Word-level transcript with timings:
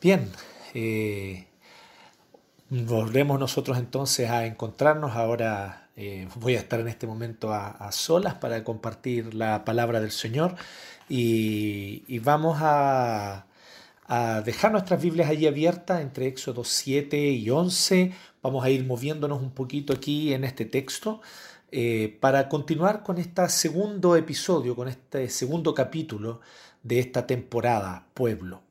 Bien, 0.00 0.30
eh, 0.72 1.46
volvemos 2.70 3.38
nosotros 3.38 3.76
entonces 3.76 4.30
a 4.30 4.46
encontrarnos. 4.46 5.14
Ahora 5.14 5.90
eh, 5.94 6.26
voy 6.36 6.56
a 6.56 6.60
estar 6.60 6.80
en 6.80 6.88
este 6.88 7.06
momento 7.06 7.52
a, 7.52 7.92
solas 7.92 8.34
para 8.36 8.64
compartir 8.64 9.34
la 9.34 9.62
palabra 9.66 10.00
del 10.00 10.10
Señor 10.10 10.56
y, 11.06 12.18
vamos 12.20 12.58
a, 12.62 13.46
dejar 14.44 14.72
nuestras 14.72 15.02
Biblias 15.02 15.28
allí 15.28 15.46
abiertas 15.46 16.00
entre 16.00 16.28
Éxodo 16.28 16.64
7 16.64 17.18
y 17.32 17.50
11. 17.50 18.12
Vamos 18.42 18.64
a 18.64 18.70
ir 18.70 18.86
moviéndonos 18.86 19.42
un 19.42 19.50
poquito 19.50 19.92
aquí 19.92 20.32
en 20.32 20.44
este 20.44 20.64
texto. 20.64 21.20
Eh, 21.72 22.16
para 22.20 22.48
continuar 22.48 23.02
con 23.02 23.18
este 23.18 23.46
segundo 23.50 24.16
episodio, 24.16 24.74
con 24.74 24.88
este 24.88 25.28
segundo 25.28 25.74
capítulo 25.74 26.40
de 26.82 27.00
esta 27.00 27.26
temporada, 27.26 28.06
Pueblo 28.14 28.69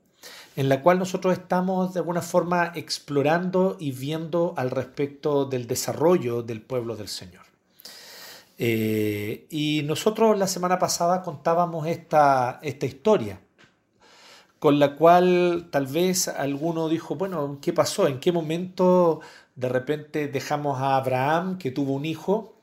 en 0.60 0.68
la 0.68 0.82
cual 0.82 1.00
nosotros 1.00 1.32
estamos 1.38 1.94
de 1.94 2.02
alguna 2.02 2.22
forma 2.22 2.74
explorando 2.76 3.78
y 3.80 3.94
viendo 3.94 4.54
al 4.58 4.72
respecto 4.72 5.46
del 5.46 5.68
desarrollo 5.68 6.44
del 6.44 6.62
pueblo 6.62 6.98
del 6.98 7.08
Señor. 7.08 7.46
Eh, 8.58 9.48
y 9.50 9.84
nosotros 9.86 10.38
la 10.38 10.48
semana 10.48 10.78
pasada 10.78 11.22
contábamos 11.22 11.88
esta, 11.88 12.60
esta 12.62 12.86
historia, 12.86 13.40
con 14.60 14.80
la 14.80 14.98
cual 14.98 15.70
tal 15.72 15.88
vez 15.88 16.28
alguno 16.28 16.90
dijo, 16.90 17.16
bueno, 17.16 17.60
¿qué 17.62 17.72
pasó? 17.72 18.08
¿En 18.08 18.20
qué 18.20 18.34
momento 18.34 19.22
de 19.56 19.70
repente 19.70 20.28
dejamos 20.28 20.82
a 20.82 20.98
Abraham, 20.98 21.58
que 21.58 21.72
tuvo 21.72 21.94
un 21.94 22.04
hijo, 22.04 22.59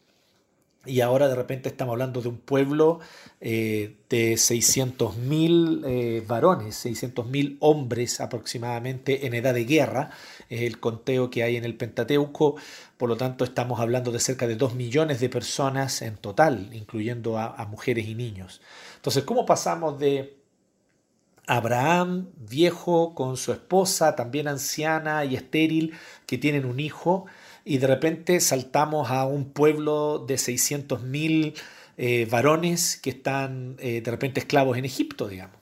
y 0.87 1.01
ahora 1.01 1.29
de 1.29 1.35
repente 1.35 1.69
estamos 1.69 1.93
hablando 1.93 2.23
de 2.23 2.29
un 2.29 2.39
pueblo 2.39 3.01
eh, 3.41 3.97
de 4.09 4.35
600.000 4.35 5.83
eh, 5.87 6.25
varones, 6.27 6.85
600.000 6.85 7.57
hombres 7.61 8.21
aproximadamente 8.21 9.27
en 9.27 9.35
edad 9.35 9.55
de 9.55 9.65
guerra, 9.65 10.11
es 10.49 10.63
el 10.63 10.81
conteo 10.81 11.31
que 11.31 11.43
hay 11.43 11.57
en 11.57 11.65
el 11.65 11.77
Pentateuco, 11.77 12.57
por 12.97 13.09
lo 13.09 13.17
tanto 13.17 13.45
estamos 13.45 13.81
hablando 13.81 14.13
de 14.13 14.21
cerca 14.21 14.47
de 14.47 14.57
2 14.57 14.75
millones 14.75 15.21
de 15.21 15.29
personas 15.29 16.03
en 16.03 16.17
total, 16.17 16.71
incluyendo 16.73 17.39
a, 17.39 17.55
a 17.55 17.67
mujeres 17.67 18.07
y 18.07 18.15
niños. 18.15 18.61
Entonces, 18.97 19.25
¿cómo 19.25 19.45
pasamos 19.47 19.99
de 19.99 20.37
Abraham, 21.47 22.31
viejo, 22.37 23.15
con 23.15 23.37
su 23.37 23.53
esposa, 23.53 24.17
también 24.17 24.49
anciana 24.49 25.25
y 25.25 25.37
estéril, 25.37 25.95
que 26.27 26.39
tienen 26.39 26.65
un 26.65 26.81
hijo, 26.81 27.27
y 27.67 27.79
de 27.79 27.89
repente 27.89 28.39
saltamos 28.39 29.11
a 29.11 29.27
un 29.27 29.47
pueblo 29.47 30.25
de 30.25 30.37
600.000 30.37 31.53
eh, 31.99 32.27
varones 32.31 32.97
que 32.97 33.11
están 33.11 33.77
eh, 33.81 34.01
de 34.03 34.11
repente 34.11 34.39
esclavos 34.39 34.79
en 34.79 34.85
Egipto, 34.85 35.27
digamos. 35.27 35.57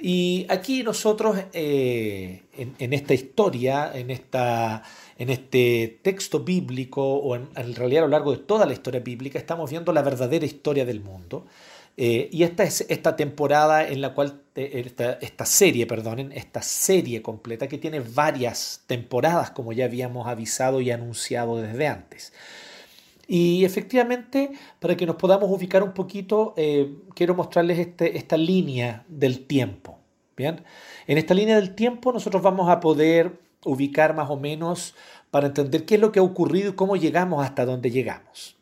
Y 0.00 0.46
aquí 0.48 0.82
nosotros, 0.82 1.36
eh, 1.52 2.44
en, 2.56 2.92
esta 2.94 3.12
historia, 3.12 3.92
en, 3.94 4.10
esta, 4.10 4.82
en 5.18 5.28
este 5.28 6.00
texto 6.02 6.40
bíblico, 6.40 7.02
o 7.02 7.36
en 7.36 7.74
realidad 7.74 8.04
a 8.04 8.06
lo 8.06 8.10
largo 8.10 8.32
de 8.32 8.38
toda 8.38 8.64
la 8.64 8.72
historia 8.72 9.00
bíblica, 9.00 9.38
estamos 9.38 9.70
viendo 9.70 9.92
la 9.92 10.02
verdadera 10.02 10.46
historia 10.46 10.86
del 10.86 11.00
mundo 11.00 11.46
eh, 11.96 12.28
y 12.32 12.42
esta 12.42 12.64
es 12.64 12.86
esta 12.88 13.14
temporada 13.14 13.86
en 13.86 14.00
la 14.00 14.14
cual, 14.14 14.42
eh, 14.56 14.92
esta, 15.20 15.46
serie, 15.46 15.86
perdonen, 15.86 16.32
esta 16.32 16.60
serie 16.62 17.22
completa 17.22 17.68
que 17.68 17.78
tiene 17.78 18.00
varias 18.00 18.82
temporadas, 18.86 19.50
como 19.50 19.72
ya 19.72 19.84
habíamos 19.84 20.26
avisado 20.26 20.80
y 20.80 20.90
anunciado 20.90 21.60
desde 21.60 21.86
antes. 21.86 22.32
Y 23.26 23.64
efectivamente, 23.64 24.50
para 24.80 24.96
que 24.96 25.06
nos 25.06 25.16
podamos 25.16 25.50
ubicar 25.50 25.82
un 25.82 25.92
poquito, 25.92 26.52
eh, 26.56 26.94
quiero 27.14 27.34
mostrarles 27.34 27.78
este, 27.78 28.18
esta 28.18 28.36
línea 28.36 29.04
del 29.08 29.46
tiempo. 29.46 29.98
¿bien? 30.36 30.62
En 31.06 31.16
esta 31.16 31.32
línea 31.32 31.56
del 31.56 31.74
tiempo 31.74 32.12
nosotros 32.12 32.42
vamos 32.42 32.68
a 32.68 32.80
poder 32.80 33.40
ubicar 33.64 34.14
más 34.14 34.28
o 34.30 34.36
menos 34.36 34.94
para 35.30 35.46
entender 35.46 35.86
qué 35.86 35.94
es 35.94 36.00
lo 36.00 36.12
que 36.12 36.18
ha 36.18 36.22
ocurrido 36.22 36.70
y 36.70 36.74
cómo 36.74 36.96
llegamos 36.96 37.44
hasta 37.44 37.64
donde 37.64 37.90
llegamos. 37.90 38.56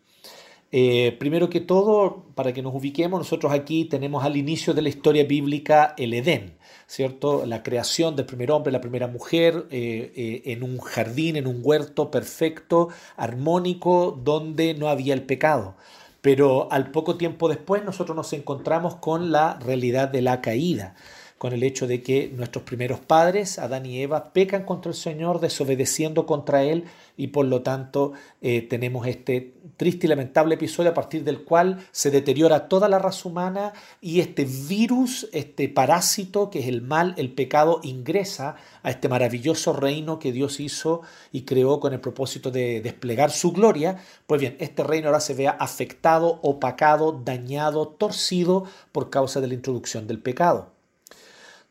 Eh, 0.75 1.15
primero 1.19 1.50
que 1.50 1.60
todo, 1.60 2.25
para 2.34 2.55
que 2.55 2.62
nos 2.62 2.75
ubiquemos, 2.75 3.21
nosotros 3.21 3.53
aquí 3.53 3.84
tenemos 3.84 4.25
al 4.25 4.38
inicio 4.38 4.72
de 4.72 4.81
la 4.81 4.88
historia 4.88 5.25
bíblica 5.25 5.94
el 5.99 6.15
Edén, 6.15 6.56
¿cierto? 6.87 7.44
La 7.44 7.62
creación 7.62 8.16
del 8.16 8.25
primer 8.25 8.50
hombre, 8.50 8.72
la 8.72 8.81
primera 8.81 9.06
mujer, 9.06 9.66
eh, 9.71 10.12
eh, 10.16 10.43
en 10.47 10.62
un 10.62 10.78
jardín, 10.78 11.37
en 11.37 11.47
un 11.47 11.60
huerto 11.62 12.10
perfecto, 12.10 12.88
armónico, 13.19 14.19
donde 14.25 14.72
no 14.72 14.88
había 14.88 15.12
el 15.12 15.25
pecado. 15.25 15.77
Pero 16.22 16.72
al 16.72 16.91
poco 16.91 17.16
tiempo 17.16 17.50
después 17.50 17.84
nosotros 17.84 18.16
nos 18.16 18.33
encontramos 18.33 18.97
con 18.97 19.31
la 19.31 19.59
realidad 19.59 20.09
de 20.09 20.22
la 20.22 20.41
caída 20.41 20.94
con 21.42 21.53
el 21.53 21.64
hecho 21.64 21.88
de 21.88 22.04
que 22.04 22.32
nuestros 22.36 22.62
primeros 22.62 23.00
padres, 23.00 23.58
Adán 23.58 23.84
y 23.84 24.00
Eva, 24.00 24.32
pecan 24.32 24.62
contra 24.62 24.92
el 24.92 24.97
Señor, 24.97 25.41
desobedeciendo 25.41 26.25
contra 26.25 26.62
Él, 26.62 26.84
y 27.16 27.26
por 27.26 27.47
lo 27.47 27.62
tanto 27.62 28.12
eh, 28.42 28.62
tenemos 28.62 29.08
este 29.08 29.53
triste 29.76 30.06
y 30.06 30.08
lamentable 30.08 30.54
episodio 30.54 30.92
a 30.92 30.94
partir 30.94 31.25
del 31.25 31.42
cual 31.42 31.84
se 31.91 32.12
deteriora 32.12 32.69
toda 32.69 32.88
la 32.88 33.00
raza 33.00 33.28
humana 33.28 33.72
y 34.00 34.20
este 34.20 34.44
virus, 34.44 35.28
este 35.32 35.69
parásito 35.69 36.48
que 36.48 36.60
es 36.60 36.69
el 36.69 36.80
mal, 36.80 37.12
el 37.16 37.32
pecado, 37.32 37.80
ingresa 37.82 38.54
a 38.84 38.91
este 38.92 39.09
maravilloso 39.09 39.72
reino 39.72 40.20
que 40.20 40.30
Dios 40.30 40.60
hizo 40.60 41.03
y 41.32 41.42
creó 41.42 41.80
con 41.80 41.92
el 41.92 41.98
propósito 41.98 42.53
de 42.53 42.80
desplegar 42.82 43.32
su 43.32 43.50
gloria. 43.50 43.97
Pues 44.28 44.41
bien, 44.41 44.56
este 44.60 44.84
reino 44.84 45.09
ahora 45.09 45.19
se 45.19 45.34
vea 45.34 45.50
afectado, 45.50 46.38
opacado, 46.42 47.20
dañado, 47.24 47.88
torcido 47.88 48.62
por 48.92 49.10
causa 49.10 49.41
de 49.41 49.48
la 49.48 49.54
introducción 49.54 50.06
del 50.06 50.20
pecado. 50.20 50.70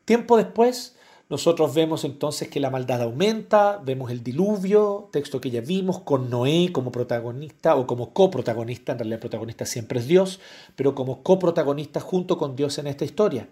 Tiempo 0.04 0.36
después, 0.36 0.96
nosotros 1.32 1.74
vemos 1.74 2.04
entonces 2.04 2.48
que 2.48 2.60
la 2.60 2.68
maldad 2.68 3.00
aumenta, 3.00 3.80
vemos 3.82 4.10
el 4.10 4.22
diluvio, 4.22 5.08
texto 5.12 5.40
que 5.40 5.50
ya 5.50 5.62
vimos, 5.62 6.00
con 6.00 6.28
Noé 6.28 6.70
como 6.72 6.92
protagonista 6.92 7.76
o 7.76 7.86
como 7.86 8.12
coprotagonista, 8.12 8.92
en 8.92 8.98
realidad 8.98 9.16
el 9.16 9.20
protagonista 9.20 9.64
siempre 9.64 10.00
es 10.00 10.06
Dios, 10.06 10.40
pero 10.76 10.94
como 10.94 11.22
coprotagonista 11.22 12.00
junto 12.00 12.36
con 12.36 12.54
Dios 12.54 12.76
en 12.76 12.86
esta 12.86 13.06
historia. 13.06 13.48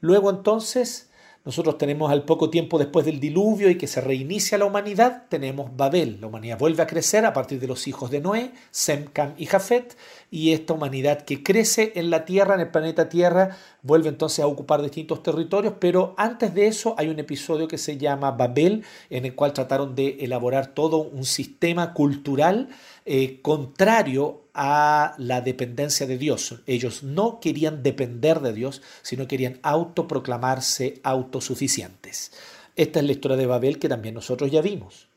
Luego 0.00 0.30
entonces 0.30 1.10
nosotros 1.44 1.76
tenemos 1.76 2.12
al 2.12 2.22
poco 2.24 2.50
tiempo 2.50 2.78
después 2.78 3.04
del 3.04 3.18
diluvio 3.18 3.68
y 3.68 3.76
que 3.76 3.88
se 3.88 4.00
reinicia 4.00 4.58
la 4.58 4.64
humanidad, 4.64 5.24
tenemos 5.28 5.76
Babel. 5.76 6.18
La 6.20 6.28
humanidad 6.28 6.56
vuelve 6.56 6.84
a 6.84 6.86
crecer 6.86 7.26
a 7.26 7.32
partir 7.32 7.58
de 7.58 7.66
los 7.66 7.88
hijos 7.88 8.12
de 8.12 8.20
Noé, 8.20 8.52
Sem, 8.70 9.06
Cam 9.06 9.34
y 9.36 9.46
Jafet, 9.46 9.96
y 10.30 10.52
esta 10.52 10.74
humanidad 10.74 11.22
que 11.22 11.42
crece 11.42 11.92
en 11.96 12.10
la 12.10 12.24
Tierra, 12.24 12.54
en 12.54 12.60
el 12.60 12.70
planeta 12.70 13.08
Tierra, 13.08 13.56
vuelve 13.82 14.08
entonces 14.08 14.44
a 14.44 14.46
ocupar 14.46 14.82
distintos 14.82 15.22
territorios, 15.24 15.74
pero 15.80 16.14
antes 16.16 16.54
de 16.54 16.68
eso 16.68 16.94
hay 16.96 17.08
un 17.08 17.18
episodio 17.18 17.66
que 17.66 17.78
se 17.78 17.98
llama 17.98 18.30
Babel, 18.30 18.84
en 19.10 19.24
el 19.24 19.34
cual 19.34 19.52
trataron 19.52 19.96
de 19.96 20.18
elaborar 20.20 20.68
todo 20.68 20.98
un 20.98 21.24
sistema 21.24 21.92
cultural 21.92 22.68
eh, 23.04 23.40
contrario 23.42 24.41
a 24.54 25.14
la 25.18 25.40
dependencia 25.40 26.06
de 26.06 26.18
Dios. 26.18 26.60
Ellos 26.66 27.02
no 27.02 27.40
querían 27.40 27.82
depender 27.82 28.40
de 28.40 28.52
Dios, 28.52 28.82
sino 29.02 29.26
querían 29.26 29.58
autoproclamarse 29.62 31.00
autosuficientes. 31.02 32.32
Esta 32.76 33.00
es 33.00 33.06
la 33.06 33.12
historia 33.12 33.36
de 33.36 33.46
Babel 33.46 33.78
que 33.78 33.88
también 33.88 34.14
nosotros 34.14 34.50
ya 34.50 34.62
vimos. 34.62 35.08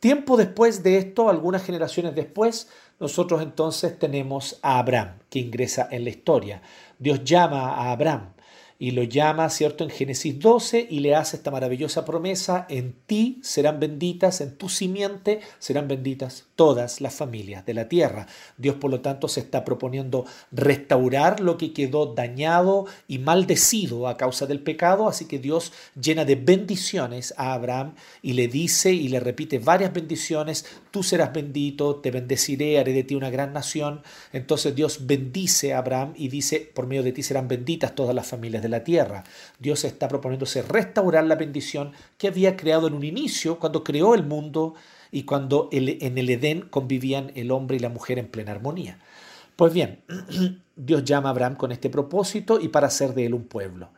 Tiempo 0.00 0.36
después 0.36 0.82
de 0.82 0.98
esto, 0.98 1.30
algunas 1.30 1.64
generaciones 1.64 2.14
después, 2.14 2.68
nosotros 3.00 3.42
entonces 3.42 3.98
tenemos 3.98 4.58
a 4.62 4.78
Abraham, 4.78 5.18
que 5.30 5.38
ingresa 5.38 5.88
en 5.90 6.04
la 6.04 6.10
historia. 6.10 6.62
Dios 6.98 7.24
llama 7.24 7.74
a 7.74 7.92
Abraham 7.92 8.33
y 8.78 8.90
lo 8.90 9.02
llama, 9.02 9.48
¿cierto?, 9.50 9.84
en 9.84 9.90
Génesis 9.90 10.38
12 10.38 10.86
y 10.90 11.00
le 11.00 11.14
hace 11.14 11.36
esta 11.36 11.50
maravillosa 11.50 12.04
promesa, 12.04 12.66
en 12.68 12.94
ti 13.06 13.38
serán 13.42 13.80
benditas, 13.80 14.40
en 14.40 14.56
tu 14.56 14.68
simiente 14.68 15.40
serán 15.58 15.88
benditas 15.88 16.46
todas 16.56 17.00
las 17.00 17.14
familias 17.14 17.64
de 17.66 17.74
la 17.74 17.88
tierra. 17.88 18.26
Dios, 18.56 18.76
por 18.76 18.90
lo 18.90 19.00
tanto, 19.00 19.28
se 19.28 19.40
está 19.40 19.64
proponiendo 19.64 20.26
restaurar 20.50 21.40
lo 21.40 21.56
que 21.56 21.72
quedó 21.72 22.14
dañado 22.14 22.86
y 23.08 23.18
maldecido 23.18 24.08
a 24.08 24.16
causa 24.16 24.46
del 24.46 24.60
pecado, 24.60 25.08
así 25.08 25.26
que 25.26 25.38
Dios 25.38 25.72
llena 26.00 26.24
de 26.24 26.36
bendiciones 26.36 27.34
a 27.36 27.54
Abraham 27.54 27.94
y 28.22 28.32
le 28.34 28.48
dice 28.48 28.92
y 28.92 29.08
le 29.08 29.20
repite 29.20 29.58
varias 29.58 29.92
bendiciones, 29.92 30.66
tú 30.94 31.02
serás 31.02 31.32
bendito, 31.32 31.96
te 31.96 32.12
bendeciré, 32.12 32.78
haré 32.78 32.92
de 32.92 33.02
ti 33.02 33.16
una 33.16 33.28
gran 33.28 33.52
nación. 33.52 34.02
Entonces 34.32 34.76
Dios 34.76 35.08
bendice 35.08 35.74
a 35.74 35.78
Abraham 35.78 36.12
y 36.14 36.28
dice, 36.28 36.70
por 36.72 36.86
medio 36.86 37.02
de 37.02 37.10
ti 37.10 37.24
serán 37.24 37.48
benditas 37.48 37.96
todas 37.96 38.14
las 38.14 38.28
familias 38.28 38.62
de 38.62 38.68
la 38.68 38.84
tierra. 38.84 39.24
Dios 39.58 39.82
está 39.82 40.06
proponiéndose 40.06 40.62
restaurar 40.62 41.24
la 41.24 41.34
bendición 41.34 41.90
que 42.16 42.28
había 42.28 42.56
creado 42.56 42.86
en 42.86 42.94
un 42.94 43.02
inicio 43.02 43.58
cuando 43.58 43.82
creó 43.82 44.14
el 44.14 44.22
mundo 44.22 44.74
y 45.10 45.24
cuando 45.24 45.68
en 45.72 46.16
el 46.16 46.30
Edén 46.30 46.60
convivían 46.60 47.32
el 47.34 47.50
hombre 47.50 47.76
y 47.76 47.80
la 47.80 47.88
mujer 47.88 48.20
en 48.20 48.28
plena 48.28 48.52
armonía. 48.52 49.00
Pues 49.56 49.74
bien, 49.74 49.98
Dios 50.76 51.04
llama 51.04 51.28
a 51.28 51.32
Abraham 51.32 51.56
con 51.56 51.72
este 51.72 51.90
propósito 51.90 52.60
y 52.60 52.68
para 52.68 52.86
hacer 52.86 53.14
de 53.14 53.26
él 53.26 53.34
un 53.34 53.48
pueblo. 53.48 53.90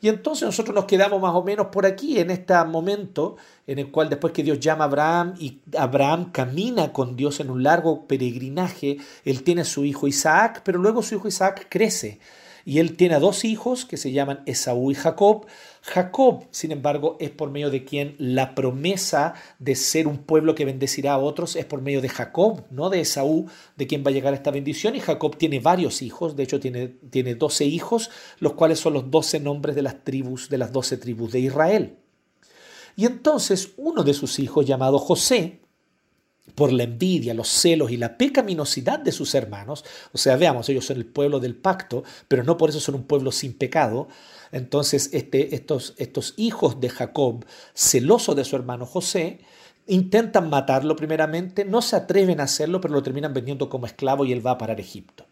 Y 0.00 0.08
entonces 0.08 0.44
nosotros 0.44 0.74
nos 0.74 0.84
quedamos 0.84 1.20
más 1.20 1.34
o 1.34 1.42
menos 1.42 1.68
por 1.68 1.86
aquí, 1.86 2.18
en 2.18 2.30
este 2.30 2.54
momento 2.64 3.36
en 3.66 3.78
el 3.78 3.90
cual 3.90 4.10
después 4.10 4.32
que 4.32 4.42
Dios 4.42 4.60
llama 4.60 4.84
a 4.84 4.88
Abraham 4.88 5.34
y 5.38 5.60
Abraham 5.78 6.30
camina 6.30 6.92
con 6.92 7.16
Dios 7.16 7.40
en 7.40 7.50
un 7.50 7.62
largo 7.62 8.06
peregrinaje, 8.06 8.98
él 9.24 9.42
tiene 9.42 9.62
a 9.62 9.64
su 9.64 9.84
hijo 9.84 10.06
Isaac, 10.06 10.62
pero 10.64 10.78
luego 10.78 11.02
su 11.02 11.14
hijo 11.14 11.28
Isaac 11.28 11.66
crece 11.68 12.20
y 12.64 12.78
él 12.78 12.96
tiene 12.96 13.14
a 13.14 13.20
dos 13.20 13.44
hijos 13.44 13.84
que 13.84 13.96
se 13.96 14.12
llaman 14.12 14.42
Esaú 14.46 14.90
y 14.90 14.94
Jacob. 14.94 15.46
Jacob, 15.86 16.46
sin 16.50 16.72
embargo, 16.72 17.18
es 17.20 17.30
por 17.30 17.50
medio 17.50 17.68
de 17.68 17.84
quien 17.84 18.16
la 18.18 18.54
promesa 18.54 19.34
de 19.58 19.74
ser 19.74 20.06
un 20.08 20.16
pueblo 20.16 20.54
que 20.54 20.64
bendecirá 20.64 21.12
a 21.12 21.18
otros 21.18 21.56
es 21.56 21.66
por 21.66 21.82
medio 21.82 22.00
de 22.00 22.08
Jacob, 22.08 22.64
no 22.70 22.88
de 22.88 23.00
Esaú, 23.00 23.50
de 23.76 23.86
quien 23.86 24.02
va 24.02 24.08
a 24.08 24.14
llegar 24.14 24.32
esta 24.32 24.50
bendición. 24.50 24.96
Y 24.96 25.00
Jacob 25.00 25.36
tiene 25.36 25.60
varios 25.60 26.00
hijos, 26.00 26.36
de 26.36 26.42
hecho 26.44 26.58
tiene, 26.58 26.88
tiene 26.88 27.34
12 27.34 27.66
hijos, 27.66 28.10
los 28.38 28.54
cuales 28.54 28.80
son 28.80 28.94
los 28.94 29.10
12 29.10 29.40
nombres 29.40 29.76
de 29.76 29.82
las 29.82 30.02
tribus, 30.04 30.48
de 30.48 30.56
las 30.56 30.72
12 30.72 30.96
tribus 30.96 31.32
de 31.32 31.40
Israel. 31.40 31.98
Y 32.96 33.04
entonces 33.04 33.72
uno 33.76 34.04
de 34.04 34.14
sus 34.14 34.38
hijos, 34.38 34.64
llamado 34.64 34.98
José, 34.98 35.60
por 36.54 36.72
la 36.72 36.84
envidia, 36.84 37.34
los 37.34 37.48
celos 37.48 37.90
y 37.90 37.96
la 37.96 38.16
pecaminosidad 38.16 39.00
de 39.00 39.12
sus 39.12 39.34
hermanos, 39.34 39.84
o 40.12 40.18
sea, 40.18 40.36
veamos, 40.36 40.68
ellos 40.68 40.86
son 40.86 40.98
el 40.98 41.06
pueblo 41.06 41.40
del 41.40 41.56
pacto, 41.56 42.04
pero 42.28 42.44
no 42.44 42.56
por 42.56 42.70
eso 42.70 42.80
son 42.80 42.94
un 42.94 43.04
pueblo 43.04 43.32
sin 43.32 43.54
pecado, 43.54 44.08
entonces 44.54 45.10
este, 45.12 45.54
estos, 45.54 45.94
estos 45.98 46.34
hijos 46.36 46.80
de 46.80 46.88
Jacob, 46.88 47.44
celosos 47.74 48.36
de 48.36 48.44
su 48.44 48.56
hermano 48.56 48.86
José, 48.86 49.40
intentan 49.86 50.48
matarlo 50.48 50.96
primeramente, 50.96 51.64
no 51.64 51.82
se 51.82 51.96
atreven 51.96 52.40
a 52.40 52.44
hacerlo, 52.44 52.80
pero 52.80 52.94
lo 52.94 53.02
terminan 53.02 53.34
vendiendo 53.34 53.68
como 53.68 53.86
esclavo 53.86 54.24
y 54.24 54.32
él 54.32 54.46
va 54.46 54.52
a 54.52 54.58
parar 54.58 54.80
Egipto. 54.80 55.26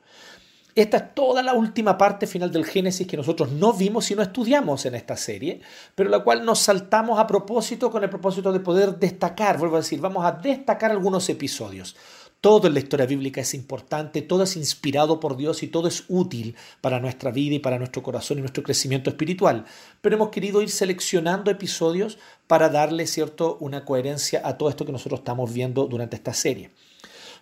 Esta 0.74 0.96
es 0.96 1.14
toda 1.14 1.42
la 1.42 1.52
última 1.52 1.98
parte 1.98 2.26
final 2.26 2.50
del 2.50 2.64
Génesis 2.64 3.06
que 3.06 3.16
nosotros 3.16 3.52
no 3.52 3.74
vimos 3.74 4.10
y 4.10 4.14
no 4.14 4.22
estudiamos 4.22 4.86
en 4.86 4.94
esta 4.94 5.16
serie, 5.16 5.60
pero 5.94 6.08
la 6.08 6.24
cual 6.24 6.46
nos 6.46 6.60
saltamos 6.60 7.18
a 7.18 7.26
propósito 7.26 7.90
con 7.90 8.02
el 8.02 8.10
propósito 8.10 8.52
de 8.52 8.60
poder 8.60 8.98
destacar, 8.98 9.58
vuelvo 9.58 9.76
a 9.76 9.80
decir, 9.80 10.00
vamos 10.00 10.24
a 10.24 10.32
destacar 10.32 10.90
algunos 10.90 11.28
episodios. 11.28 11.94
Todo 12.42 12.66
en 12.66 12.74
la 12.74 12.80
historia 12.80 13.06
bíblica 13.06 13.40
es 13.40 13.54
importante, 13.54 14.20
todo 14.20 14.42
es 14.42 14.56
inspirado 14.56 15.20
por 15.20 15.36
Dios 15.36 15.62
y 15.62 15.68
todo 15.68 15.86
es 15.86 16.02
útil 16.08 16.56
para 16.80 16.98
nuestra 16.98 17.30
vida 17.30 17.54
y 17.54 17.60
para 17.60 17.78
nuestro 17.78 18.02
corazón 18.02 18.38
y 18.38 18.40
nuestro 18.40 18.64
crecimiento 18.64 19.10
espiritual. 19.10 19.64
Pero 20.00 20.16
hemos 20.16 20.30
querido 20.30 20.60
ir 20.60 20.68
seleccionando 20.68 21.52
episodios 21.52 22.18
para 22.48 22.68
darle 22.68 23.06
cierto 23.06 23.58
una 23.60 23.84
coherencia 23.84 24.42
a 24.44 24.58
todo 24.58 24.70
esto 24.70 24.84
que 24.84 24.90
nosotros 24.90 25.20
estamos 25.20 25.52
viendo 25.52 25.86
durante 25.86 26.16
esta 26.16 26.34
serie. 26.34 26.72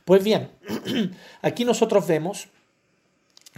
Pues 0.04 0.22
bien, 0.22 0.50
aquí 1.40 1.64
nosotros 1.64 2.06
vemos 2.06 2.48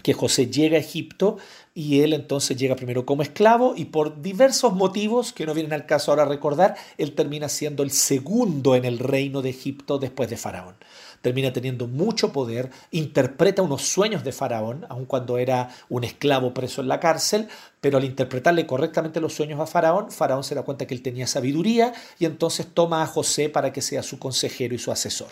que 0.03 0.15
José 0.15 0.47
llega 0.47 0.77
a 0.77 0.81
Egipto 0.81 1.39
y 1.75 2.01
él 2.01 2.13
entonces 2.13 2.57
llega 2.57 2.77
primero 2.77 3.05
como 3.05 3.23
esclavo 3.23 3.75
y 3.77 3.87
por 3.87 4.23
diversos 4.23 4.75
motivos 4.75 5.33
que 5.33 5.45
no 5.45 5.55
vienen 5.55 5.73
al 5.73 5.87
caso 5.87 6.11
ahora 6.11 6.25
recordar, 6.25 6.77
él 6.99 7.15
termina 7.15 7.49
siendo 7.49 7.83
el 7.83 7.91
segundo 7.91 8.75
en 8.75 8.85
el 8.85 8.99
reino 8.99 9.43
de 9.43 9.51
Egipto 9.51 9.99
después 9.99 10.31
de 10.31 10.37
Faraón. 10.37 10.77
Termina 11.23 11.53
teniendo 11.53 11.87
mucho 11.87 12.33
poder, 12.33 12.71
interpreta 12.91 13.63
unos 13.63 13.83
sueños 13.83 14.25
de 14.25 14.33
Faraón, 14.33 14.85
aun 14.91 15.07
cuando 15.07 15.39
era 15.39 15.71
un 15.89 16.05
esclavo 16.05 16.53
preso 16.53 16.83
en 16.83 16.89
la 16.89 17.01
cárcel, 17.01 17.49
pero 17.81 17.97
al 17.97 18.05
interpretarle 18.05 18.67
correctamente 18.67 19.21
los 19.21 19.33
sueños 19.33 19.59
a 19.61 19.67
Faraón, 19.67 20.11
Faraón 20.11 20.45
se 20.45 20.55
da 20.55 20.63
cuenta 20.63 20.87
que 20.87 20.95
él 20.95 21.03
tenía 21.03 21.27
sabiduría 21.27 21.95
y 22.19 22.27
entonces 22.27 22.67
toma 22.75 23.03
a 23.03 23.07
José 23.07 23.49
para 23.49 23.73
que 23.73 23.81
sea 23.81 24.03
su 24.03 24.19
consejero 24.19 24.75
y 24.75 24.79
su 24.79 24.93
asesor. 24.93 25.31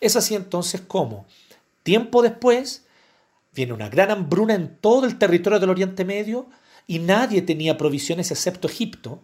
Es 0.00 0.16
así 0.16 0.34
entonces 0.34 0.82
como, 0.82 1.24
tiempo 1.82 2.20
después, 2.20 2.82
Viene 3.54 3.74
una 3.74 3.90
gran 3.90 4.10
hambruna 4.10 4.54
en 4.54 4.76
todo 4.78 5.06
el 5.06 5.18
territorio 5.18 5.60
del 5.60 5.70
Oriente 5.70 6.04
Medio 6.04 6.46
y 6.86 6.98
nadie 7.00 7.42
tenía 7.42 7.76
provisiones 7.76 8.30
excepto 8.30 8.66
Egipto 8.66 9.20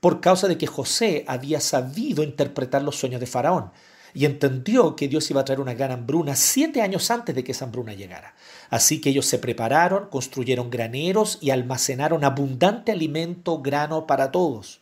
por 0.00 0.20
causa 0.20 0.48
de 0.48 0.58
que 0.58 0.66
José 0.66 1.24
había 1.26 1.60
sabido 1.60 2.22
interpretar 2.22 2.82
los 2.82 2.96
sueños 2.96 3.20
de 3.20 3.26
Faraón 3.26 3.70
y 4.14 4.24
entendió 4.24 4.96
que 4.96 5.08
Dios 5.08 5.30
iba 5.30 5.40
a 5.40 5.44
traer 5.44 5.60
una 5.60 5.74
gran 5.74 5.92
hambruna 5.92 6.36
siete 6.36 6.82
años 6.82 7.10
antes 7.10 7.34
de 7.34 7.44
que 7.44 7.52
esa 7.52 7.64
hambruna 7.64 7.94
llegara. 7.94 8.34
Así 8.68 9.00
que 9.00 9.10
ellos 9.10 9.26
se 9.26 9.38
prepararon, 9.38 10.08
construyeron 10.08 10.70
graneros 10.70 11.38
y 11.40 11.50
almacenaron 11.50 12.24
abundante 12.24 12.92
alimento, 12.92 13.60
grano 13.60 14.06
para 14.06 14.30
todos. 14.30 14.80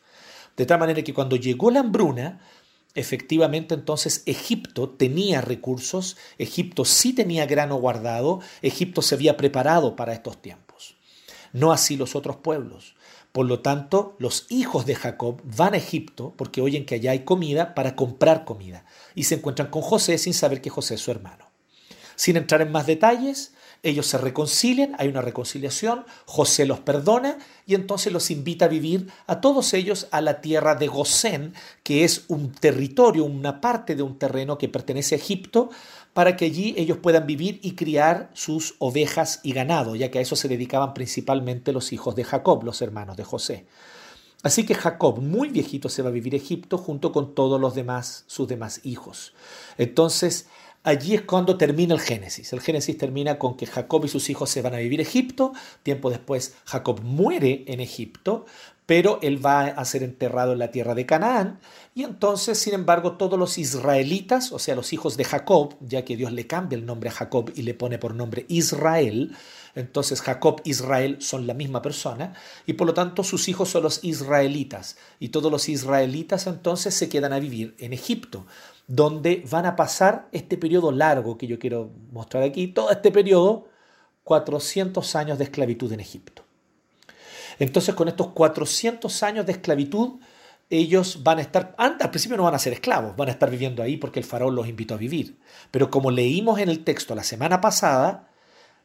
De 0.56 0.66
tal 0.66 0.78
manera 0.80 1.02
que 1.02 1.14
cuando 1.14 1.36
llegó 1.36 1.70
la 1.70 1.80
hambruna, 1.80 2.40
efectivamente 2.94 3.74
entonces 3.74 4.22
Egipto 4.26 4.90
tenía 4.90 5.40
recursos, 5.40 6.16
Egipto 6.36 6.84
sí 6.84 7.12
tenía 7.12 7.46
grano 7.46 7.76
guardado, 7.76 8.40
Egipto 8.62 9.02
se 9.02 9.14
había 9.14 9.36
preparado 9.36 9.96
para 9.96 10.12
estos 10.12 10.42
tiempos. 10.42 10.96
No 11.52 11.72
así 11.72 11.96
los 11.96 12.14
otros 12.14 12.36
pueblos. 12.36 12.94
Por 13.38 13.46
lo 13.46 13.60
tanto, 13.60 14.16
los 14.18 14.46
hijos 14.48 14.84
de 14.84 14.96
Jacob 14.96 15.40
van 15.44 15.74
a 15.74 15.76
Egipto 15.76 16.34
porque 16.36 16.60
oyen 16.60 16.84
que 16.84 16.96
allá 16.96 17.12
hay 17.12 17.20
comida 17.20 17.72
para 17.76 17.94
comprar 17.94 18.44
comida 18.44 18.84
y 19.14 19.22
se 19.22 19.36
encuentran 19.36 19.70
con 19.70 19.80
José 19.80 20.18
sin 20.18 20.34
saber 20.34 20.60
que 20.60 20.70
José 20.70 20.96
es 20.96 21.02
su 21.02 21.12
hermano. 21.12 21.48
Sin 22.16 22.36
entrar 22.36 22.62
en 22.62 22.72
más 22.72 22.88
detalles, 22.88 23.52
ellos 23.84 24.08
se 24.08 24.18
reconcilian, 24.18 24.96
hay 24.98 25.06
una 25.06 25.20
reconciliación, 25.20 26.04
José 26.24 26.66
los 26.66 26.80
perdona 26.80 27.38
y 27.64 27.76
entonces 27.76 28.12
los 28.12 28.32
invita 28.32 28.64
a 28.64 28.68
vivir 28.68 29.06
a 29.28 29.40
todos 29.40 29.72
ellos 29.72 30.08
a 30.10 30.20
la 30.20 30.40
tierra 30.40 30.74
de 30.74 30.88
Gosén, 30.88 31.54
que 31.84 32.02
es 32.02 32.24
un 32.26 32.50
territorio, 32.50 33.24
una 33.24 33.60
parte 33.60 33.94
de 33.94 34.02
un 34.02 34.18
terreno 34.18 34.58
que 34.58 34.68
pertenece 34.68 35.14
a 35.14 35.18
Egipto, 35.18 35.70
para 36.18 36.36
que 36.36 36.46
allí 36.46 36.74
ellos 36.76 36.98
puedan 36.98 37.28
vivir 37.28 37.60
y 37.62 37.76
criar 37.76 38.28
sus 38.32 38.74
ovejas 38.80 39.38
y 39.44 39.52
ganado, 39.52 39.94
ya 39.94 40.10
que 40.10 40.18
a 40.18 40.20
eso 40.20 40.34
se 40.34 40.48
dedicaban 40.48 40.92
principalmente 40.92 41.72
los 41.72 41.92
hijos 41.92 42.16
de 42.16 42.24
Jacob, 42.24 42.64
los 42.64 42.82
hermanos 42.82 43.16
de 43.16 43.22
José. 43.22 43.66
Así 44.42 44.66
que 44.66 44.74
Jacob, 44.74 45.20
muy 45.20 45.50
viejito, 45.50 45.88
se 45.88 46.02
va 46.02 46.08
a 46.08 46.10
vivir 46.10 46.34
a 46.34 46.38
Egipto 46.38 46.76
junto 46.76 47.12
con 47.12 47.36
todos 47.36 47.60
los 47.60 47.76
demás, 47.76 48.24
sus 48.26 48.48
demás 48.48 48.80
hijos. 48.82 49.32
Entonces, 49.76 50.48
Allí 50.84 51.14
es 51.14 51.22
cuando 51.22 51.58
termina 51.58 51.92
el 51.92 52.00
Génesis. 52.00 52.52
El 52.52 52.60
Génesis 52.60 52.96
termina 52.96 53.38
con 53.38 53.56
que 53.56 53.66
Jacob 53.66 54.04
y 54.04 54.08
sus 54.08 54.30
hijos 54.30 54.48
se 54.48 54.62
van 54.62 54.74
a 54.74 54.78
vivir 54.78 55.00
a 55.00 55.02
Egipto. 55.02 55.52
Tiempo 55.82 56.08
después 56.08 56.54
Jacob 56.64 57.02
muere 57.02 57.64
en 57.66 57.80
Egipto, 57.80 58.46
pero 58.88 59.18
él 59.20 59.44
va 59.44 59.64
a 59.66 59.84
ser 59.84 60.02
enterrado 60.02 60.54
en 60.54 60.60
la 60.60 60.70
tierra 60.70 60.94
de 60.94 61.04
Canaán. 61.04 61.60
Y 61.94 62.04
entonces, 62.04 62.58
sin 62.58 62.72
embargo, 62.72 63.18
todos 63.18 63.38
los 63.38 63.58
israelitas, 63.58 64.50
o 64.50 64.58
sea, 64.58 64.74
los 64.74 64.94
hijos 64.94 65.18
de 65.18 65.24
Jacob, 65.24 65.74
ya 65.80 66.06
que 66.06 66.16
Dios 66.16 66.32
le 66.32 66.46
cambia 66.46 66.78
el 66.78 66.86
nombre 66.86 67.10
a 67.10 67.12
Jacob 67.12 67.52
y 67.54 67.64
le 67.64 67.74
pone 67.74 67.98
por 67.98 68.14
nombre 68.14 68.46
Israel, 68.48 69.36
entonces 69.74 70.22
Jacob, 70.22 70.62
Israel 70.64 71.18
son 71.20 71.46
la 71.46 71.52
misma 71.52 71.82
persona 71.82 72.32
y 72.64 72.72
por 72.72 72.86
lo 72.86 72.94
tanto 72.94 73.24
sus 73.24 73.50
hijos 73.50 73.68
son 73.68 73.82
los 73.82 74.02
israelitas 74.04 74.96
y 75.20 75.28
todos 75.28 75.52
los 75.52 75.68
israelitas 75.68 76.46
entonces 76.46 76.94
se 76.94 77.10
quedan 77.10 77.34
a 77.34 77.40
vivir 77.40 77.76
en 77.78 77.92
Egipto 77.92 78.46
donde 78.86 79.44
van 79.50 79.66
a 79.66 79.76
pasar 79.76 80.30
este 80.32 80.56
periodo 80.56 80.92
largo 80.92 81.36
que 81.36 81.46
yo 81.46 81.58
quiero 81.58 81.90
mostrar 82.10 82.42
aquí, 82.42 82.68
todo 82.68 82.90
este 82.90 83.12
periodo, 83.12 83.68
400 84.24 85.14
años 85.14 85.36
de 85.36 85.44
esclavitud 85.44 85.92
en 85.92 86.00
Egipto. 86.00 86.47
Entonces 87.58 87.94
con 87.94 88.08
estos 88.08 88.28
400 88.28 89.22
años 89.22 89.46
de 89.46 89.52
esclavitud, 89.52 90.20
ellos 90.70 91.22
van 91.22 91.38
a 91.38 91.42
estar, 91.42 91.74
al 91.78 91.96
principio 92.10 92.36
no 92.36 92.44
van 92.44 92.54
a 92.54 92.58
ser 92.58 92.72
esclavos, 92.74 93.16
van 93.16 93.28
a 93.28 93.32
estar 93.32 93.50
viviendo 93.50 93.82
ahí 93.82 93.96
porque 93.96 94.20
el 94.20 94.26
faraón 94.26 94.54
los 94.54 94.68
invitó 94.68 94.94
a 94.94 94.98
vivir. 94.98 95.38
Pero 95.70 95.90
como 95.90 96.10
leímos 96.10 96.60
en 96.60 96.68
el 96.68 96.84
texto 96.84 97.14
la 97.14 97.24
semana 97.24 97.60
pasada, 97.60 98.28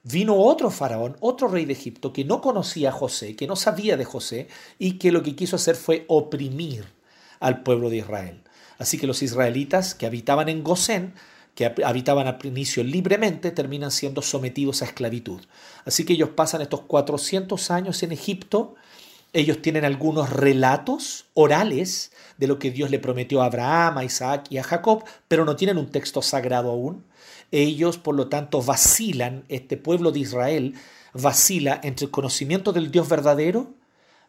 vino 0.04 0.36
otro 0.36 0.70
faraón, 0.70 1.18
otro 1.20 1.48
rey 1.48 1.66
de 1.66 1.74
Egipto, 1.74 2.14
que 2.14 2.24
no 2.24 2.42
conocía 2.42 2.90
a 2.90 2.94
José, 2.94 3.36
que 3.36 3.48
no 3.48 3.56
sabía 3.56 3.98
de 3.98 4.06
José, 4.06 4.48
y 4.80 4.98
que 4.98 5.12
lo 5.12 5.24
que 5.24 5.36
quiso 5.36 5.58
hacer 5.58 5.76
fue 5.76 6.06
oprimir 6.08 6.86
al 7.40 7.64
pueblo 7.64 7.90
de 7.90 7.98
Israel. 7.98 8.44
Así 8.78 8.98
que 8.98 9.08
los 9.08 9.22
israelitas 9.22 9.96
que 9.96 10.06
habitaban 10.06 10.50
en 10.50 10.64
Gosén, 10.64 11.14
que 11.56 11.72
habitaban 11.84 12.28
al 12.28 12.38
inicio 12.44 12.84
libremente, 12.84 13.52
terminan 13.52 13.92
siendo 13.92 14.22
sometidos 14.22 14.82
a 14.82 14.86
esclavitud. 14.86 15.42
Así 15.86 16.06
que 16.06 16.14
ellos 16.14 16.30
pasan 16.30 16.62
estos 16.62 16.82
400 16.82 17.72
años 17.72 18.02
en 18.04 18.12
Egipto, 18.12 18.76
ellos 19.34 19.62
tienen 19.62 19.84
algunos 19.84 20.30
relatos 20.30 21.26
orales 21.34 22.12
de 22.38 22.48
lo 22.48 22.60
que 22.60 22.70
Dios 22.70 22.92
le 22.92 23.00
prometió 23.00 23.42
a 23.42 23.46
Abraham, 23.46 23.98
a 23.98 24.04
Isaac 24.04 24.46
y 24.52 24.58
a 24.58 24.64
Jacob, 24.64 25.04
pero 25.28 25.44
no 25.44 25.56
tienen 25.56 25.78
un 25.78 25.90
texto 25.90 26.22
sagrado 26.22 26.70
aún. 26.70 27.04
Ellos, 27.52 27.98
por 27.98 28.14
lo 28.14 28.28
tanto, 28.28 28.62
vacilan, 28.62 29.44
este 29.50 29.76
pueblo 29.76 30.12
de 30.12 30.20
Israel 30.20 30.76
vacila 31.14 31.80
entre 31.84 32.06
el 32.06 32.12
conocimiento 32.12 32.74
del 32.74 32.92
Dios 32.92 33.10
verdadero 33.10 33.74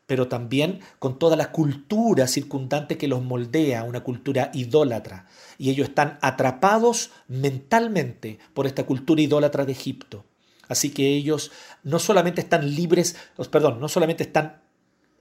pero 0.06 0.28
también 0.28 0.80
con 0.98 1.18
toda 1.18 1.36
la 1.36 1.50
cultura 1.50 2.26
circundante 2.26 2.98
que 2.98 3.08
los 3.08 3.22
moldea, 3.22 3.84
una 3.84 4.02
cultura 4.02 4.50
idólatra. 4.52 5.26
Y 5.58 5.70
ellos 5.70 5.88
están 5.88 6.18
atrapados 6.20 7.10
mentalmente 7.28 8.38
por 8.52 8.66
esta 8.66 8.84
cultura 8.84 9.22
idólatra 9.22 9.64
de 9.64 9.72
Egipto. 9.72 10.24
Así 10.68 10.90
que 10.90 11.08
ellos 11.08 11.52
no 11.82 11.98
solamente 11.98 12.40
están 12.40 12.74
libres, 12.74 13.16
perdón, 13.50 13.80
no 13.80 13.88
solamente 13.88 14.24
están 14.24 14.62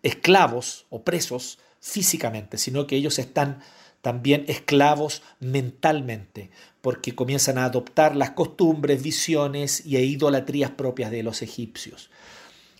esclavos 0.01 0.85
o 0.89 1.03
presos 1.03 1.59
físicamente, 1.79 2.57
sino 2.57 2.87
que 2.87 2.95
ellos 2.95 3.19
están 3.19 3.59
también 4.01 4.43
esclavos 4.47 5.21
mentalmente, 5.39 6.49
porque 6.81 7.15
comienzan 7.15 7.57
a 7.57 7.65
adoptar 7.65 8.17
las 8.17 8.31
costumbres, 8.31 9.01
visiones 9.01 9.85
y 9.85 9.97
idolatrías 9.97 10.71
propias 10.71 11.09
de 11.09 11.23
los 11.23 11.41
egipcios. 11.41 12.09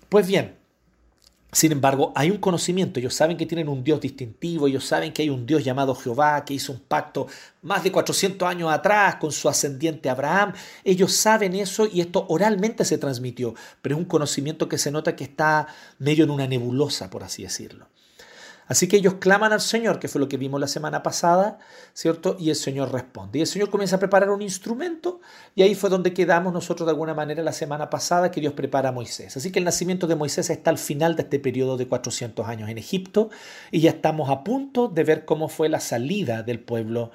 Pues 0.09 0.27
bien, 0.27 0.57
Sin 1.53 1.71
embargo, 1.71 2.11
hay 2.15 2.31
un 2.31 2.37
conocimiento, 2.37 2.99
ellos 2.99 3.13
saben 3.13 3.37
que 3.37 3.45
tienen 3.45 3.69
un 3.69 3.83
Dios 3.83 4.01
distintivo, 4.01 4.67
ellos 4.67 4.85
saben 4.85 5.13
que 5.13 5.21
hay 5.21 5.29
un 5.29 5.45
Dios 5.45 5.63
llamado 5.63 5.93
Jehová 5.93 6.43
que 6.43 6.55
hizo 6.55 6.71
un 6.71 6.79
pacto 6.79 7.27
más 7.61 7.83
de 7.83 7.91
400 7.91 8.47
años 8.47 8.71
atrás 8.71 9.15
con 9.15 9.31
su 9.31 9.47
ascendiente 9.47 10.09
Abraham. 10.09 10.53
Ellos 10.83 11.13
saben 11.13 11.53
eso 11.55 11.85
y 11.85 12.01
esto 12.01 12.25
oralmente 12.27 12.83
se 12.85 12.97
transmitió, 12.97 13.53
pero 13.83 13.95
es 13.95 13.99
un 13.99 14.05
conocimiento 14.05 14.67
que 14.67 14.79
se 14.79 14.91
nota 14.91 15.15
que 15.15 15.25
está 15.25 15.67
medio 15.99 16.23
en 16.23 16.31
una 16.31 16.47
nebulosa, 16.47 17.09
por 17.11 17.23
así 17.23 17.43
decirlo. 17.43 17.87
Así 18.73 18.87
que 18.87 18.97
ellos 18.97 19.17
claman 19.19 19.53
al 19.53 19.61
Señor, 19.61 19.99
que 19.99 20.07
fue 20.07 20.19
lo 20.19 20.27
que 20.27 20.35
vimos 20.35 20.59
la 20.59 20.65
semana 20.65 21.03
pasada, 21.03 21.59
¿cierto? 21.93 22.37
Y 22.39 22.49
el 22.49 22.55
Señor 22.55 22.91
responde. 22.91 23.37
Y 23.37 23.41
el 23.41 23.47
Señor 23.47 23.69
comienza 23.69 23.97
a 23.97 23.99
preparar 23.99 24.31
un 24.31 24.41
instrumento 24.41 25.21
y 25.53 25.61
ahí 25.61 25.75
fue 25.75 25.91
donde 25.91 26.11
quedamos 26.11 26.51
nosotros 26.51 26.87
de 26.87 26.89
alguna 26.89 27.13
manera 27.13 27.43
la 27.43 27.51
semana 27.51 27.91
pasada 27.91 28.31
que 28.31 28.41
Dios 28.41 28.53
prepara 28.53 28.89
a 28.89 28.91
Moisés. 28.91 29.37
Así 29.37 29.51
que 29.51 29.59
el 29.59 29.65
nacimiento 29.65 30.07
de 30.07 30.15
Moisés 30.15 30.49
está 30.49 30.71
al 30.71 30.79
final 30.79 31.15
de 31.15 31.21
este 31.21 31.37
periodo 31.37 31.77
de 31.77 31.87
400 31.87 32.47
años 32.47 32.67
en 32.67 32.79
Egipto 32.79 33.29
y 33.69 33.81
ya 33.81 33.91
estamos 33.91 34.31
a 34.31 34.43
punto 34.43 34.87
de 34.87 35.03
ver 35.03 35.25
cómo 35.25 35.49
fue 35.49 35.69
la 35.69 35.79
salida 35.79 36.41
del 36.41 36.59
pueblo 36.59 37.11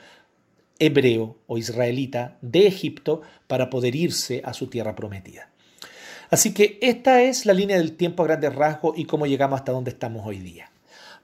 hebreo 0.78 1.38
o 1.48 1.58
israelita 1.58 2.38
de 2.40 2.68
Egipto 2.68 3.22
para 3.48 3.68
poder 3.68 3.96
irse 3.96 4.42
a 4.44 4.54
su 4.54 4.68
tierra 4.68 4.94
prometida. 4.94 5.50
Así 6.30 6.54
que 6.54 6.78
esta 6.82 7.20
es 7.22 7.46
la 7.46 7.52
línea 7.52 7.78
del 7.78 7.96
tiempo 7.96 8.22
a 8.22 8.26
grandes 8.26 8.54
rasgos 8.54 8.96
y 8.96 9.06
cómo 9.06 9.26
llegamos 9.26 9.58
hasta 9.58 9.72
donde 9.72 9.90
estamos 9.90 10.24
hoy 10.24 10.38
día 10.38 10.70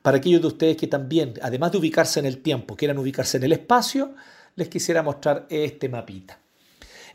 para 0.05 0.19
aquellos 0.19 0.43
de 0.43 0.49
ustedes 0.49 0.77
que 0.77 0.87
también, 0.87 1.33
además 1.41 1.73
de 1.73 1.79
ubicarse 1.79 2.21
en 2.21 2.27
el 2.27 2.43
tiempo, 2.43 2.77
quieran 2.77 2.99
ubicarse 2.99 3.39
en 3.39 3.45
el 3.45 3.53
espacio, 3.53 4.15
les 4.55 4.69
quisiera 4.69 5.03
mostrar 5.03 5.47
este 5.49 5.89
mapita. 5.89 6.39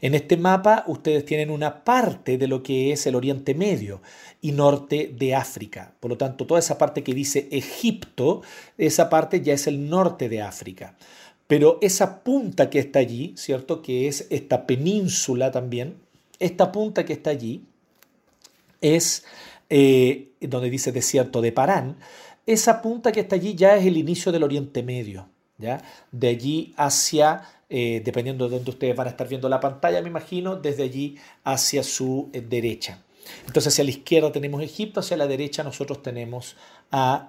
En 0.01 0.15
este 0.15 0.37
mapa 0.37 0.85
ustedes 0.87 1.23
tienen 1.23 1.51
una 1.51 1.83
parte 1.83 2.39
de 2.39 2.47
lo 2.47 2.63
que 2.63 2.91
es 2.91 3.05
el 3.05 3.13
Oriente 3.13 3.53
Medio 3.53 4.01
y 4.41 4.53
norte 4.53 5.13
de 5.15 5.35
África. 5.35 5.93
Por 5.99 6.09
lo 6.09 6.17
tanto, 6.17 6.47
toda 6.47 6.59
esa 6.59 6.79
parte 6.79 7.03
que 7.03 7.13
dice 7.13 7.47
Egipto, 7.51 8.41
esa 8.75 9.07
parte 9.07 9.41
ya 9.41 9.53
es 9.53 9.67
el 9.67 9.87
norte 9.87 10.27
de 10.27 10.41
África. 10.41 10.97
Pero 11.45 11.77
esa 11.83 12.23
punta 12.23 12.71
que 12.71 12.79
está 12.79 12.97
allí, 12.97 13.35
¿cierto? 13.37 13.83
Que 13.83 14.07
es 14.07 14.25
esta 14.31 14.65
península 14.65 15.51
también, 15.51 15.97
esta 16.39 16.71
punta 16.71 17.05
que 17.05 17.13
está 17.13 17.29
allí 17.29 17.65
es 18.81 19.25
eh, 19.69 20.31
donde 20.41 20.71
dice 20.71 20.91
desierto 20.91 21.41
de 21.41 21.51
Parán, 21.51 21.97
esa 22.45 22.81
punta 22.81 23.11
que 23.11 23.21
está 23.21 23.35
allí 23.35 23.55
ya 23.55 23.75
es 23.75 23.85
el 23.85 23.97
inicio 23.97 24.31
del 24.31 24.43
Oriente 24.43 24.83
Medio. 24.83 25.29
¿ya? 25.59 25.83
De 26.11 26.29
allí 26.29 26.73
hacia, 26.77 27.43
eh, 27.69 28.01
dependiendo 28.03 28.49
de 28.49 28.55
dónde 28.55 28.71
ustedes 28.71 28.95
van 28.95 29.07
a 29.07 29.09
estar 29.11 29.27
viendo 29.27 29.47
la 29.47 29.59
pantalla, 29.59 30.01
me 30.01 30.09
imagino, 30.09 30.55
desde 30.55 30.83
allí 30.83 31.17
hacia 31.43 31.83
su 31.83 32.29
eh, 32.33 32.41
derecha. 32.41 33.03
Entonces 33.45 33.73
hacia 33.73 33.83
la 33.83 33.91
izquierda 33.91 34.31
tenemos 34.31 34.63
Egipto, 34.63 35.01
hacia 35.01 35.15
la 35.15 35.27
derecha 35.27 35.63
nosotros 35.63 36.01
tenemos 36.01 36.55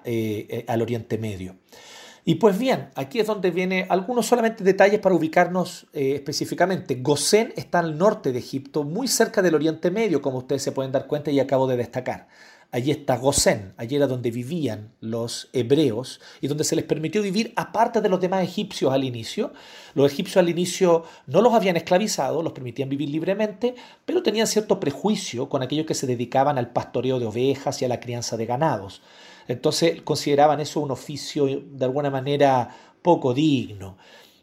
eh, 0.03 0.65
al 0.67 0.81
Oriente 0.81 1.19
Medio. 1.19 1.57
Y 2.23 2.35
pues 2.35 2.57
bien, 2.57 2.89
aquí 2.95 3.19
es 3.19 3.27
donde 3.27 3.51
viene 3.51 3.85
algunos 3.89 4.25
solamente 4.25 4.63
detalles 4.63 4.99
para 4.99 5.15
ubicarnos 5.15 5.87
específicamente. 5.91 6.95
Gosén 7.01 7.51
está 7.55 7.79
al 7.79 7.97
norte 7.97 8.31
de 8.31 8.39
Egipto, 8.39 8.83
muy 8.83 9.07
cerca 9.07 9.41
del 9.41 9.55
Oriente 9.55 9.89
Medio, 9.89 10.21
como 10.21 10.39
ustedes 10.39 10.61
se 10.61 10.71
pueden 10.71 10.91
dar 10.91 11.07
cuenta 11.07 11.31
y 11.31 11.39
acabo 11.39 11.67
de 11.67 11.77
destacar. 11.77 12.27
Allí 12.73 12.91
está 12.91 13.17
Gosén, 13.17 13.73
allí 13.75 13.97
era 13.97 14.07
donde 14.07 14.31
vivían 14.31 14.93
los 15.01 15.49
hebreos 15.51 16.21
y 16.39 16.47
donde 16.47 16.63
se 16.63 16.77
les 16.77 16.85
permitió 16.85 17.21
vivir 17.21 17.51
aparte 17.57 17.99
de 17.99 18.07
los 18.07 18.21
demás 18.21 18.43
egipcios 18.43 18.93
al 18.93 19.03
inicio. 19.03 19.51
Los 19.93 20.09
egipcios 20.09 20.37
al 20.37 20.47
inicio 20.47 21.03
no 21.27 21.41
los 21.41 21.53
habían 21.53 21.75
esclavizado, 21.75 22.41
los 22.41 22.53
permitían 22.53 22.87
vivir 22.87 23.09
libremente, 23.09 23.75
pero 24.05 24.23
tenían 24.23 24.47
cierto 24.47 24.79
prejuicio 24.79 25.49
con 25.49 25.61
aquellos 25.61 25.85
que 25.85 25.95
se 25.95 26.07
dedicaban 26.07 26.57
al 26.57 26.71
pastoreo 26.71 27.19
de 27.19 27.25
ovejas 27.25 27.81
y 27.81 27.85
a 27.85 27.89
la 27.89 27.99
crianza 27.99 28.37
de 28.37 28.45
ganados. 28.45 29.01
Entonces 29.49 30.01
consideraban 30.03 30.61
eso 30.61 30.79
un 30.79 30.91
oficio 30.91 31.47
de 31.47 31.83
alguna 31.83 32.09
manera 32.09 32.69
poco 33.01 33.33
digno. 33.33 33.97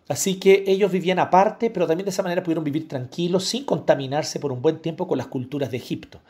Así 0.08 0.40
que 0.40 0.64
ellos 0.66 0.90
vivían 0.90 1.18
aparte, 1.18 1.68
pero 1.68 1.86
también 1.86 2.06
de 2.06 2.10
esa 2.10 2.22
manera 2.22 2.42
pudieron 2.42 2.64
vivir 2.64 2.88
tranquilos 2.88 3.44
sin 3.44 3.64
contaminarse 3.64 4.40
por 4.40 4.52
un 4.52 4.62
buen 4.62 4.80
tiempo 4.80 5.06
con 5.06 5.18
las 5.18 5.26
culturas 5.26 5.70
de 5.70 5.76
Egipto. 5.76 6.20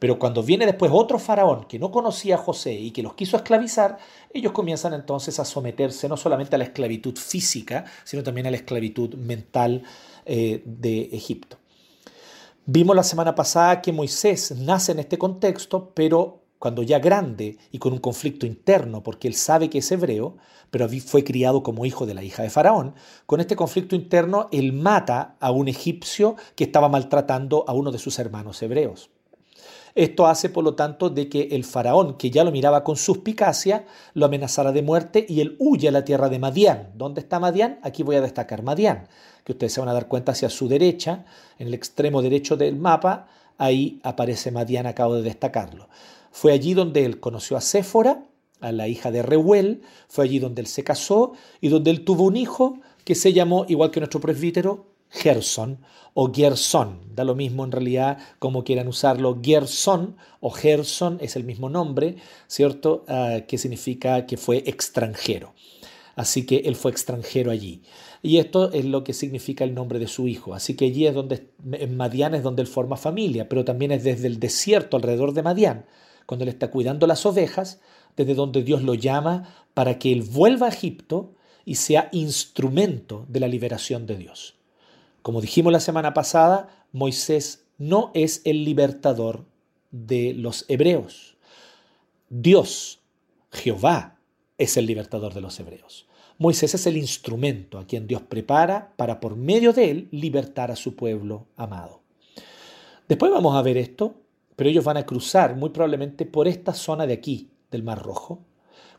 Pero 0.00 0.18
cuando 0.18 0.42
viene 0.42 0.66
después 0.66 0.90
otro 0.92 1.20
faraón 1.20 1.64
que 1.66 1.78
no 1.78 1.92
conocía 1.92 2.34
a 2.34 2.38
José 2.38 2.72
y 2.72 2.90
que 2.90 3.02
los 3.02 3.14
quiso 3.14 3.36
esclavizar, 3.36 3.98
ellos 4.34 4.52
comienzan 4.52 4.92
entonces 4.92 5.38
a 5.38 5.44
someterse 5.44 6.08
no 6.08 6.16
solamente 6.16 6.56
a 6.56 6.58
la 6.58 6.64
esclavitud 6.64 7.16
física, 7.16 7.84
sino 8.02 8.24
también 8.24 8.48
a 8.48 8.50
la 8.50 8.56
esclavitud 8.56 9.14
mental 9.14 9.84
eh, 10.26 10.60
de 10.64 11.02
Egipto. 11.12 11.58
Vimos 12.66 12.96
la 12.96 13.04
semana 13.04 13.36
pasada 13.36 13.80
que 13.80 13.92
Moisés 13.92 14.50
nace 14.58 14.92
en 14.92 14.98
este 14.98 15.16
contexto, 15.16 15.92
pero 15.94 16.42
cuando 16.58 16.82
ya 16.82 16.98
grande 16.98 17.58
y 17.70 17.78
con 17.78 17.92
un 17.92 17.98
conflicto 17.98 18.46
interno, 18.46 19.02
porque 19.02 19.28
él 19.28 19.34
sabe 19.34 19.70
que 19.70 19.78
es 19.78 19.92
hebreo, 19.92 20.36
pero 20.70 20.88
fue 20.88 21.24
criado 21.24 21.62
como 21.62 21.86
hijo 21.86 22.06
de 22.06 22.14
la 22.14 22.22
hija 22.22 22.42
de 22.42 22.50
Faraón, 22.50 22.94
con 23.26 23.40
este 23.40 23.56
conflicto 23.56 23.94
interno 23.94 24.48
él 24.52 24.72
mata 24.72 25.36
a 25.40 25.50
un 25.50 25.68
egipcio 25.68 26.36
que 26.54 26.64
estaba 26.64 26.88
maltratando 26.88 27.64
a 27.66 27.72
uno 27.72 27.90
de 27.90 27.98
sus 27.98 28.18
hermanos 28.18 28.62
hebreos. 28.62 29.10
Esto 29.94 30.26
hace, 30.28 30.48
por 30.48 30.62
lo 30.62 30.74
tanto, 30.74 31.10
de 31.10 31.28
que 31.28 31.48
el 31.52 31.64
faraón, 31.64 32.18
que 32.18 32.30
ya 32.30 32.44
lo 32.44 32.52
miraba 32.52 32.84
con 32.84 32.96
suspicacia, 32.96 33.84
lo 34.14 34.26
amenazara 34.26 34.70
de 34.70 34.82
muerte 34.82 35.26
y 35.28 35.40
él 35.40 35.56
huye 35.58 35.88
a 35.88 35.90
la 35.92 36.04
tierra 36.04 36.28
de 36.28 36.38
Madián. 36.38 36.92
¿Dónde 36.94 37.20
está 37.20 37.40
Madián? 37.40 37.80
Aquí 37.82 38.04
voy 38.04 38.14
a 38.14 38.20
destacar 38.20 38.62
Madián, 38.62 39.08
que 39.42 39.52
ustedes 39.52 39.72
se 39.72 39.80
van 39.80 39.88
a 39.88 39.94
dar 39.94 40.06
cuenta 40.06 40.32
hacia 40.32 40.50
su 40.50 40.68
derecha, 40.68 41.24
en 41.58 41.66
el 41.66 41.74
extremo 41.74 42.22
derecho 42.22 42.56
del 42.56 42.76
mapa, 42.76 43.26
ahí 43.56 43.98
aparece 44.04 44.52
Madián, 44.52 44.86
acabo 44.86 45.16
de 45.16 45.22
destacarlo. 45.22 45.88
Fue 46.38 46.52
allí 46.52 46.72
donde 46.72 47.04
él 47.04 47.18
conoció 47.18 47.56
a 47.56 47.60
Séfora, 47.60 48.28
a 48.60 48.70
la 48.70 48.86
hija 48.86 49.10
de 49.10 49.22
Reuel, 49.22 49.82
fue 50.06 50.24
allí 50.24 50.38
donde 50.38 50.60
él 50.60 50.68
se 50.68 50.84
casó 50.84 51.32
y 51.60 51.66
donde 51.66 51.90
él 51.90 52.04
tuvo 52.04 52.22
un 52.22 52.36
hijo 52.36 52.78
que 53.02 53.16
se 53.16 53.32
llamó, 53.32 53.66
igual 53.66 53.90
que 53.90 53.98
nuestro 53.98 54.20
presbítero, 54.20 54.86
Gerson 55.10 55.80
o 56.14 56.32
Gerson. 56.32 57.00
Da 57.12 57.24
lo 57.24 57.34
mismo 57.34 57.64
en 57.64 57.72
realidad 57.72 58.18
como 58.38 58.62
quieran 58.62 58.86
usarlo. 58.86 59.40
Gerson 59.42 60.16
o 60.38 60.50
Gerson 60.50 61.18
es 61.20 61.34
el 61.34 61.42
mismo 61.42 61.70
nombre, 61.70 62.14
¿cierto? 62.46 63.04
Ah, 63.08 63.40
que 63.48 63.58
significa 63.58 64.24
que 64.24 64.36
fue 64.36 64.58
extranjero. 64.58 65.54
Así 66.14 66.46
que 66.46 66.58
él 66.58 66.76
fue 66.76 66.92
extranjero 66.92 67.50
allí. 67.50 67.82
Y 68.22 68.36
esto 68.36 68.70
es 68.70 68.84
lo 68.84 69.02
que 69.02 69.12
significa 69.12 69.64
el 69.64 69.74
nombre 69.74 69.98
de 69.98 70.06
su 70.06 70.28
hijo. 70.28 70.54
Así 70.54 70.76
que 70.76 70.84
allí 70.84 71.08
es 71.08 71.14
donde, 71.14 71.50
en 71.72 71.96
Madián 71.96 72.36
es 72.36 72.44
donde 72.44 72.62
él 72.62 72.68
forma 72.68 72.96
familia, 72.96 73.48
pero 73.48 73.64
también 73.64 73.90
es 73.90 74.04
desde 74.04 74.28
el 74.28 74.38
desierto 74.38 74.96
alrededor 74.96 75.32
de 75.32 75.42
Madián 75.42 75.84
cuando 76.28 76.42
él 76.42 76.50
está 76.50 76.70
cuidando 76.70 77.06
las 77.06 77.24
ovejas, 77.24 77.80
desde 78.14 78.34
donde 78.34 78.62
Dios 78.62 78.82
lo 78.82 78.92
llama 78.92 79.48
para 79.72 79.98
que 79.98 80.12
él 80.12 80.20
vuelva 80.20 80.66
a 80.66 80.68
Egipto 80.68 81.32
y 81.64 81.76
sea 81.76 82.10
instrumento 82.12 83.24
de 83.30 83.40
la 83.40 83.48
liberación 83.48 84.06
de 84.06 84.18
Dios. 84.18 84.54
Como 85.22 85.40
dijimos 85.40 85.72
la 85.72 85.80
semana 85.80 86.12
pasada, 86.12 86.84
Moisés 86.92 87.64
no 87.78 88.10
es 88.12 88.42
el 88.44 88.66
libertador 88.66 89.46
de 89.90 90.34
los 90.34 90.66
hebreos. 90.68 91.38
Dios, 92.28 93.00
Jehová, 93.50 94.18
es 94.58 94.76
el 94.76 94.84
libertador 94.84 95.32
de 95.32 95.40
los 95.40 95.58
hebreos. 95.58 96.08
Moisés 96.36 96.74
es 96.74 96.86
el 96.86 96.98
instrumento 96.98 97.78
a 97.78 97.86
quien 97.86 98.06
Dios 98.06 98.20
prepara 98.20 98.92
para 98.96 99.18
por 99.18 99.34
medio 99.34 99.72
de 99.72 99.90
él 99.90 100.08
libertar 100.10 100.70
a 100.70 100.76
su 100.76 100.94
pueblo 100.94 101.46
amado. 101.56 102.02
Después 103.08 103.32
vamos 103.32 103.56
a 103.56 103.62
ver 103.62 103.78
esto 103.78 104.27
pero 104.58 104.70
ellos 104.70 104.82
van 104.82 104.96
a 104.96 105.06
cruzar 105.06 105.54
muy 105.54 105.70
probablemente 105.70 106.26
por 106.26 106.48
esta 106.48 106.74
zona 106.74 107.06
de 107.06 107.12
aquí, 107.12 107.48
del 107.70 107.84
Mar 107.84 108.02
Rojo, 108.02 108.40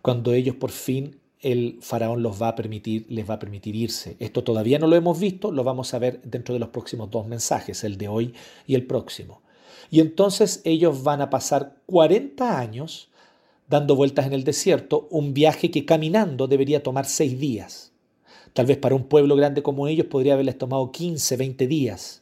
cuando 0.02 0.32
ellos 0.32 0.56
por 0.56 0.72
fin 0.72 1.20
el 1.42 1.80
faraón 1.82 2.24
los 2.24 2.42
va 2.42 2.48
a 2.48 2.56
permitir, 2.56 3.06
les 3.10 3.30
va 3.30 3.34
a 3.34 3.40
permitir 3.40 3.76
irse. 3.76 4.16
Esto 4.20 4.42
todavía 4.42 4.80
no 4.80 4.88
lo 4.88 4.96
hemos 4.96 5.20
visto, 5.20 5.52
lo 5.52 5.66
vamos 5.66 5.94
a 5.94 6.00
ver 6.00 6.22
dentro 6.22 6.54
de 6.54 6.62
los 6.62 6.70
próximos 6.70 7.12
dos 7.12 7.28
mensajes, 7.28 7.84
el 7.84 7.98
de 7.98 8.08
hoy 8.08 8.34
y 8.68 8.76
el 8.76 8.88
próximo. 8.88 9.42
Y 9.92 10.00
entonces 10.00 10.62
ellos 10.64 11.04
van 11.04 11.20
a 11.20 11.30
pasar 11.30 11.76
40 11.88 12.58
años 12.58 13.10
dando 13.68 13.98
vueltas 13.98 14.28
en 14.28 14.32
el 14.32 14.46
desierto, 14.46 15.10
un 15.12 15.34
viaje 15.34 15.72
que 15.72 15.84
caminando 15.84 16.48
debería 16.48 16.84
tomar 16.84 17.06
seis 17.06 17.38
días. 17.38 17.92
Tal 18.54 18.66
vez 18.66 18.78
para 18.78 18.96
un 18.96 19.10
pueblo 19.10 19.36
grande 19.36 19.62
como 19.62 19.90
ellos 19.90 20.08
podría 20.08 20.36
haberles 20.36 20.58
tomado 20.58 20.90
15, 20.94 21.36
20 21.36 21.68
días. 21.68 22.19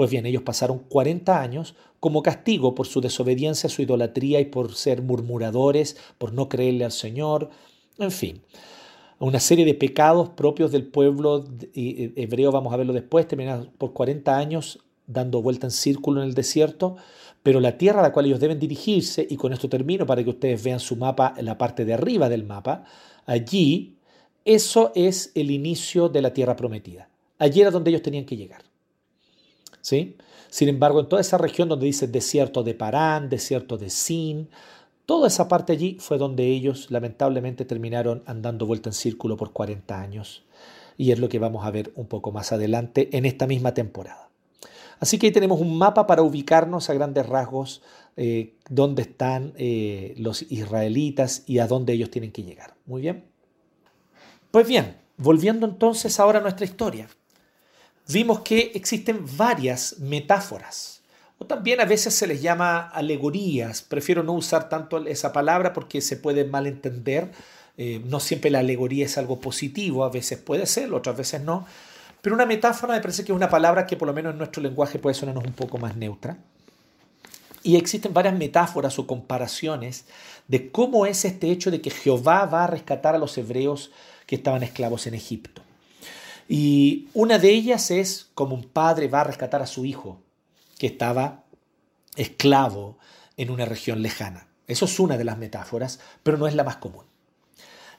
Pues 0.00 0.10
bien, 0.10 0.24
ellos 0.24 0.44
pasaron 0.44 0.78
40 0.78 1.42
años 1.42 1.74
como 2.00 2.22
castigo 2.22 2.74
por 2.74 2.86
su 2.86 3.02
desobediencia, 3.02 3.68
su 3.68 3.82
idolatría 3.82 4.40
y 4.40 4.46
por 4.46 4.74
ser 4.74 5.02
murmuradores, 5.02 5.98
por 6.16 6.32
no 6.32 6.48
creerle 6.48 6.86
al 6.86 6.92
Señor, 6.92 7.50
en 7.98 8.10
fin. 8.10 8.40
Una 9.18 9.40
serie 9.40 9.66
de 9.66 9.74
pecados 9.74 10.30
propios 10.30 10.72
del 10.72 10.86
pueblo 10.86 11.44
hebreo, 11.74 12.50
vamos 12.50 12.72
a 12.72 12.78
verlo 12.78 12.94
después, 12.94 13.28
terminaron 13.28 13.72
por 13.76 13.92
40 13.92 14.38
años 14.38 14.78
dando 15.06 15.42
vuelta 15.42 15.66
en 15.66 15.70
círculo 15.70 16.22
en 16.22 16.28
el 16.28 16.34
desierto, 16.34 16.96
pero 17.42 17.60
la 17.60 17.76
tierra 17.76 18.00
a 18.00 18.04
la 18.04 18.12
cual 18.14 18.24
ellos 18.24 18.40
deben 18.40 18.58
dirigirse, 18.58 19.26
y 19.28 19.36
con 19.36 19.52
esto 19.52 19.68
termino 19.68 20.06
para 20.06 20.24
que 20.24 20.30
ustedes 20.30 20.64
vean 20.64 20.80
su 20.80 20.96
mapa 20.96 21.34
la 21.42 21.58
parte 21.58 21.84
de 21.84 21.92
arriba 21.92 22.30
del 22.30 22.44
mapa, 22.44 22.84
allí, 23.26 23.98
eso 24.46 24.92
es 24.94 25.30
el 25.34 25.50
inicio 25.50 26.08
de 26.08 26.22
la 26.22 26.32
tierra 26.32 26.56
prometida. 26.56 27.10
Allí 27.38 27.60
era 27.60 27.70
donde 27.70 27.90
ellos 27.90 28.00
tenían 28.00 28.24
que 28.24 28.38
llegar. 28.38 28.69
¿Sí? 29.80 30.16
Sin 30.48 30.68
embargo, 30.68 31.00
en 31.00 31.08
toda 31.08 31.22
esa 31.22 31.38
región 31.38 31.68
donde 31.68 31.86
dice 31.86 32.06
desierto 32.06 32.62
de 32.62 32.74
Parán, 32.74 33.28
desierto 33.28 33.78
de 33.78 33.90
Sin, 33.90 34.48
Toda 35.10 35.26
esa 35.26 35.48
parte 35.48 35.72
allí 35.72 35.96
fue 35.98 36.18
donde 36.18 36.46
ellos 36.46 36.88
lamentablemente 36.92 37.64
terminaron 37.64 38.22
andando 38.26 38.64
vuelta 38.64 38.90
en 38.90 38.92
círculo 38.92 39.36
por 39.36 39.52
40 39.52 40.00
años. 40.00 40.44
Y 40.96 41.10
es 41.10 41.18
lo 41.18 41.28
que 41.28 41.40
vamos 41.40 41.66
a 41.66 41.72
ver 41.72 41.90
un 41.96 42.06
poco 42.06 42.30
más 42.30 42.52
adelante 42.52 43.08
en 43.10 43.24
esta 43.24 43.48
misma 43.48 43.74
temporada. 43.74 44.28
Así 45.00 45.18
que 45.18 45.26
ahí 45.26 45.32
tenemos 45.32 45.60
un 45.60 45.76
mapa 45.76 46.06
para 46.06 46.22
ubicarnos 46.22 46.90
a 46.90 46.94
grandes 46.94 47.26
rasgos 47.26 47.82
eh, 48.16 48.54
dónde 48.68 49.02
están 49.02 49.52
eh, 49.56 50.14
los 50.16 50.42
israelitas 50.42 51.42
y 51.44 51.58
a 51.58 51.66
dónde 51.66 51.92
ellos 51.92 52.12
tienen 52.12 52.30
que 52.30 52.44
llegar. 52.44 52.74
Muy 52.86 53.02
bien. 53.02 53.24
Pues 54.52 54.68
bien, 54.68 54.94
volviendo 55.16 55.66
entonces 55.66 56.20
ahora 56.20 56.38
a 56.38 56.42
nuestra 56.42 56.66
historia, 56.66 57.08
vimos 58.12 58.40
que 58.40 58.72
existen 58.74 59.24
varias 59.36 59.98
metáforas, 59.98 61.00
o 61.38 61.46
también 61.46 61.80
a 61.80 61.86
veces 61.86 62.14
se 62.14 62.26
les 62.26 62.42
llama 62.42 62.80
alegorías. 62.88 63.80
Prefiero 63.80 64.22
no 64.22 64.34
usar 64.34 64.68
tanto 64.68 64.98
esa 65.06 65.32
palabra 65.32 65.72
porque 65.72 66.02
se 66.02 66.18
puede 66.18 66.44
malentender. 66.44 67.30
Eh, 67.78 68.02
no 68.04 68.20
siempre 68.20 68.50
la 68.50 68.58
alegoría 68.58 69.06
es 69.06 69.16
algo 69.16 69.40
positivo, 69.40 70.04
a 70.04 70.10
veces 70.10 70.38
puede 70.38 70.66
ser, 70.66 70.92
otras 70.92 71.16
veces 71.16 71.40
no. 71.40 71.66
Pero 72.20 72.34
una 72.34 72.44
metáfora 72.44 72.92
me 72.92 73.00
parece 73.00 73.24
que 73.24 73.32
es 73.32 73.36
una 73.36 73.48
palabra 73.48 73.86
que 73.86 73.96
por 73.96 74.06
lo 74.06 74.12
menos 74.12 74.32
en 74.32 74.38
nuestro 74.38 74.62
lenguaje 74.62 74.98
puede 74.98 75.14
sonarnos 75.14 75.44
un 75.44 75.54
poco 75.54 75.78
más 75.78 75.96
neutra. 75.96 76.36
Y 77.62 77.76
existen 77.76 78.12
varias 78.12 78.36
metáforas 78.36 78.98
o 78.98 79.06
comparaciones 79.06 80.04
de 80.46 80.70
cómo 80.70 81.06
es 81.06 81.24
este 81.24 81.50
hecho 81.50 81.70
de 81.70 81.80
que 81.80 81.90
Jehová 81.90 82.44
va 82.44 82.64
a 82.64 82.66
rescatar 82.66 83.14
a 83.14 83.18
los 83.18 83.38
hebreos 83.38 83.90
que 84.26 84.36
estaban 84.36 84.62
esclavos 84.62 85.06
en 85.06 85.14
Egipto. 85.14 85.62
Y 86.52 87.08
una 87.14 87.38
de 87.38 87.50
ellas 87.50 87.92
es 87.92 88.30
como 88.34 88.56
un 88.56 88.64
padre 88.64 89.06
va 89.06 89.20
a 89.20 89.24
rescatar 89.24 89.62
a 89.62 89.68
su 89.68 89.84
hijo 89.84 90.20
que 90.78 90.88
estaba 90.88 91.44
esclavo 92.16 92.98
en 93.36 93.50
una 93.50 93.66
región 93.66 94.02
lejana. 94.02 94.48
Eso 94.66 94.86
es 94.86 94.98
una 94.98 95.16
de 95.16 95.22
las 95.22 95.38
metáforas, 95.38 96.00
pero 96.24 96.38
no 96.38 96.48
es 96.48 96.56
la 96.56 96.64
más 96.64 96.78
común. 96.78 97.04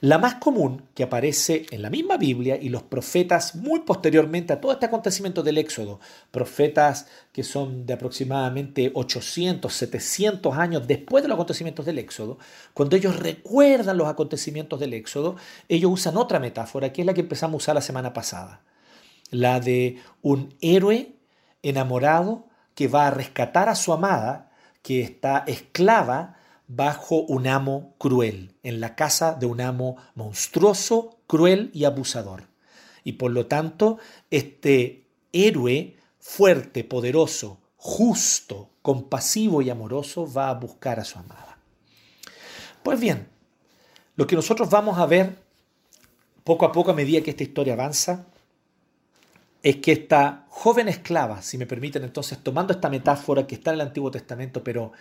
La 0.03 0.17
más 0.17 0.35
común 0.35 0.87
que 0.95 1.03
aparece 1.03 1.67
en 1.69 1.83
la 1.83 1.91
misma 1.91 2.17
Biblia 2.17 2.57
y 2.59 2.69
los 2.69 2.81
profetas 2.81 3.53
muy 3.53 3.81
posteriormente 3.81 4.51
a 4.51 4.59
todo 4.59 4.71
este 4.71 4.87
acontecimiento 4.87 5.43
del 5.43 5.59
Éxodo, 5.59 5.99
profetas 6.31 7.05
que 7.31 7.43
son 7.43 7.85
de 7.85 7.93
aproximadamente 7.93 8.91
800, 8.95 9.71
700 9.71 10.57
años 10.57 10.87
después 10.87 11.21
de 11.21 11.27
los 11.27 11.35
acontecimientos 11.35 11.85
del 11.85 11.99
Éxodo, 11.99 12.39
cuando 12.73 12.95
ellos 12.95 13.19
recuerdan 13.19 13.99
los 13.99 14.07
acontecimientos 14.07 14.79
del 14.79 14.95
Éxodo, 14.95 15.35
ellos 15.69 15.91
usan 15.91 16.17
otra 16.17 16.39
metáfora 16.39 16.91
que 16.91 17.01
es 17.01 17.05
la 17.05 17.13
que 17.13 17.21
empezamos 17.21 17.53
a 17.53 17.57
usar 17.57 17.75
la 17.75 17.81
semana 17.81 18.11
pasada, 18.11 18.63
la 19.29 19.59
de 19.59 19.97
un 20.23 20.55
héroe 20.61 21.13
enamorado 21.61 22.47
que 22.73 22.87
va 22.87 23.05
a 23.05 23.11
rescatar 23.11 23.69
a 23.69 23.75
su 23.75 23.93
amada 23.93 24.49
que 24.81 25.01
está 25.01 25.43
esclava 25.45 26.40
bajo 26.73 27.17
un 27.23 27.47
amo 27.47 27.95
cruel, 27.97 28.55
en 28.63 28.79
la 28.79 28.95
casa 28.95 29.33
de 29.33 29.45
un 29.45 29.59
amo 29.59 29.97
monstruoso, 30.15 31.19
cruel 31.27 31.69
y 31.73 31.83
abusador. 31.83 32.47
Y 33.03 33.13
por 33.13 33.31
lo 33.31 33.47
tanto, 33.47 33.97
este 34.29 35.05
héroe 35.33 35.97
fuerte, 36.19 36.85
poderoso, 36.85 37.59
justo, 37.75 38.69
compasivo 38.81 39.61
y 39.61 39.69
amoroso 39.69 40.31
va 40.31 40.49
a 40.49 40.53
buscar 40.53 40.99
a 40.99 41.03
su 41.03 41.19
amada. 41.19 41.57
Pues 42.83 42.99
bien, 42.99 43.27
lo 44.15 44.25
que 44.25 44.37
nosotros 44.37 44.69
vamos 44.69 44.97
a 44.97 45.05
ver 45.05 45.35
poco 46.45 46.65
a 46.65 46.71
poco 46.71 46.91
a 46.91 46.95
medida 46.95 47.21
que 47.21 47.31
esta 47.31 47.43
historia 47.43 47.73
avanza 47.73 48.27
es 49.61 49.75
que 49.77 49.91
esta 49.91 50.45
joven 50.49 50.87
esclava, 50.87 51.41
si 51.41 51.57
me 51.57 51.65
permiten 51.65 52.03
entonces, 52.03 52.39
tomando 52.41 52.71
esta 52.71 52.89
metáfora 52.89 53.45
que 53.45 53.55
está 53.55 53.71
en 53.71 53.75
el 53.75 53.81
Antiguo 53.81 54.09
Testamento, 54.09 54.63
pero 54.63 54.93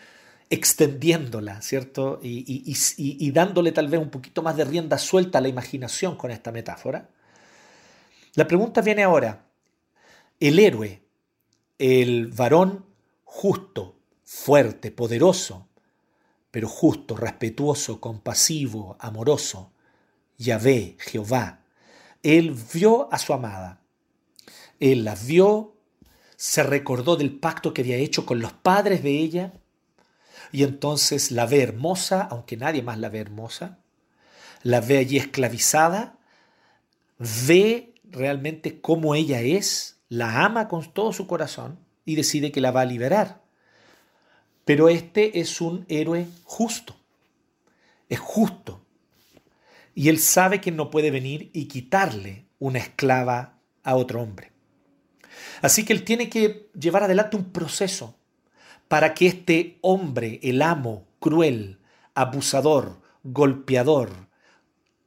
extendiéndola, 0.51 1.63
¿cierto? 1.63 2.19
Y, 2.23 3.31
dándole 3.31 3.71
tal 3.71 3.87
vez 3.87 4.01
un 4.01 4.11
poquito 4.11 4.43
más 4.43 4.57
de 4.57 4.65
rienda 4.65 4.99
suelta 4.99 5.39
a 5.39 5.41
la 5.41 5.49
imaginación 5.49 6.17
con 6.17 6.33
esta 6.33 6.51
metáfora. 6.51 7.09
La 8.35 8.47
pregunta 8.47 8.83
viene 8.83 9.05
ahora. 9.05 9.47
El 10.41 10.59
héroe, 10.59 11.03
el 11.79 12.27
varón 12.29 12.85
justo, 13.25 14.01
fuerte, 14.25 14.91
poderoso, 14.91 15.69
pero 16.51 16.69
justo, 16.69 17.17
respetuoso, 17.17 18.01
compasivo, 18.01 18.97
amoroso, 18.99 19.73
Yahvé, 20.37 20.97
Jehová, 20.99 21.61
él 22.23 22.57
vio 22.73 23.13
a 23.13 23.19
su 23.19 23.33
amada. 23.33 23.83
Él 24.81 25.05
la 25.05 25.15
vio, 25.15 25.77
se 26.37 26.63
recordó 26.63 27.17
del 27.17 27.39
pacto 27.39 27.73
que 27.73 27.83
había 27.83 27.97
hecho 27.99 28.27
con 28.27 28.41
los 28.41 28.53
padres 28.53 29.03
de 29.03 29.11
ella 29.11 29.60
y 30.53 30.65
entonces 30.65 31.31
la 31.31 31.47
ve 31.47 31.63
hermosa, 31.63 32.23
aunque 32.23 32.57
nadie 32.57 32.83
más 32.83 32.99
la 32.99 33.09
ve 33.09 33.21
hermosa, 33.21 33.79
la 34.63 34.81
ve 34.81 34.99
allí 34.99 35.17
esclavizada, 35.17 36.19
ve 37.19 37.95
realmente 38.05 38.81
cómo 38.81 39.15
ella 39.15 39.41
es, 39.41 40.01
la 40.09 40.45
ama 40.45 40.69
con 40.69 40.93
todo 40.93 41.13
su 41.13 41.27
corazón 41.27 41.79
y 42.05 42.17
decide 42.17 42.51
que 42.51 42.61
la 42.61 42.73
va 42.73 42.83
a 42.83 42.87
liberar. 42.87 43.43
Pero 44.65 44.89
este 44.89 45.41
es 45.41 45.61
un 45.61 45.87
héroe 45.89 46.27
justo, 46.45 46.97
es 48.09 48.19
justo. 48.19 48.85
Y 49.95 50.09
él 50.09 50.19
sabe 50.19 50.61
que 50.61 50.71
no 50.71 50.91
puede 50.91 51.11
venir 51.11 51.51
y 51.53 51.67
quitarle 51.67 52.47
una 52.59 52.79
esclava 52.79 53.59
a 53.83 53.97
otro 53.97 54.23
hombre. 54.23 54.53
Así 55.63 55.85
que 55.85 55.93
él 55.93 56.05
tiene 56.05 56.29
que 56.29 56.71
llevar 56.79 57.05
adelante 57.05 57.37
un 57.37 57.53
proceso 57.53 58.20
para 58.91 59.15
que 59.15 59.29
este 59.29 59.79
hombre, 59.83 60.41
el 60.43 60.63
amo 60.63 61.07
cruel, 61.21 61.79
abusador, 62.17 63.01
golpeador, 63.23 64.11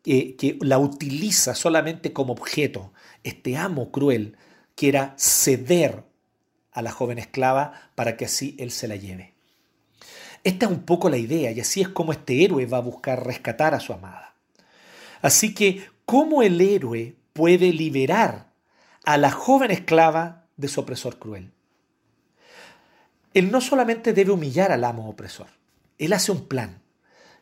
que 0.06 0.58
la 0.62 0.78
utiliza 0.80 1.54
solamente 1.54 2.14
como 2.14 2.32
objeto, 2.32 2.94
este 3.26 3.58
amo 3.58 3.92
cruel, 3.92 4.38
quiera 4.76 5.14
ceder 5.18 6.06
a 6.72 6.82
la 6.82 6.94
joven 6.94 7.18
esclava 7.18 7.92
para 7.94 8.16
que 8.16 8.24
así 8.24 8.56
él 8.58 8.72
se 8.72 8.88
la 8.88 8.96
lleve. 8.96 9.34
Esta 10.46 10.68
es 10.68 10.72
un 10.72 10.84
poco 10.84 11.10
la 11.10 11.18
idea 11.18 11.52
y 11.52 11.60
así 11.60 11.82
es 11.82 11.90
como 11.90 12.14
este 12.14 12.42
héroe 12.42 12.66
va 12.66 12.78
a 12.78 12.88
buscar 12.90 13.26
rescatar 13.26 13.74
a 13.74 13.82
su 13.82 13.92
amada. 13.92 14.34
Así 15.22 15.54
que, 15.54 15.86
¿cómo 16.06 16.42
el 16.42 16.62
héroe 16.62 17.18
puede 17.34 17.74
liberar 17.74 18.50
a 19.04 19.18
la 19.18 19.32
joven 19.32 19.72
esclava 19.72 20.46
de 20.56 20.70
su 20.70 20.80
opresor 20.80 21.20
cruel? 21.20 21.52
Él 23.34 23.52
no 23.52 23.62
solamente 23.62 24.14
debe 24.14 24.32
humillar 24.32 24.72
al 24.72 24.84
amo 24.84 25.10
opresor, 25.10 25.48
él 25.98 26.14
hace 26.14 26.32
un 26.32 26.48
plan. 26.48 26.82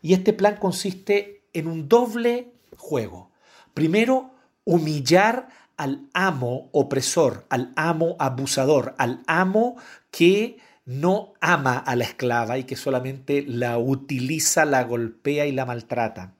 Y 0.02 0.14
este 0.14 0.34
plan 0.34 0.56
consiste 0.56 1.44
en 1.54 1.68
un 1.68 1.88
doble 1.88 2.54
juego. 2.76 3.32
Primero, 3.74 4.32
humillar 4.64 5.50
al 5.78 6.08
amo 6.14 6.70
opresor, 6.72 7.46
al 7.50 7.72
amo 7.76 8.16
abusador, 8.20 8.96
al 8.98 9.22
amo 9.28 9.78
que 10.10 10.58
no 10.86 11.34
ama 11.40 11.78
a 11.78 11.96
la 11.96 12.04
esclava 12.04 12.58
y 12.58 12.64
que 12.64 12.76
solamente 12.76 13.44
la 13.48 13.78
utiliza, 13.78 14.66
la 14.66 14.84
golpea 14.84 15.46
y 15.46 15.52
la 15.52 15.66
maltrata. 15.66 16.34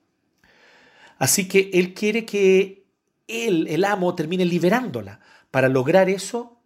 Así 1.18 1.48
que 1.48 1.70
él 1.74 1.94
quiere 1.94 2.26
que 2.26 2.86
él, 3.28 3.68
el 3.70 3.86
amo, 3.86 4.16
termine 4.16 4.46
liberándola. 4.46 5.20
Para 5.52 5.70
lograr 5.70 6.10
eso, 6.10 6.61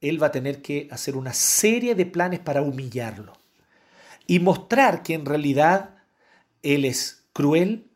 él 0.00 0.22
va 0.22 0.28
a 0.28 0.32
tener 0.32 0.62
que 0.62 0.88
hacer 0.90 1.16
una 1.16 1.34
serie 1.34 1.94
de 1.94 2.06
planes 2.06 2.40
para 2.40 2.62
humillarlo 2.62 3.34
y 4.26 4.38
mostrar 4.38 5.02
que 5.02 5.14
en 5.14 5.26
realidad 5.26 5.96
él 6.62 6.84
es 6.84 7.24
cruel, 7.32 7.86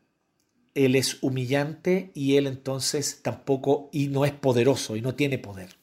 él 0.73 0.95
es 0.95 1.23
humillante 1.23 2.11
y 2.13 2.35
él 2.35 2.47
entonces 2.47 3.21
tampoco 3.21 3.89
y 3.91 4.07
no 4.07 4.25
es 4.25 4.33
poderoso 4.33 4.95
y 4.95 5.01
no 5.01 5.15
tiene 5.15 5.37
poder. 5.37 5.75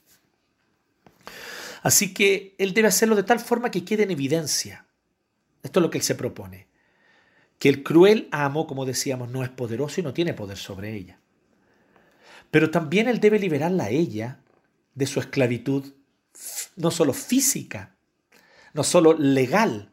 Así 1.82 2.14
que 2.14 2.54
él 2.58 2.74
debe 2.74 2.88
hacerlo 2.88 3.16
de 3.16 3.24
tal 3.24 3.40
forma 3.40 3.70
que 3.70 3.84
quede 3.84 4.04
en 4.04 4.12
evidencia. 4.12 4.86
Esto 5.62 5.80
es 5.80 5.82
lo 5.82 5.90
que 5.90 5.98
él 5.98 6.04
se 6.04 6.14
propone. 6.14 6.68
Que 7.58 7.68
el 7.68 7.82
cruel 7.82 8.28
amo, 8.30 8.66
como 8.66 8.84
decíamos, 8.84 9.30
no 9.30 9.42
es 9.42 9.48
poderoso 9.48 10.00
y 10.00 10.04
no 10.04 10.12
tiene 10.12 10.34
poder 10.34 10.58
sobre 10.58 10.94
ella. 10.94 11.18
Pero 12.50 12.70
también 12.70 13.08
él 13.08 13.18
debe 13.18 13.38
liberarla 13.38 13.84
a 13.84 13.90
ella 13.90 14.40
de 14.94 15.06
su 15.06 15.18
esclavitud 15.18 15.92
no 16.76 16.90
solo 16.90 17.12
física, 17.12 17.96
no 18.72 18.84
solo 18.84 19.14
legal, 19.14 19.90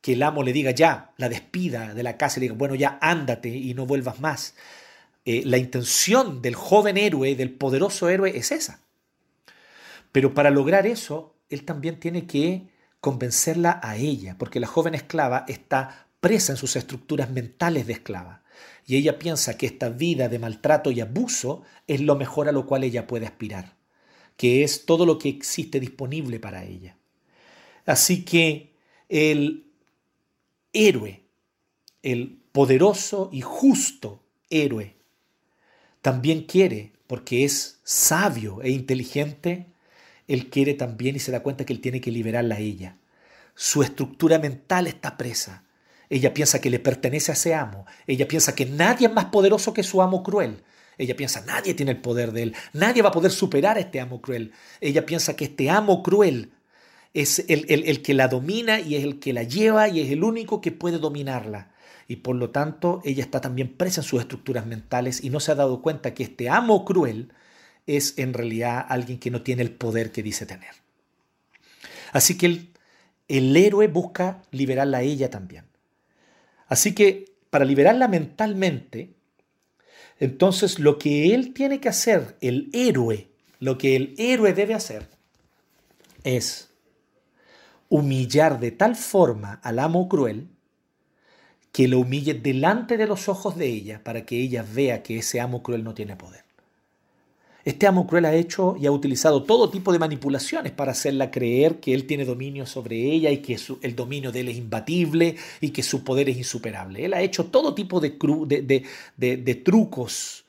que 0.00 0.12
el 0.12 0.22
amo 0.22 0.42
le 0.42 0.52
diga 0.52 0.70
ya, 0.70 1.12
la 1.16 1.28
despida 1.28 1.94
de 1.94 2.02
la 2.02 2.16
casa 2.16 2.38
y 2.38 2.40
le 2.40 2.44
diga, 2.44 2.58
bueno, 2.58 2.74
ya 2.74 2.98
ándate 3.00 3.48
y 3.48 3.74
no 3.74 3.86
vuelvas 3.86 4.20
más. 4.20 4.54
Eh, 5.24 5.42
la 5.44 5.58
intención 5.58 6.40
del 6.40 6.54
joven 6.54 6.96
héroe, 6.96 7.34
del 7.34 7.50
poderoso 7.50 8.08
héroe, 8.08 8.36
es 8.36 8.52
esa. 8.52 8.80
Pero 10.12 10.34
para 10.34 10.50
lograr 10.50 10.86
eso, 10.86 11.36
él 11.50 11.64
también 11.64 11.98
tiene 11.98 12.26
que 12.26 12.68
convencerla 13.00 13.80
a 13.82 13.96
ella, 13.96 14.36
porque 14.38 14.60
la 14.60 14.66
joven 14.66 14.94
esclava 14.94 15.44
está 15.48 16.06
presa 16.20 16.52
en 16.52 16.56
sus 16.58 16.76
estructuras 16.76 17.30
mentales 17.30 17.86
de 17.86 17.94
esclava. 17.94 18.42
Y 18.86 18.96
ella 18.96 19.18
piensa 19.18 19.58
que 19.58 19.66
esta 19.66 19.90
vida 19.90 20.28
de 20.28 20.38
maltrato 20.38 20.90
y 20.90 21.00
abuso 21.00 21.62
es 21.86 22.00
lo 22.00 22.16
mejor 22.16 22.48
a 22.48 22.52
lo 22.52 22.66
cual 22.66 22.84
ella 22.84 23.06
puede 23.06 23.26
aspirar 23.26 23.77
que 24.38 24.64
es 24.64 24.86
todo 24.86 25.04
lo 25.04 25.18
que 25.18 25.28
existe 25.28 25.80
disponible 25.80 26.40
para 26.40 26.64
ella. 26.64 26.96
Así 27.84 28.24
que 28.24 28.72
el 29.10 29.66
héroe 30.72 31.28
el 32.02 32.40
poderoso 32.52 33.28
y 33.32 33.40
justo 33.40 34.22
héroe 34.50 34.96
también 36.02 36.44
quiere, 36.44 36.92
porque 37.06 37.44
es 37.44 37.80
sabio 37.82 38.62
e 38.62 38.70
inteligente, 38.70 39.66
él 40.26 40.48
quiere 40.48 40.74
también 40.74 41.16
y 41.16 41.18
se 41.18 41.32
da 41.32 41.42
cuenta 41.42 41.64
que 41.64 41.72
él 41.72 41.80
tiene 41.80 42.00
que 42.00 42.10
liberarla 42.10 42.56
a 42.56 42.60
ella. 42.60 42.96
Su 43.54 43.82
estructura 43.82 44.38
mental 44.38 44.86
está 44.86 45.16
presa. 45.16 45.64
Ella 46.08 46.32
piensa 46.32 46.60
que 46.60 46.70
le 46.70 46.78
pertenece 46.78 47.32
a 47.32 47.34
ese 47.34 47.54
amo. 47.54 47.84
Ella 48.06 48.28
piensa 48.28 48.54
que 48.54 48.64
nadie 48.64 49.08
es 49.08 49.12
más 49.12 49.26
poderoso 49.26 49.74
que 49.74 49.82
su 49.82 50.00
amo 50.00 50.22
cruel. 50.22 50.62
Ella 50.98 51.16
piensa, 51.16 51.44
nadie 51.46 51.74
tiene 51.74 51.92
el 51.92 52.00
poder 52.00 52.32
de 52.32 52.42
él. 52.42 52.54
Nadie 52.72 53.02
va 53.02 53.10
a 53.10 53.12
poder 53.12 53.30
superar 53.30 53.76
a 53.76 53.80
este 53.80 54.00
amo 54.00 54.20
cruel. 54.20 54.52
Ella 54.80 55.06
piensa 55.06 55.36
que 55.36 55.44
este 55.44 55.70
amo 55.70 56.02
cruel 56.02 56.52
es 57.14 57.44
el, 57.48 57.64
el, 57.68 58.02
que 58.02 58.14
la 58.14 58.28
domina 58.28 58.80
y 58.80 58.96
es 58.96 59.04
el 59.04 59.20
que 59.20 59.32
la 59.32 59.44
lleva 59.44 59.88
y 59.88 60.00
es 60.00 60.10
el 60.10 60.24
único 60.24 60.60
que 60.60 60.72
puede 60.72 60.98
dominarla. 60.98 61.70
Y 62.08 62.16
por 62.16 62.36
lo 62.36 62.50
tanto, 62.50 63.00
ella 63.04 63.22
está 63.22 63.40
también 63.40 63.76
presa 63.76 64.00
en 64.00 64.06
sus 64.06 64.20
estructuras 64.20 64.66
mentales 64.66 65.22
y 65.22 65.30
no 65.30 65.40
se 65.40 65.52
ha 65.52 65.54
dado 65.54 65.82
cuenta 65.82 66.14
que 66.14 66.24
este 66.24 66.48
amo 66.48 66.84
cruel 66.84 67.32
es 67.86 68.18
en 68.18 68.34
realidad 68.34 68.84
alguien 68.88 69.18
que 69.18 69.30
no 69.30 69.42
tiene 69.42 69.62
el 69.62 69.70
poder 69.70 70.10
que 70.10 70.22
dice 70.22 70.46
tener. 70.46 70.74
Así 72.12 72.36
que 72.36 72.46
el, 72.46 72.70
el 73.28 73.56
héroe 73.56 73.86
busca 73.86 74.42
liberarla 74.50 74.98
a 74.98 75.02
ella 75.02 75.30
también. 75.30 75.64
Así 76.66 76.94
que 76.94 77.36
para 77.50 77.64
liberarla 77.64 78.08
mentalmente, 78.08 79.14
entonces 80.20 80.78
lo 80.78 80.98
que 80.98 81.34
él 81.34 81.52
tiene 81.54 81.80
que 81.80 81.88
hacer, 81.88 82.36
el 82.40 82.70
héroe, 82.72 83.30
lo 83.60 83.78
que 83.78 83.96
el 83.96 84.14
héroe 84.18 84.52
debe 84.52 84.74
hacer, 84.74 85.08
es 86.24 86.70
humillar 87.88 88.60
de 88.60 88.70
tal 88.70 88.96
forma 88.96 89.60
al 89.62 89.78
amo 89.78 90.08
cruel 90.08 90.48
que 91.72 91.88
lo 91.88 92.00
humille 92.00 92.34
delante 92.34 92.96
de 92.96 93.06
los 93.06 93.28
ojos 93.28 93.56
de 93.56 93.66
ella 93.66 94.02
para 94.02 94.24
que 94.26 94.40
ella 94.40 94.64
vea 94.68 95.02
que 95.02 95.18
ese 95.18 95.40
amo 95.40 95.62
cruel 95.62 95.84
no 95.84 95.94
tiene 95.94 96.16
poder. 96.16 96.47
Este 97.68 97.86
amo 97.86 98.06
cruel 98.06 98.24
ha 98.24 98.32
hecho 98.32 98.76
y 98.80 98.86
ha 98.86 98.90
utilizado 98.90 99.42
todo 99.42 99.68
tipo 99.68 99.92
de 99.92 99.98
manipulaciones 99.98 100.72
para 100.72 100.92
hacerla 100.92 101.30
creer 101.30 101.80
que 101.80 101.92
él 101.92 102.06
tiene 102.06 102.24
dominio 102.24 102.64
sobre 102.64 102.96
ella 102.96 103.30
y 103.30 103.42
que 103.42 103.58
el 103.82 103.94
dominio 103.94 104.32
de 104.32 104.40
él 104.40 104.48
es 104.48 104.56
imbatible 104.56 105.36
y 105.60 105.68
que 105.68 105.82
su 105.82 106.02
poder 106.02 106.30
es 106.30 106.38
insuperable. 106.38 107.04
Él 107.04 107.12
ha 107.12 107.20
hecho 107.20 107.44
todo 107.44 107.74
tipo 107.74 108.00
de, 108.00 108.16
trucos. 109.62 110.46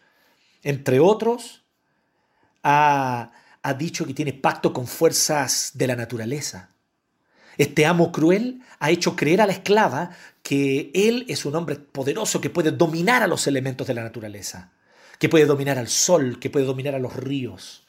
Entre 0.64 1.02
otros, 1.02 1.62
ha, 2.64 3.34
ha 3.64 3.74
dicho 3.74 4.06
que 4.06 4.14
tiene 4.14 4.32
pacto 4.32 4.72
con 4.72 4.88
fuerzas 4.88 5.72
de 5.74 5.88
la 5.88 5.98
naturaleza. 5.98 6.70
Este 7.58 7.86
amo 7.86 8.14
cruel 8.14 8.62
ha 8.80 8.92
hecho 8.92 9.18
creer 9.18 9.42
a 9.42 9.46
la 9.46 9.52
esclava 9.52 10.12
que 10.42 10.90
él 10.94 11.26
es 11.28 11.44
un 11.44 11.54
hombre 11.58 11.76
poderoso 11.76 12.40
que 12.40 12.50
puede 12.50 12.72
dominar 12.72 13.24
a 13.24 13.28
los 13.28 13.46
elementos 13.46 13.86
de 13.88 13.94
la 13.94 14.04
naturaleza 14.04 14.72
que 15.20 15.30
puede 15.30 15.46
dominar 15.46 15.78
al 15.78 15.90
sol, 15.90 16.40
que 16.40 16.50
puede 16.50 16.66
dominar 16.66 16.96
a 16.96 17.00
los 17.00 17.16
ríos, 17.16 17.84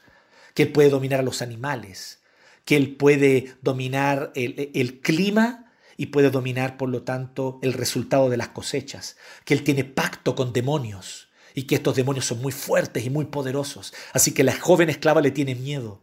que 0.55 0.67
puede 0.67 0.91
dominar 0.91 1.21
a 1.21 1.23
los 1.23 1.41
animales, 1.41 2.19
que 2.65 2.77
él 2.77 2.97
puede 2.97 3.55
dominar 3.63 4.33
el, 4.35 5.01
clima 5.01 5.73
y 5.97 6.07
puede 6.07 6.31
dominar, 6.31 6.77
por 6.77 6.89
lo 6.89 7.03
tanto, 7.03 7.59
el 7.63 7.73
resultado 7.73 8.29
de 8.31 8.37
las 8.37 8.49
cosechas, 8.49 9.17
que 9.45 9.55
él 9.55 9.63
tiene 9.63 9.85
pacto 9.85 10.35
con 10.35 10.53
demonios 10.53 11.29
y 11.55 11.63
que 11.63 11.77
estos 11.77 11.97
demonios 11.97 12.27
son 12.27 12.43
muy 12.43 12.53
fuertes 12.53 13.05
y 13.05 13.11
muy 13.11 13.27
poderosos. 13.27 13.95
Así 14.13 14.33
que 14.33 14.45
la 14.45 14.59
joven 14.59 14.91
esclava 14.91 15.21
le 15.21 15.31
tiene 15.31 15.55
miedo. 15.55 16.01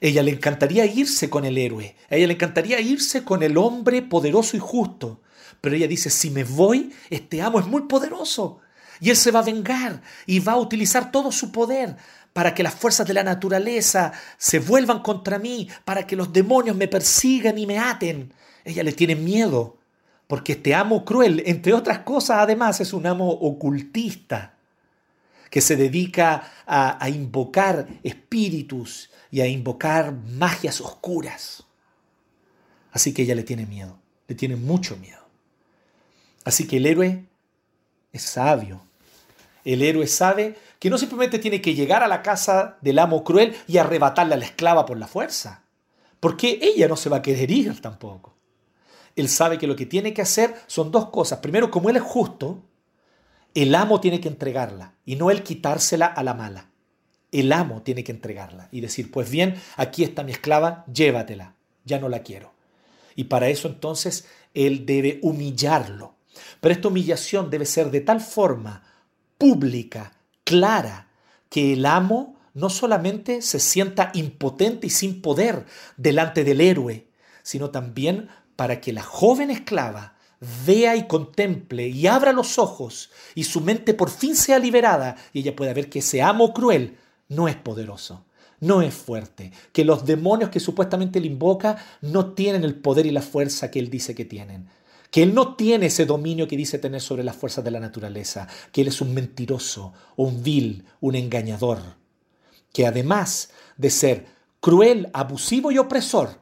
Ella 0.00 0.22
le 0.22 0.32
encantaría 0.32 0.84
irse 0.84 1.30
con 1.30 1.46
el 1.46 1.56
héroe, 1.56 1.96
a 2.10 2.16
ella 2.16 2.26
le 2.26 2.34
encantaría 2.34 2.80
irse 2.80 3.24
con 3.24 3.42
el 3.42 3.56
hombre 3.56 4.02
poderoso 4.02 4.56
y 4.58 4.60
justo, 4.60 5.22
pero 5.62 5.76
ella 5.76 5.88
dice, 5.88 6.10
si 6.10 6.28
me 6.28 6.44
voy, 6.44 6.92
este 7.08 7.40
amo 7.40 7.58
es 7.58 7.66
muy 7.66 7.82
poderoso, 7.82 8.60
y 9.00 9.10
Él 9.10 9.16
se 9.16 9.30
va 9.30 9.40
a 9.40 9.44
vengar 9.44 10.00
y 10.26 10.40
va 10.40 10.52
a 10.52 10.58
utilizar 10.58 11.10
todo 11.10 11.32
su 11.32 11.52
poder 11.52 11.96
para 12.34 12.52
que 12.52 12.62
las 12.62 12.74
fuerzas 12.74 13.06
de 13.06 13.14
la 13.14 13.22
naturaleza 13.22 14.12
se 14.36 14.58
vuelvan 14.58 15.00
contra 15.00 15.38
mí, 15.38 15.68
para 15.84 16.06
que 16.06 16.16
los 16.16 16.32
demonios 16.32 16.76
me 16.76 16.88
persigan 16.88 17.56
y 17.56 17.66
me 17.66 17.78
aten. 17.78 18.34
Ella 18.64 18.82
le 18.82 18.92
tiene 18.92 19.14
miedo, 19.14 19.78
porque 20.26 20.52
este 20.52 20.74
amo 20.74 21.04
cruel, 21.04 21.42
entre 21.46 21.72
otras 21.72 22.00
cosas, 22.00 22.38
además 22.38 22.80
es 22.80 22.92
un 22.92 23.06
amo 23.06 23.30
ocultista, 23.30 24.54
que 25.48 25.60
se 25.60 25.76
dedica 25.76 26.50
a, 26.66 27.02
a 27.02 27.08
invocar 27.08 27.86
espíritus 28.02 29.10
y 29.30 29.40
a 29.40 29.46
invocar 29.46 30.12
magias 30.12 30.80
oscuras. 30.80 31.64
Así 32.90 33.14
que 33.14 33.22
ella 33.22 33.36
le 33.36 33.44
tiene 33.44 33.64
miedo, 33.64 33.96
le 34.26 34.34
tiene 34.34 34.56
mucho 34.56 34.96
miedo. 34.96 35.22
Así 36.44 36.66
que 36.66 36.78
el 36.78 36.86
héroe 36.86 37.24
es 38.14 38.22
sabio. 38.22 38.80
El 39.64 39.82
héroe 39.82 40.06
sabe 40.06 40.56
que 40.78 40.88
no 40.88 40.96
simplemente 40.96 41.38
tiene 41.38 41.60
que 41.60 41.74
llegar 41.74 42.02
a 42.02 42.08
la 42.08 42.22
casa 42.22 42.78
del 42.80 42.98
amo 42.98 43.24
cruel 43.24 43.56
y 43.66 43.76
arrebatarle 43.76 44.34
a 44.34 44.38
la 44.38 44.44
esclava 44.44 44.86
por 44.86 44.96
la 44.98 45.08
fuerza, 45.08 45.64
porque 46.20 46.58
ella 46.62 46.88
no 46.88 46.96
se 46.96 47.10
va 47.10 47.18
a 47.18 47.22
querer 47.22 47.50
ir 47.50 47.80
tampoco. 47.80 48.34
Él 49.16 49.28
sabe 49.28 49.58
que 49.58 49.66
lo 49.66 49.76
que 49.76 49.86
tiene 49.86 50.14
que 50.14 50.22
hacer 50.22 50.54
son 50.66 50.90
dos 50.90 51.10
cosas. 51.10 51.40
Primero, 51.40 51.70
como 51.70 51.90
él 51.90 51.96
es 51.96 52.02
justo, 52.02 52.62
el 53.54 53.74
amo 53.74 54.00
tiene 54.00 54.20
que 54.20 54.28
entregarla 54.28 54.94
y 55.04 55.16
no 55.16 55.30
él 55.30 55.42
quitársela 55.42 56.06
a 56.06 56.22
la 56.22 56.34
mala. 56.34 56.70
El 57.32 57.52
amo 57.52 57.82
tiene 57.82 58.04
que 58.04 58.12
entregarla 58.12 58.68
y 58.70 58.80
decir, 58.80 59.10
pues 59.10 59.28
bien, 59.28 59.60
aquí 59.76 60.04
está 60.04 60.22
mi 60.22 60.32
esclava, 60.32 60.84
llévatela, 60.92 61.54
ya 61.84 61.98
no 61.98 62.08
la 62.08 62.20
quiero. 62.20 62.52
Y 63.16 63.24
para 63.24 63.48
eso 63.48 63.66
entonces 63.66 64.28
él 64.54 64.86
debe 64.86 65.18
humillarlo 65.22 66.13
pero 66.60 66.74
esta 66.74 66.88
humillación 66.88 67.50
debe 67.50 67.66
ser 67.66 67.90
de 67.90 68.00
tal 68.00 68.20
forma 68.20 68.82
pública, 69.38 70.12
clara, 70.44 71.08
que 71.48 71.74
el 71.74 71.86
amo 71.86 72.36
no 72.54 72.70
solamente 72.70 73.42
se 73.42 73.60
sienta 73.60 74.10
impotente 74.14 74.86
y 74.86 74.90
sin 74.90 75.20
poder 75.20 75.66
delante 75.96 76.44
del 76.44 76.60
héroe, 76.60 77.08
sino 77.42 77.70
también 77.70 78.28
para 78.56 78.80
que 78.80 78.92
la 78.92 79.02
joven 79.02 79.50
esclava 79.50 80.14
vea 80.66 80.96
y 80.96 81.06
contemple 81.06 81.88
y 81.88 82.06
abra 82.06 82.32
los 82.32 82.58
ojos 82.58 83.10
y 83.34 83.44
su 83.44 83.60
mente 83.60 83.94
por 83.94 84.10
fin 84.10 84.36
sea 84.36 84.58
liberada 84.58 85.16
y 85.32 85.40
ella 85.40 85.56
pueda 85.56 85.72
ver 85.72 85.88
que 85.88 86.00
ese 86.00 86.22
amo 86.22 86.52
cruel 86.52 86.98
no 87.28 87.48
es 87.48 87.56
poderoso, 87.56 88.24
no 88.60 88.82
es 88.82 88.94
fuerte, 88.94 89.52
que 89.72 89.84
los 89.84 90.04
demonios 90.04 90.50
que 90.50 90.60
supuestamente 90.60 91.20
le 91.20 91.26
invoca 91.26 91.76
no 92.00 92.34
tienen 92.34 92.64
el 92.64 92.74
poder 92.74 93.06
y 93.06 93.10
la 93.10 93.22
fuerza 93.22 93.70
que 93.70 93.78
él 93.78 93.90
dice 93.90 94.14
que 94.14 94.24
tienen 94.24 94.68
que 95.14 95.22
él 95.22 95.32
no 95.32 95.54
tiene 95.54 95.86
ese 95.86 96.06
dominio 96.06 96.48
que 96.48 96.56
dice 96.56 96.80
tener 96.80 97.00
sobre 97.00 97.22
las 97.22 97.36
fuerzas 97.36 97.62
de 97.62 97.70
la 97.70 97.78
naturaleza, 97.78 98.48
que 98.72 98.80
él 98.80 98.88
es 98.88 99.00
un 99.00 99.14
mentiroso, 99.14 99.92
un 100.16 100.42
vil, 100.42 100.86
un 101.00 101.14
engañador, 101.14 101.78
que 102.72 102.84
además 102.84 103.50
de 103.76 103.90
ser 103.90 104.26
cruel, 104.58 105.10
abusivo 105.12 105.70
y 105.70 105.78
opresor, 105.78 106.40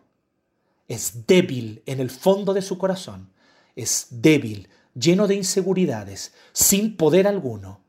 es 0.89 1.27
débil 1.27 1.83
en 1.85 2.01
el 2.01 2.09
fondo 2.09 2.55
de 2.55 2.63
su 2.63 2.79
corazón, 2.79 3.31
es 3.77 4.07
débil, 4.09 4.71
lleno 4.95 5.27
de 5.27 5.35
inseguridades, 5.35 6.33
sin 6.55 6.97
poder 6.97 7.27
alguno. 7.27 7.83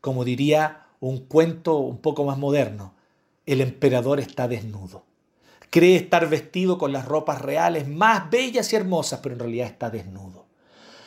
Como 0.00 0.24
diría 0.24 0.86
un 0.98 1.26
cuento 1.26 1.76
un 1.76 1.98
poco 1.98 2.24
más 2.24 2.38
moderno, 2.38 2.94
el 3.44 3.60
emperador 3.60 4.18
está 4.18 4.48
desnudo 4.48 5.04
cree 5.72 5.96
estar 5.96 6.28
vestido 6.28 6.76
con 6.76 6.92
las 6.92 7.06
ropas 7.06 7.40
reales 7.40 7.88
más 7.88 8.28
bellas 8.28 8.70
y 8.70 8.76
hermosas, 8.76 9.20
pero 9.22 9.34
en 9.34 9.38
realidad 9.38 9.68
está 9.68 9.88
desnudo. 9.88 10.44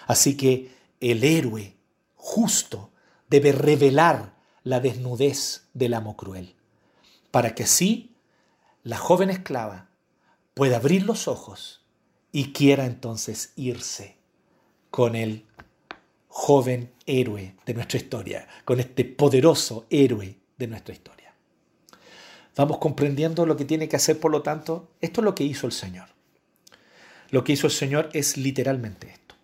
Así 0.08 0.36
que 0.36 0.71
el 0.99 1.23
héroe 1.23 1.78
justo 2.15 2.89
debe 3.30 3.51
revelar 3.51 4.34
la 4.63 4.80
desnudez 4.80 5.67
del 5.75 5.93
amo 5.93 6.17
cruel, 6.17 6.56
para 7.30 7.54
que 7.54 7.63
así 7.63 8.15
la 8.82 8.97
joven 8.97 9.30
esclava 9.30 9.89
pueda 10.56 10.78
abrir 10.78 11.06
los 11.06 11.28
ojos 11.28 11.86
y 12.32 12.51
quiera 12.51 12.88
entonces 12.88 13.54
irse 13.56 14.17
con 14.89 15.15
el 15.15 15.45
joven 16.28 16.91
héroe 17.06 17.56
de 17.67 17.73
nuestra 17.75 17.99
historia, 17.99 18.47
con 18.65 18.80
este 18.80 19.06
poderoso 19.06 19.86
héroe 19.91 20.39
de 20.58 20.67
nuestra 20.67 20.95
historia. 20.95 21.14
Vamos 22.56 22.78
comprendiendo 22.78 23.46
lo 23.46 23.58
que 23.58 23.65
tiene 23.65 23.89
que 23.89 23.96
hacer, 23.96 24.20
por 24.20 24.32
lo 24.32 24.41
tanto, 24.41 24.89
esto 25.02 25.22
es 25.22 25.26
lo 25.26 25.36
que 25.36 25.44
hizo 25.44 25.68
el 25.68 25.74
Señor. 25.74 26.08
Lo 27.30 27.44
que 27.44 27.54
hizo 27.54 27.68
el 27.68 27.74
Señor 27.74 28.10
es 28.13 28.38
literalmente 28.38 29.10
esto. 29.10 29.36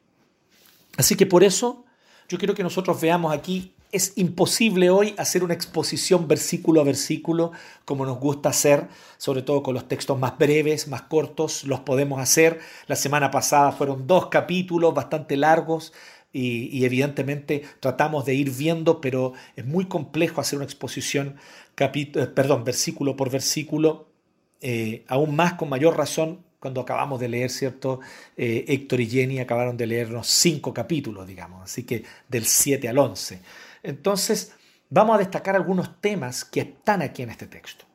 Así 0.97 1.15
que 1.15 1.25
por 1.25 1.43
eso 1.43 1.85
yo 2.29 2.37
quiero 2.37 2.53
que 2.53 2.63
nosotros 2.63 3.01
veamos 3.01 3.33
aquí, 3.33 3.73
es 3.91 4.13
imposible 4.15 4.89
hoy 4.89 5.13
hacer 5.17 5.43
una 5.43 5.53
exposición 5.53 6.27
versículo 6.27 6.79
a 6.79 6.85
versículo 6.85 7.51
como 7.83 8.05
nos 8.05 8.19
gusta 8.19 8.47
hacer, 8.49 8.87
sobre 9.17 9.41
todo 9.41 9.63
con 9.63 9.73
los 9.73 9.89
textos 9.89 10.17
más 10.17 10.37
breves, 10.37 10.87
más 10.87 11.01
cortos, 11.01 11.65
los 11.65 11.81
podemos 11.81 12.21
hacer. 12.21 12.61
La 12.87 12.95
semana 12.95 13.31
pasada 13.31 13.73
fueron 13.73 14.07
dos 14.07 14.27
capítulos 14.27 14.93
bastante 14.93 15.35
largos, 15.35 15.91
y, 16.33 16.85
evidentemente 16.85 17.63
tratamos 17.79 18.25
de 18.25 18.33
ir 18.33 18.51
viendo, 18.51 19.01
pero 19.01 19.33
es 19.55 19.65
muy 19.65 19.85
complejo 19.85 20.41
hacer 20.41 20.57
una 20.57 20.65
exposición 20.65 21.35
eh, 21.77 22.27
perdón, 22.27 22.63
versículo 22.63 23.15
por 23.15 23.29
versículo, 23.29 24.07
eh, 24.61 25.03
aún 25.07 25.35
más 25.35 25.53
con 25.53 25.69
mayor 25.69 25.97
razón 25.97 26.43
cuando 26.59 26.81
acabamos 26.81 27.19
de 27.19 27.27
leer, 27.27 27.49
¿cierto? 27.49 28.01
Eh, 28.37 28.65
Héctor 28.67 29.01
y 29.01 29.09
Jenny 29.09 29.39
acabaron 29.39 29.77
de 29.77 29.87
leernos 29.87 30.27
cinco 30.27 30.73
capítulos, 30.73 31.25
digamos, 31.25 31.63
así 31.63 31.83
que 31.83 32.03
del 32.29 32.45
7 32.45 32.87
al 32.87 32.99
11. 32.99 33.41
Entonces, 33.81 34.53
vamos 34.89 35.15
a 35.15 35.19
destacar 35.19 35.55
algunos 35.55 35.99
temas 35.99 36.45
que 36.45 36.61
están 36.61 37.01
aquí 37.01 37.23
en 37.23 37.31
este 37.31 37.47
texto. 37.47 37.85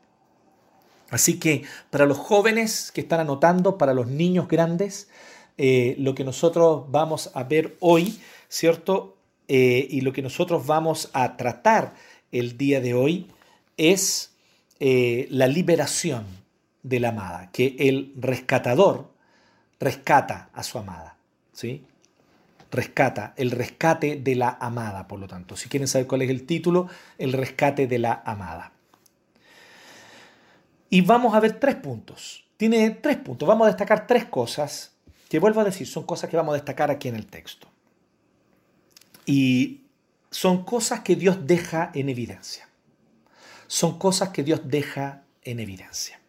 Así 1.10 1.38
que 1.38 1.62
para 1.90 2.06
los 2.06 2.18
jóvenes 2.18 2.90
que 2.90 3.02
están 3.02 3.20
anotando, 3.20 3.78
para 3.78 3.94
los 3.94 4.08
niños 4.08 4.48
grandes, 4.48 5.08
eh, 5.58 5.96
lo 5.98 6.14
que 6.14 6.24
nosotros 6.24 6.84
vamos 6.88 7.30
a 7.34 7.44
ver 7.44 7.76
hoy, 7.80 8.18
¿cierto? 8.48 9.16
Eh, 9.48 9.86
y 9.90 10.00
lo 10.00 10.12
que 10.12 10.22
nosotros 10.22 10.66
vamos 10.66 11.10
a 11.12 11.36
tratar 11.36 11.94
el 12.32 12.58
día 12.58 12.80
de 12.80 12.94
hoy 12.94 13.28
es 13.76 14.32
la 14.78 15.46
liberación 15.46 16.26
de 16.82 17.00
la 17.00 17.08
amada, 17.08 17.50
que 17.50 17.76
el 17.78 18.12
rescatador 18.16 19.10
rescata 19.80 20.50
a 20.52 20.62
su 20.62 20.78
amada, 20.78 21.16
¿sí? 21.52 21.84
Rescata, 22.70 23.34
el 23.36 23.50
rescate 23.50 24.16
de 24.16 24.34
la 24.34 24.58
amada, 24.60 25.06
por 25.08 25.18
lo 25.18 25.26
tanto. 25.26 25.56
Si 25.56 25.68
quieren 25.68 25.88
saber 25.88 26.06
cuál 26.06 26.22
es 26.22 26.30
el 26.30 26.44
título, 26.44 26.88
el 27.18 27.32
rescate 27.32 27.86
de 27.86 27.98
la 27.98 28.22
amada. 28.24 28.72
Y 30.90 31.00
vamos 31.00 31.34
a 31.34 31.40
ver 31.40 31.58
tres 31.58 31.76
puntos. 31.76 32.44
Tiene 32.56 32.90
tres 32.90 33.16
puntos. 33.16 33.48
Vamos 33.48 33.66
a 33.66 33.70
destacar 33.70 34.06
tres 34.06 34.24
cosas 34.24 34.95
que 35.28 35.38
vuelvo 35.38 35.60
a 35.60 35.64
decir, 35.64 35.86
son 35.86 36.04
cosas 36.04 36.30
que 36.30 36.36
vamos 36.36 36.52
a 36.52 36.56
destacar 36.56 36.90
aquí 36.90 37.08
en 37.08 37.16
el 37.16 37.26
texto. 37.26 37.68
Y 39.24 39.82
son 40.30 40.64
cosas 40.64 41.00
que 41.00 41.16
Dios 41.16 41.46
deja 41.46 41.90
en 41.94 42.08
evidencia. 42.08 42.68
Son 43.66 43.98
cosas 43.98 44.28
que 44.28 44.42
Dios 44.44 44.60
deja 44.64 45.24
en 45.42 45.60
evidencia. 45.60 46.20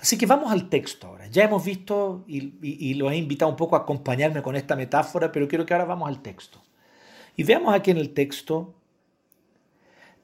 Así 0.00 0.16
que 0.16 0.26
vamos 0.26 0.50
al 0.50 0.68
texto 0.68 1.06
ahora. 1.06 1.26
Ya 1.28 1.44
hemos 1.44 1.64
visto 1.64 2.24
y, 2.26 2.94
lo 2.94 3.10
he 3.10 3.16
invitado 3.16 3.50
un 3.50 3.56
poco 3.56 3.76
a 3.76 3.80
acompañarme 3.80 4.42
con 4.42 4.56
esta 4.56 4.76
metáfora, 4.76 5.30
pero 5.30 5.48
quiero 5.48 5.66
que 5.66 5.74
ahora 5.74 5.84
vamos 5.84 6.08
al 6.08 6.22
texto. 6.22 6.62
Y 7.36 7.44
veamos 7.44 7.74
aquí 7.74 7.90
en 7.90 7.98
el 7.98 8.12
texto 8.12 8.74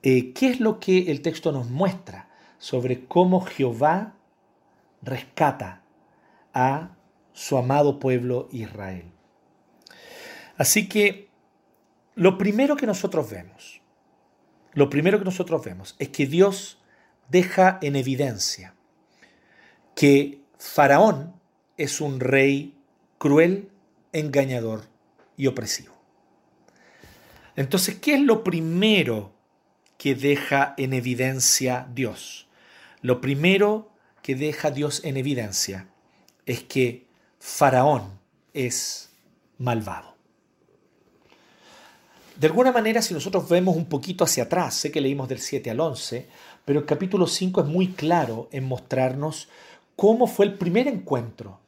eh, 0.02 0.32
qué 0.32 0.48
es 0.48 0.60
lo 0.60 0.80
que 0.80 1.10
el 1.10 1.22
texto 1.22 1.52
nos 1.52 1.68
muestra 1.70 2.28
sobre 2.58 3.06
cómo 3.06 3.42
Jehová 3.42 4.14
rescata 5.02 5.82
a 6.52 6.95
su 7.36 7.58
amado 7.58 8.00
pueblo 8.00 8.48
Israel. 8.50 9.04
Así 10.56 10.88
que 10.88 11.28
lo 12.14 12.38
primero 12.38 12.76
que 12.76 12.86
nosotros 12.86 13.28
vemos, 13.28 13.82
lo 14.72 14.88
primero 14.88 15.18
que 15.18 15.26
nosotros 15.26 15.62
vemos 15.62 15.96
es 15.98 16.08
que 16.08 16.26
Dios 16.26 16.78
deja 17.28 17.78
en 17.82 17.94
evidencia 17.94 18.74
que 19.94 20.40
Faraón 20.58 21.38
es 21.76 22.00
un 22.00 22.20
rey 22.20 22.74
cruel, 23.18 23.70
engañador 24.14 24.84
y 25.36 25.46
opresivo. 25.46 25.94
Entonces, 27.54 27.96
¿qué 27.96 28.14
es 28.14 28.20
lo 28.20 28.44
primero 28.44 29.34
que 29.98 30.14
deja 30.14 30.74
en 30.78 30.94
evidencia 30.94 31.86
Dios? 31.94 32.48
Lo 33.02 33.20
primero 33.20 33.90
que 34.22 34.34
deja 34.34 34.70
Dios 34.70 35.04
en 35.04 35.18
evidencia 35.18 35.88
es 36.46 36.62
que 36.62 37.05
Faraón 37.48 38.02
es 38.52 39.08
malvado. 39.58 40.16
De 42.36 42.48
alguna 42.48 42.72
manera, 42.72 43.00
si 43.00 43.14
nosotros 43.14 43.48
vemos 43.48 43.76
un 43.76 43.86
poquito 43.86 44.24
hacia 44.24 44.42
atrás, 44.42 44.74
sé 44.74 44.90
que 44.90 45.00
leímos 45.00 45.28
del 45.28 45.38
7 45.38 45.70
al 45.70 45.78
11, 45.78 46.28
pero 46.64 46.80
el 46.80 46.84
capítulo 46.84 47.28
5 47.28 47.62
es 47.62 47.66
muy 47.68 47.92
claro 47.92 48.48
en 48.50 48.64
mostrarnos 48.64 49.48
cómo 49.94 50.26
fue 50.26 50.46
el 50.46 50.54
primer 50.58 50.88
encuentro 50.88 51.60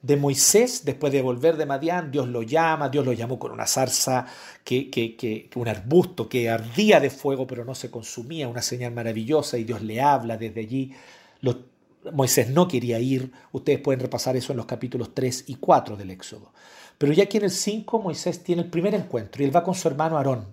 de 0.00 0.16
Moisés 0.16 0.86
después 0.86 1.12
de 1.12 1.20
volver 1.20 1.58
de 1.58 1.66
Madián. 1.66 2.10
Dios 2.10 2.26
lo 2.28 2.42
llama, 2.42 2.88
Dios 2.88 3.04
lo 3.04 3.12
llamó 3.12 3.38
con 3.38 3.52
una 3.52 3.66
zarza, 3.66 4.26
que, 4.64 4.90
que, 4.90 5.50
un 5.54 5.68
arbusto 5.68 6.30
que 6.30 6.48
ardía 6.48 6.98
de 6.98 7.10
fuego 7.10 7.46
pero 7.46 7.64
no 7.64 7.74
se 7.74 7.90
consumía, 7.90 8.48
una 8.48 8.62
señal 8.62 8.92
maravillosa 8.92 9.58
y 9.58 9.64
Dios 9.64 9.82
le 9.82 10.00
habla 10.00 10.38
desde 10.38 10.62
allí. 10.62 10.92
Moisés 12.12 12.50
no 12.50 12.68
quería 12.68 12.98
ir, 12.98 13.32
ustedes 13.52 13.80
pueden 13.80 14.00
repasar 14.00 14.36
eso 14.36 14.52
en 14.52 14.58
los 14.58 14.66
capítulos 14.66 15.14
3 15.14 15.44
y 15.48 15.56
4 15.56 15.96
del 15.96 16.10
Éxodo. 16.10 16.52
Pero 16.98 17.12
ya 17.12 17.24
aquí 17.24 17.36
en 17.38 17.44
el 17.44 17.50
5 17.50 18.00
Moisés 18.00 18.42
tiene 18.42 18.62
el 18.62 18.70
primer 18.70 18.94
encuentro 18.94 19.42
y 19.42 19.46
él 19.46 19.54
va 19.54 19.64
con 19.64 19.74
su 19.74 19.88
hermano 19.88 20.16
Aarón, 20.16 20.46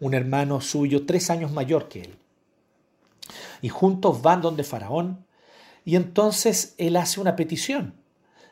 un 0.00 0.14
hermano 0.14 0.60
suyo 0.60 1.06
tres 1.06 1.30
años 1.30 1.52
mayor 1.52 1.88
que 1.88 2.02
él. 2.02 2.16
Y 3.62 3.68
juntos 3.68 4.22
van 4.22 4.42
donde 4.42 4.64
Faraón 4.64 5.24
y 5.84 5.96
entonces 5.96 6.74
él 6.78 6.96
hace 6.96 7.20
una 7.20 7.36
petición. 7.36 7.94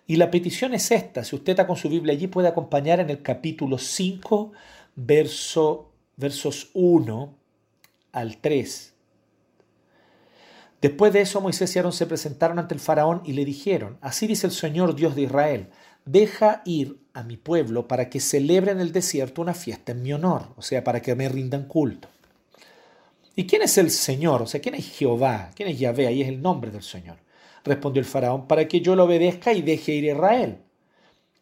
Y 0.06 0.16
la 0.16 0.30
petición 0.30 0.74
es 0.74 0.90
esta. 0.90 1.24
Si 1.24 1.34
usted 1.34 1.52
está 1.52 1.66
con 1.66 1.76
su 1.76 1.88
Biblia 1.88 2.12
allí, 2.14 2.26
puede 2.26 2.48
acompañar 2.48 3.00
en 3.00 3.10
el 3.10 3.22
capítulo 3.22 3.78
5, 3.78 4.52
verso, 4.94 5.92
versos 6.16 6.70
1 6.74 7.34
al 8.12 8.36
3. 8.38 8.93
Después 10.84 11.12
de 11.12 11.22
eso, 11.22 11.40
Moisés 11.40 11.74
y 11.74 11.78
Aarón 11.78 11.92
se 11.92 12.06
presentaron 12.06 12.58
ante 12.58 12.74
el 12.74 12.80
faraón 12.80 13.22
y 13.24 13.32
le 13.32 13.44
dijeron, 13.44 13.96
así 14.00 14.26
dice 14.26 14.46
el 14.46 14.52
Señor 14.52 14.94
Dios 14.94 15.14
de 15.14 15.22
Israel, 15.22 15.70
deja 16.04 16.62
ir 16.66 16.98
a 17.14 17.22
mi 17.22 17.36
pueblo 17.36 17.88
para 17.88 18.10
que 18.10 18.20
celebre 18.20 18.72
en 18.72 18.80
el 18.80 18.92
desierto 18.92 19.40
una 19.40 19.54
fiesta 19.54 19.92
en 19.92 20.02
mi 20.02 20.12
honor, 20.12 20.48
o 20.56 20.62
sea, 20.62 20.84
para 20.84 21.00
que 21.00 21.14
me 21.14 21.28
rindan 21.28 21.64
culto. 21.64 22.08
¿Y 23.34 23.46
quién 23.46 23.62
es 23.62 23.78
el 23.78 23.90
Señor? 23.90 24.42
O 24.42 24.46
sea, 24.46 24.60
¿quién 24.60 24.74
es 24.74 24.86
Jehová? 24.86 25.50
¿Quién 25.54 25.70
es 25.70 25.78
Yahvé? 25.78 26.06
Ahí 26.06 26.20
es 26.22 26.28
el 26.28 26.42
nombre 26.42 26.70
del 26.70 26.82
Señor 26.82 27.16
respondió 27.64 28.00
el 28.00 28.06
faraón, 28.06 28.46
para 28.46 28.68
que 28.68 28.80
yo 28.80 28.94
lo 28.94 29.04
obedezca 29.04 29.52
y 29.52 29.62
deje 29.62 29.92
ir 29.92 30.10
a 30.10 30.14
Israel. 30.14 30.58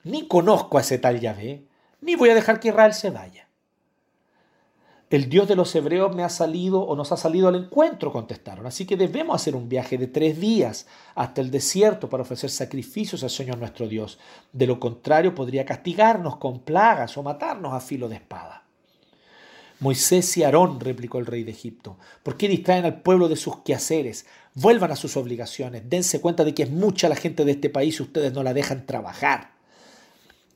Ni 0.04 0.28
conozco 0.28 0.78
a 0.78 0.80
ese 0.80 0.98
tal 0.98 1.20
Yahvé, 1.20 1.64
ni 2.00 2.14
voy 2.14 2.30
a 2.30 2.34
dejar 2.34 2.60
que 2.60 2.68
Israel 2.68 2.94
se 2.94 3.10
vaya. 3.10 3.48
El 5.12 5.28
Dios 5.28 5.46
de 5.46 5.56
los 5.56 5.74
hebreos 5.74 6.16
me 6.16 6.24
ha 6.24 6.30
salido 6.30 6.80
o 6.80 6.96
nos 6.96 7.12
ha 7.12 7.18
salido 7.18 7.48
al 7.48 7.54
encuentro, 7.56 8.10
contestaron. 8.10 8.64
Así 8.64 8.86
que 8.86 8.96
debemos 8.96 9.36
hacer 9.36 9.54
un 9.54 9.68
viaje 9.68 9.98
de 9.98 10.06
tres 10.06 10.40
días 10.40 10.86
hasta 11.14 11.42
el 11.42 11.50
desierto 11.50 12.08
para 12.08 12.22
ofrecer 12.22 12.48
sacrificios 12.48 13.22
al 13.22 13.28
Señor 13.28 13.58
nuestro 13.58 13.86
Dios. 13.86 14.18
De 14.54 14.66
lo 14.66 14.80
contrario, 14.80 15.34
podría 15.34 15.66
castigarnos 15.66 16.36
con 16.36 16.60
plagas 16.60 17.18
o 17.18 17.22
matarnos 17.22 17.74
a 17.74 17.80
filo 17.80 18.08
de 18.08 18.14
espada. 18.14 18.64
Moisés 19.80 20.34
y 20.38 20.44
Aarón, 20.44 20.80
replicó 20.80 21.18
el 21.18 21.26
rey 21.26 21.44
de 21.44 21.50
Egipto, 21.50 21.98
¿por 22.22 22.38
qué 22.38 22.48
distraen 22.48 22.86
al 22.86 23.02
pueblo 23.02 23.28
de 23.28 23.36
sus 23.36 23.58
quehaceres? 23.58 24.24
Vuelvan 24.54 24.92
a 24.92 24.96
sus 24.96 25.18
obligaciones, 25.18 25.82
dense 25.90 26.22
cuenta 26.22 26.42
de 26.42 26.54
que 26.54 26.62
es 26.62 26.70
mucha 26.70 27.10
la 27.10 27.16
gente 27.16 27.44
de 27.44 27.52
este 27.52 27.68
país 27.68 28.00
y 28.00 28.04
ustedes 28.04 28.32
no 28.32 28.42
la 28.42 28.54
dejan 28.54 28.86
trabajar. 28.86 29.50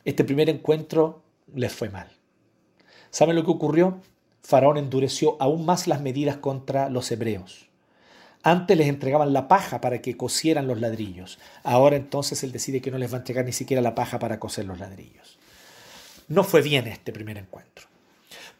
Este 0.06 0.24
primer 0.24 0.48
encuentro 0.48 1.20
les 1.54 1.74
fue 1.74 1.90
mal. 1.90 2.08
¿Saben 3.10 3.36
lo 3.36 3.44
que 3.44 3.50
ocurrió? 3.50 4.00
Faraón 4.46 4.76
endureció 4.76 5.36
aún 5.40 5.66
más 5.66 5.88
las 5.88 6.00
medidas 6.00 6.36
contra 6.36 6.88
los 6.88 7.10
hebreos. 7.10 7.66
Antes 8.44 8.76
les 8.76 8.86
entregaban 8.86 9.32
la 9.32 9.48
paja 9.48 9.80
para 9.80 10.00
que 10.00 10.16
cosieran 10.16 10.68
los 10.68 10.80
ladrillos. 10.80 11.40
Ahora 11.64 11.96
entonces 11.96 12.44
él 12.44 12.52
decide 12.52 12.80
que 12.80 12.92
no 12.92 12.98
les 12.98 13.10
va 13.10 13.16
a 13.16 13.18
entregar 13.18 13.44
ni 13.44 13.50
siquiera 13.50 13.82
la 13.82 13.96
paja 13.96 14.20
para 14.20 14.38
coser 14.38 14.64
los 14.64 14.78
ladrillos. 14.78 15.36
No 16.28 16.44
fue 16.44 16.62
bien 16.62 16.86
este 16.86 17.12
primer 17.12 17.38
encuentro. 17.38 17.88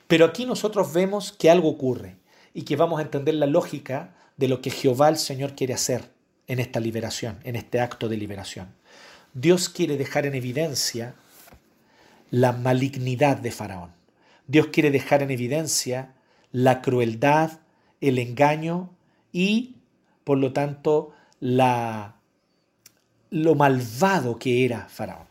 Pero 0.08 0.24
aquí 0.24 0.44
nosotros 0.44 0.92
vemos 0.92 1.30
que 1.30 1.50
algo 1.50 1.68
ocurre 1.68 2.16
y 2.52 2.62
que 2.62 2.74
vamos 2.74 2.98
a 2.98 3.02
entender 3.02 3.34
la 3.34 3.46
lógica 3.46 4.12
de 4.36 4.48
lo 4.48 4.60
que 4.60 4.70
Jehová 4.70 5.08
el 5.08 5.18
Señor 5.18 5.54
quiere 5.54 5.74
hacer 5.74 6.10
en 6.48 6.58
esta 6.58 6.80
liberación, 6.80 7.38
en 7.44 7.54
este 7.54 7.78
acto 7.78 8.08
de 8.08 8.16
liberación. 8.16 8.74
Dios 9.34 9.68
quiere 9.68 9.96
dejar 9.96 10.26
en 10.26 10.34
evidencia 10.34 11.14
la 12.32 12.50
malignidad 12.50 13.36
de 13.36 13.52
Faraón. 13.52 13.95
Dios 14.46 14.68
quiere 14.68 14.90
dejar 14.90 15.22
en 15.22 15.30
evidencia 15.30 16.14
la 16.52 16.82
crueldad, 16.82 17.60
el 18.00 18.18
engaño 18.18 18.90
y, 19.32 19.76
por 20.24 20.38
lo 20.38 20.52
tanto, 20.52 21.12
la, 21.40 22.16
lo 23.30 23.54
malvado 23.54 24.38
que 24.38 24.64
era 24.64 24.88
Faraón 24.88 25.26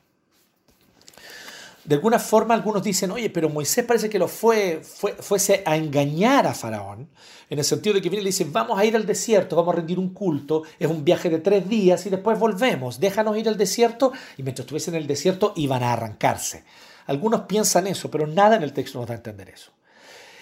de 1.86 1.96
alguna 1.96 2.18
forma 2.18 2.56
algunos 2.56 2.84
dicen, 2.84 3.12
oye, 3.12 3.30
pero 3.30 3.48
Moisés 3.48 3.86
parece 3.86 4.10
que 4.10 4.18
lo 4.18 4.28
fue, 4.28 4.82
fue, 4.84 5.14
fuese 5.14 5.62
a 5.66 5.78
engañar 5.78 6.48
a 6.48 6.54
Faraón, 6.54 7.08
en 7.48 7.60
el 7.60 7.64
sentido 7.64 7.94
de 7.94 8.02
que 8.02 8.10
viene 8.10 8.22
y 8.22 8.24
le 8.24 8.30
dice, 8.30 8.48
vamos 8.50 8.80
a 8.80 8.86
ir 8.86 8.96
al 8.96 9.06
desierto, 9.06 9.56
vamos 9.56 9.74
a 9.74 9.78
rendir 9.78 10.00
un 10.00 10.10
culto, 10.10 10.64
es 10.80 10.90
un 10.90 11.06
viaje 11.06 11.30
de 11.30 11.40
tres 11.40 11.70
días 11.70 12.04
y 12.08 12.10
después 12.10 12.40
volvemos, 12.40 13.00
déjanos 13.00 13.38
ir 13.38 13.48
al 13.48 13.58
desierto 13.58 14.12
y 14.36 14.42
mientras 14.42 14.66
estuviesen 14.66 14.96
en 14.96 15.02
el 15.02 15.08
desierto 15.08 15.54
iban 15.56 15.84
a 15.84 15.94
arrancarse. 15.94 16.64
Algunos 17.06 17.42
piensan 17.42 17.88
eso, 17.88 18.10
pero 18.10 18.28
nada 18.28 18.56
en 18.56 18.64
el 18.64 18.74
texto 18.74 19.00
nos 19.00 19.08
da 19.08 19.14
a 19.14 19.18
entender 19.18 19.50
eso. 19.50 19.72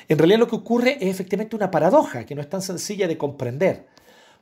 En 0.08 0.18
realidad 0.18 0.40
lo 0.40 0.48
que 0.48 0.56
ocurre 0.56 0.98
es 1.00 1.10
efectivamente 1.10 1.56
una 1.56 1.72
paradoja 1.72 2.26
que 2.26 2.36
no 2.36 2.42
es 2.42 2.50
tan 2.50 2.62
sencilla 2.62 3.08
de 3.08 3.18
comprender. 3.18 3.88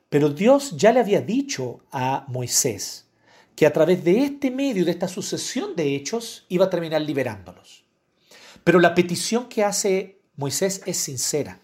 Pero 0.10 0.30
Dios 0.30 0.76
ya 0.76 0.92
le 0.92 1.00
había 1.00 1.22
dicho 1.22 1.82
a 1.92 2.26
Moisés, 2.28 3.08
que 3.56 3.66
a 3.66 3.74
través 3.74 4.04
de 4.04 4.24
este 4.24 4.52
medio, 4.52 4.86
de 4.86 4.92
esta 4.92 5.08
sucesión 5.08 5.76
de 5.76 5.96
hechos, 5.96 6.46
iba 6.50 6.66
a 6.66 6.70
terminar 6.70 7.02
liberándolos. 7.02 7.86
Pero 8.64 8.80
la 8.80 8.96
petición 8.96 9.48
que 9.48 9.64
hace 9.64 10.20
Moisés 10.36 10.82
es 10.86 10.98
sincera. 10.98 11.60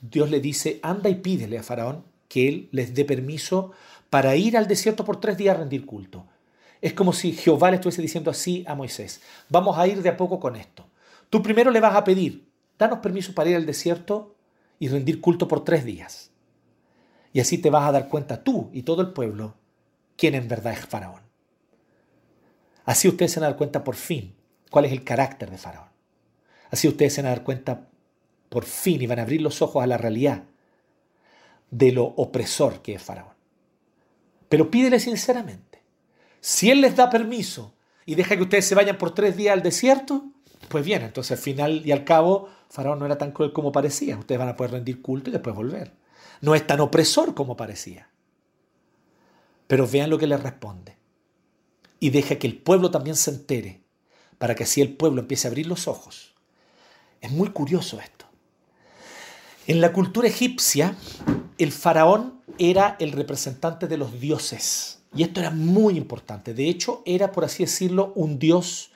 Dios 0.00 0.30
le 0.30 0.40
dice, 0.40 0.80
anda 0.82 1.10
y 1.10 1.16
pídele 1.16 1.58
a 1.58 1.62
Faraón 1.62 2.04
que 2.28 2.48
él 2.48 2.68
les 2.72 2.94
dé 2.94 3.04
permiso 3.04 3.72
para 4.08 4.36
ir 4.36 4.56
al 4.56 4.68
desierto 4.68 5.04
por 5.04 5.20
tres 5.20 5.36
días 5.36 5.56
a 5.56 5.60
rendir 5.60 5.84
culto. 5.84 6.26
Es 6.80 6.94
como 6.94 7.12
si 7.12 7.32
Jehová 7.32 7.70
le 7.70 7.76
estuviese 7.76 8.02
diciendo 8.02 8.30
así 8.30 8.64
a 8.66 8.74
Moisés, 8.74 9.20
vamos 9.48 9.76
a 9.78 9.86
ir 9.86 10.02
de 10.02 10.08
a 10.08 10.16
poco 10.16 10.40
con 10.40 10.56
esto. 10.56 10.86
Tú 11.28 11.42
primero 11.42 11.70
le 11.70 11.80
vas 11.80 11.94
a 11.94 12.04
pedir, 12.04 12.48
danos 12.78 13.00
permiso 13.00 13.34
para 13.34 13.50
ir 13.50 13.56
al 13.56 13.66
desierto 13.66 14.34
y 14.78 14.88
rendir 14.88 15.20
culto 15.20 15.46
por 15.46 15.62
tres 15.62 15.84
días. 15.84 16.30
Y 17.32 17.40
así 17.40 17.58
te 17.58 17.70
vas 17.70 17.88
a 17.88 17.92
dar 17.92 18.08
cuenta 18.08 18.42
tú 18.42 18.70
y 18.72 18.82
todo 18.82 19.02
el 19.02 19.12
pueblo 19.12 19.54
quién 20.16 20.34
en 20.34 20.48
verdad 20.48 20.72
es 20.72 20.86
Faraón. 20.86 21.22
Así 22.84 23.08
ustedes 23.08 23.32
se 23.32 23.40
van 23.40 23.46
a 23.46 23.50
dar 23.50 23.58
cuenta 23.58 23.84
por 23.84 23.94
fin 23.94 24.34
cuál 24.70 24.86
es 24.86 24.92
el 24.92 25.04
carácter 25.04 25.50
de 25.50 25.58
Faraón. 25.58 25.90
Así 26.70 26.88
ustedes 26.88 27.14
se 27.14 27.22
van 27.22 27.32
a 27.32 27.34
dar 27.34 27.44
cuenta 27.44 27.88
por 28.48 28.64
fin 28.64 29.00
y 29.00 29.06
van 29.06 29.18
a 29.18 29.22
abrir 29.22 29.42
los 29.42 29.62
ojos 29.62 29.82
a 29.82 29.86
la 29.86 29.98
realidad 29.98 30.44
de 31.70 31.92
lo 31.92 32.04
opresor 32.04 32.82
que 32.82 32.94
es 32.94 33.02
Faraón. 33.02 33.34
Pero 34.48 34.70
pídele 34.70 34.98
sinceramente. 34.98 35.79
Si 36.40 36.70
él 36.70 36.80
les 36.80 36.96
da 36.96 37.10
permiso 37.10 37.74
y 38.06 38.14
deja 38.14 38.36
que 38.36 38.42
ustedes 38.42 38.66
se 38.66 38.74
vayan 38.74 38.98
por 38.98 39.14
tres 39.14 39.36
días 39.36 39.52
al 39.52 39.62
desierto, 39.62 40.24
pues 40.68 40.84
bien, 40.84 41.02
entonces 41.02 41.32
al 41.32 41.42
final 41.42 41.82
y 41.84 41.92
al 41.92 42.04
cabo 42.04 42.48
Faraón 42.70 43.00
no 43.00 43.06
era 43.06 43.18
tan 43.18 43.32
cruel 43.32 43.52
como 43.52 43.72
parecía. 43.72 44.16
Ustedes 44.16 44.38
van 44.38 44.48
a 44.48 44.56
poder 44.56 44.72
rendir 44.72 45.02
culto 45.02 45.28
y 45.28 45.32
después 45.32 45.54
volver. 45.54 45.92
No 46.40 46.54
es 46.54 46.66
tan 46.66 46.80
opresor 46.80 47.34
como 47.34 47.56
parecía. 47.56 48.08
Pero 49.66 49.86
vean 49.86 50.08
lo 50.08 50.18
que 50.18 50.26
les 50.26 50.42
responde. 50.42 50.96
Y 51.98 52.10
deja 52.10 52.36
que 52.36 52.46
el 52.46 52.56
pueblo 52.56 52.90
también 52.90 53.16
se 53.16 53.30
entere, 53.30 53.82
para 54.38 54.54
que 54.54 54.62
así 54.64 54.80
el 54.80 54.96
pueblo 54.96 55.20
empiece 55.20 55.46
a 55.46 55.50
abrir 55.50 55.66
los 55.66 55.86
ojos. 55.86 56.34
Es 57.20 57.30
muy 57.30 57.50
curioso 57.50 58.00
esto. 58.00 58.24
En 59.66 59.80
la 59.80 59.92
cultura 59.92 60.28
egipcia, 60.28 60.96
el 61.58 61.72
faraón 61.72 62.40
era 62.58 62.96
el 63.00 63.12
representante 63.12 63.86
de 63.86 63.98
los 63.98 64.18
dioses. 64.18 64.99
Y 65.14 65.22
esto 65.24 65.40
era 65.40 65.50
muy 65.50 65.96
importante. 65.96 66.54
De 66.54 66.68
hecho, 66.68 67.02
era, 67.04 67.32
por 67.32 67.44
así 67.44 67.64
decirlo, 67.64 68.12
un 68.14 68.38
dios 68.38 68.90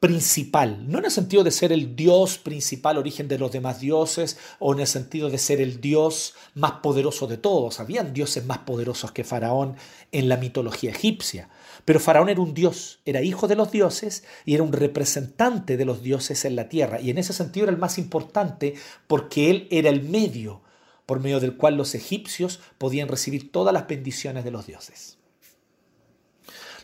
principal, 0.00 0.90
no 0.90 0.98
en 0.98 1.06
el 1.06 1.10
sentido 1.10 1.42
de 1.42 1.50
ser 1.50 1.72
el 1.72 1.96
dios 1.96 2.36
principal, 2.36 2.98
origen 2.98 3.28
de 3.28 3.38
los 3.38 3.50
demás 3.50 3.80
dioses, 3.80 4.38
o 4.58 4.74
en 4.74 4.80
el 4.80 4.86
sentido 4.86 5.30
de 5.30 5.38
ser 5.38 5.60
el 5.60 5.80
dios 5.80 6.34
más 6.54 6.72
poderoso 6.82 7.26
de 7.26 7.38
todos. 7.38 7.80
Habían 7.80 8.12
dioses 8.12 8.44
más 8.44 8.58
poderosos 8.58 9.12
que 9.12 9.24
Faraón 9.24 9.76
en 10.12 10.28
la 10.28 10.36
mitología 10.36 10.90
egipcia. 10.90 11.48
Pero 11.84 12.00
Faraón 12.00 12.28
era 12.28 12.40
un 12.40 12.52
dios, 12.52 13.00
era 13.04 13.22
hijo 13.22 13.48
de 13.48 13.56
los 13.56 13.70
dioses 13.72 14.24
y 14.44 14.54
era 14.54 14.62
un 14.62 14.72
representante 14.72 15.76
de 15.76 15.84
los 15.84 16.02
dioses 16.02 16.44
en 16.44 16.56
la 16.56 16.68
tierra. 16.68 17.00
Y 17.00 17.10
en 17.10 17.18
ese 17.18 17.32
sentido 17.32 17.64
era 17.64 17.72
el 17.72 17.78
más 17.78 17.98
importante 17.98 18.74
porque 19.06 19.50
él 19.50 19.68
era 19.70 19.88
el 19.88 20.02
medio 20.02 20.62
por 21.06 21.20
medio 21.20 21.40
del 21.40 21.56
cual 21.56 21.76
los 21.76 21.94
egipcios 21.94 22.60
podían 22.78 23.08
recibir 23.08 23.52
todas 23.52 23.72
las 23.72 23.86
bendiciones 23.86 24.44
de 24.44 24.50
los 24.50 24.66
dioses. 24.66 25.15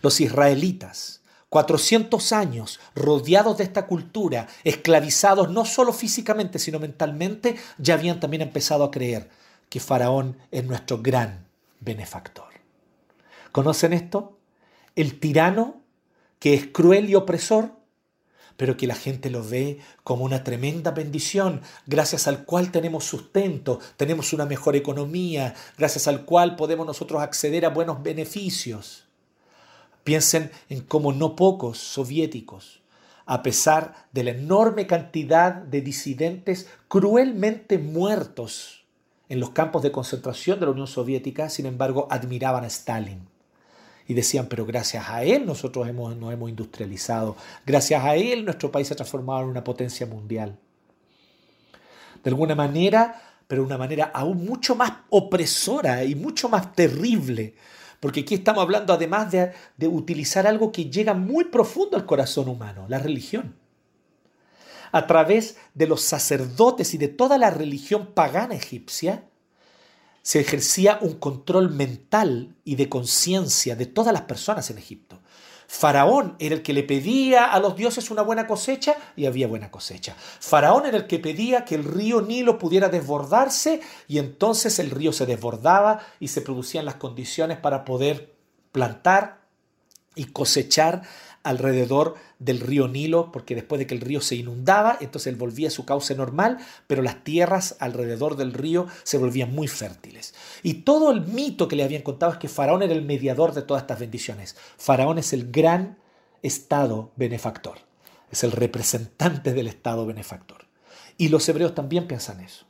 Los 0.03 0.21
israelitas, 0.21 1.23
400 1.49 2.33
años 2.33 2.81
rodeados 2.95 3.59
de 3.59 3.65
esta 3.65 3.87
cultura, 3.87 4.49
esclavizados 4.65 5.51
no 5.51 5.65
solo 5.65 5.93
físicamente, 5.93 6.59
sino 6.59 6.79
mentalmente, 6.79 7.57
ya 7.79 7.95
habían 7.95 8.21
también 8.21 8.43
empezado 8.43 8.85
a 8.85 8.91
creer 8.91 9.31
que 9.69 9.81
Faraón 9.81 10.37
es 10.51 10.65
nuestro 10.65 11.01
gran 11.01 11.47
benefactor. 11.81 12.49
¿Conocen 13.53 13.93
esto? 13.93 14.39
El 14.97 15.19
tirano 15.21 15.83
que 16.39 16.55
es 16.55 16.67
cruel 16.67 17.09
y 17.09 17.15
opresor, 17.15 17.71
pero 18.57 18.77
que 18.77 18.87
la 18.87 18.95
gente 18.95 19.31
lo 19.31 19.47
ve 19.47 19.79
como 20.05 20.25
una 20.25 20.45
tremenda 20.45 20.91
bendición, 20.91 21.63
gracias 21.87 22.27
al 22.27 22.45
cual 22.45 22.71
tenemos 22.71 23.05
sustento, 23.05 23.79
tenemos 23.97 24.33
una 24.33 24.47
mejor 24.47 24.75
economía, 24.75 25.55
gracias 25.79 26.09
al 26.09 26.25
cual 26.25 26.57
podemos 26.57 26.87
nosotros 26.87 27.23
acceder 27.23 27.65
a 27.65 27.71
buenos 27.71 28.03
beneficios. 28.03 29.05
Piensen 30.05 30.51
en 30.69 30.81
cómo 30.81 31.13
no 31.13 31.37
pocos 31.37 31.79
soviéticos, 31.79 32.83
a 33.27 33.43
pesar 33.43 34.07
de 34.13 34.25
la 34.25 34.31
enorme 34.33 34.87
cantidad 34.87 35.55
de 35.55 35.81
disidentes 35.81 36.69
cruelmente 36.89 37.79
muertos 37.79 38.85
en 39.29 39.41
los 39.41 39.51
campos 39.51 39.83
de 39.83 39.93
concentración 39.93 40.61
de 40.61 40.67
la 40.67 40.73
Unión 40.73 40.87
Soviética, 40.87 41.49
sin 41.49 41.67
embargo, 41.67 42.07
admiraban 42.11 42.65
a 42.65 42.67
Stalin. 42.67 43.27
Y 44.07 44.15
decían, 44.15 44.47
pero 44.47 44.67
gracias 44.67 45.09
a 45.09 45.23
él 45.23 45.47
nosotros 45.47 45.89
hemos, 45.89 46.17
nos 46.17 46.33
hemos 46.35 46.51
industrializado, 46.51 47.37
gracias 47.65 48.05
a 48.05 48.17
él 48.17 48.45
nuestro 48.45 48.71
país 48.71 48.89
se 48.89 48.95
ha 48.95 48.97
transformado 48.97 49.41
en 49.43 49.47
una 49.47 49.65
potencia 49.65 50.05
mundial. 50.07 50.59
De 52.23 52.29
alguna 52.29 52.55
manera, 52.55 53.23
pero 53.47 53.63
de 53.63 53.67
una 53.67 53.79
manera 53.79 54.11
aún 54.13 54.45
mucho 54.45 54.75
más 54.75 54.93
opresora 55.09 56.05
y 56.05 56.15
mucho 56.15 56.49
más 56.49 56.75
terrible, 56.75 57.55
porque 58.03 58.23
aquí 58.23 58.35
estamos 58.35 58.61
hablando 58.63 58.93
además 58.93 59.31
de, 59.31 59.53
de 59.77 59.87
utilizar 59.87 60.45
algo 60.45 60.73
que 60.73 60.91
llega 60.91 61.15
muy 61.15 61.45
profundo 61.45 61.97
al 61.97 62.05
corazón 62.05 62.49
humano, 62.49 62.85
la 62.89 62.99
religión. 62.99 63.55
A 64.91 65.07
través 65.07 65.57
de 65.75 65.87
los 65.87 66.03
sacerdotes 66.03 66.95
y 66.95 66.99
de 66.99 67.07
toda 67.07 67.39
la 67.39 67.51
religión 67.51 68.07
pagana 68.13 68.57
egipcia, 68.57 69.29
se 70.21 70.41
ejercía 70.41 70.99
un 71.01 71.15
control 71.15 71.71
mental 71.71 72.57
y 72.65 72.75
de 72.75 72.89
conciencia 72.89 73.77
de 73.77 73.87
todas 73.87 74.13
las 74.13 74.23
personas 74.23 74.69
en 74.71 74.79
Egipto. 74.79 75.22
Faraón 75.75 76.37
era 76.39 76.55
el 76.55 76.61
que 76.63 76.75
le 76.75 76.83
pedía 76.83 77.47
a 77.47 77.59
los 77.59 77.75
dioses 77.75 78.11
una 78.11 78.21
buena 78.21 78.47
cosecha 78.47 78.95
y 79.17 79.25
había 79.25 79.47
buena 79.49 79.71
cosecha. 79.71 80.15
Faraón 80.19 80.85
era 80.85 80.99
el 80.99 81.07
que 81.07 81.19
pedía 81.19 81.65
que 81.65 81.75
el 81.75 81.85
río 81.85 82.21
Nilo 82.21 82.59
pudiera 82.59 82.91
desbordarse 82.91 83.81
y 84.07 84.19
entonces 84.19 84.79
el 84.79 84.91
río 84.91 85.15
se 85.15 85.25
desbordaba 85.25 86.01
y 86.21 86.29
se 86.29 86.43
producían 86.43 86.85
las 86.85 86.97
condiciones 86.97 87.57
para 87.57 87.87
poder 87.87 88.35
plantar 88.71 89.41
y 90.15 90.27
cosechar 90.27 91.05
alrededor 91.43 92.15
del 92.39 92.61
río 92.61 92.89
Nilo, 92.89 93.33
porque 93.33 93.55
después 93.55 93.79
de 93.79 93.87
que 93.87 93.95
el 93.95 94.01
río 94.01 94.21
se 94.21 94.37
inundaba, 94.37 94.97
entonces 95.01 95.33
él 95.33 95.39
volvía 95.39 95.69
a 95.69 95.73
su 95.73 95.85
cauce 95.85 96.15
normal, 96.15 96.59
pero 96.87 97.03
las 97.03 97.25
tierras 97.25 97.77
alrededor 97.81 98.37
del 98.37 98.53
río 98.53 98.87
se 99.03 99.19
volvían 99.19 99.55
muy 99.55 99.69
fértiles. 99.69 100.35
Y 100.63 100.75
todo 100.75 101.11
el 101.11 101.23
mito 101.23 101.69
que 101.69 101.77
le 101.77 101.85
habían 101.85 102.03
contado 102.03 102.33
es 102.33 102.39
que 102.39 102.49
Faraón 102.49 102.83
era 102.83 102.93
el 102.93 103.05
mediador 103.05 103.55
de 103.55 103.63
todas 103.63 103.83
estas 103.83 104.01
bendiciones. 104.01 104.57
Faraón 104.77 105.19
es 105.19 105.33
el 105.33 105.51
gran 105.51 105.99
estado 106.43 107.13
benefactor, 107.17 107.79
es 108.31 108.45
el 108.45 108.53
representante 108.53 109.53
del 109.53 109.67
estado 109.67 110.07
benefactor. 110.07 110.67
Y 111.19 111.29
los 111.29 111.49
hebreos 111.49 111.75
también 111.75 112.07
piensan 112.07 112.41
eso. 112.41 112.67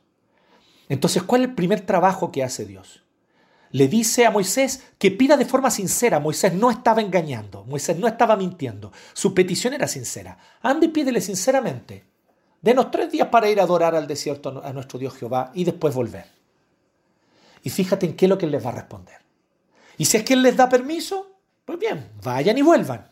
Entonces, 0.89 1.23
¿cuál 1.23 1.41
es 1.41 1.49
el 1.49 1.55
primer 1.55 1.81
trabajo 1.81 2.31
que 2.31 2.43
hace 2.43 2.65
Dios? 2.65 3.02
Le 3.73 3.87
dice 3.87 4.25
a 4.25 4.31
Moisés 4.31 4.83
que 4.99 5.09
pida 5.09 5.35
de 5.35 5.45
forma 5.45 5.71
sincera. 5.71 6.19
Moisés 6.19 6.53
no 6.53 6.69
estaba 6.69 7.01
engañando, 7.01 7.65
Moisés 7.65 7.97
no 7.97 8.07
estaba 8.07 8.35
mintiendo. 8.35 8.91
Su 9.13 9.33
petición 9.33 9.73
era 9.73 9.87
sincera. 9.87 10.37
Ande 10.61 10.85
y 10.85 10.89
pídele 10.89 11.19
sinceramente. 11.21 12.05
Denos 12.61 12.91
tres 12.91 13.11
días 13.11 13.29
para 13.29 13.49
ir 13.49 13.59
a 13.59 13.63
adorar 13.63 13.95
al 13.95 14.05
desierto 14.05 14.61
a 14.63 14.71
nuestro 14.73 14.99
Dios 14.99 15.15
Jehová 15.15 15.51
y 15.55 15.63
después 15.63 15.95
volver. 15.95 16.25
Y 17.63 17.71
fíjate 17.71 18.05
en 18.05 18.15
qué 18.15 18.25
es 18.25 18.29
lo 18.29 18.37
que 18.37 18.45
él 18.45 18.51
les 18.51 18.63
va 18.63 18.69
a 18.69 18.75
responder. 18.75 19.17
Y 19.97 20.05
si 20.05 20.17
es 20.17 20.23
que 20.23 20.33
él 20.33 20.43
les 20.43 20.55
da 20.55 20.69
permiso, 20.69 21.31
pues 21.65 21.79
bien, 21.79 22.11
vayan 22.23 22.57
y 22.57 22.61
vuelvan. 22.61 23.09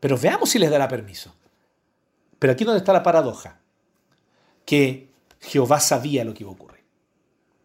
Pero 0.00 0.18
veamos 0.18 0.50
si 0.50 0.58
les 0.58 0.70
dará 0.70 0.88
permiso. 0.88 1.32
Pero 2.40 2.52
aquí 2.52 2.64
es 2.64 2.66
donde 2.66 2.80
está 2.80 2.92
la 2.92 3.04
paradoja, 3.04 3.60
que 4.64 5.12
Jehová 5.40 5.78
sabía 5.78 6.24
lo 6.24 6.34
que 6.34 6.42
iba 6.42 6.50
a 6.50 6.54
ocurrir. 6.54 6.79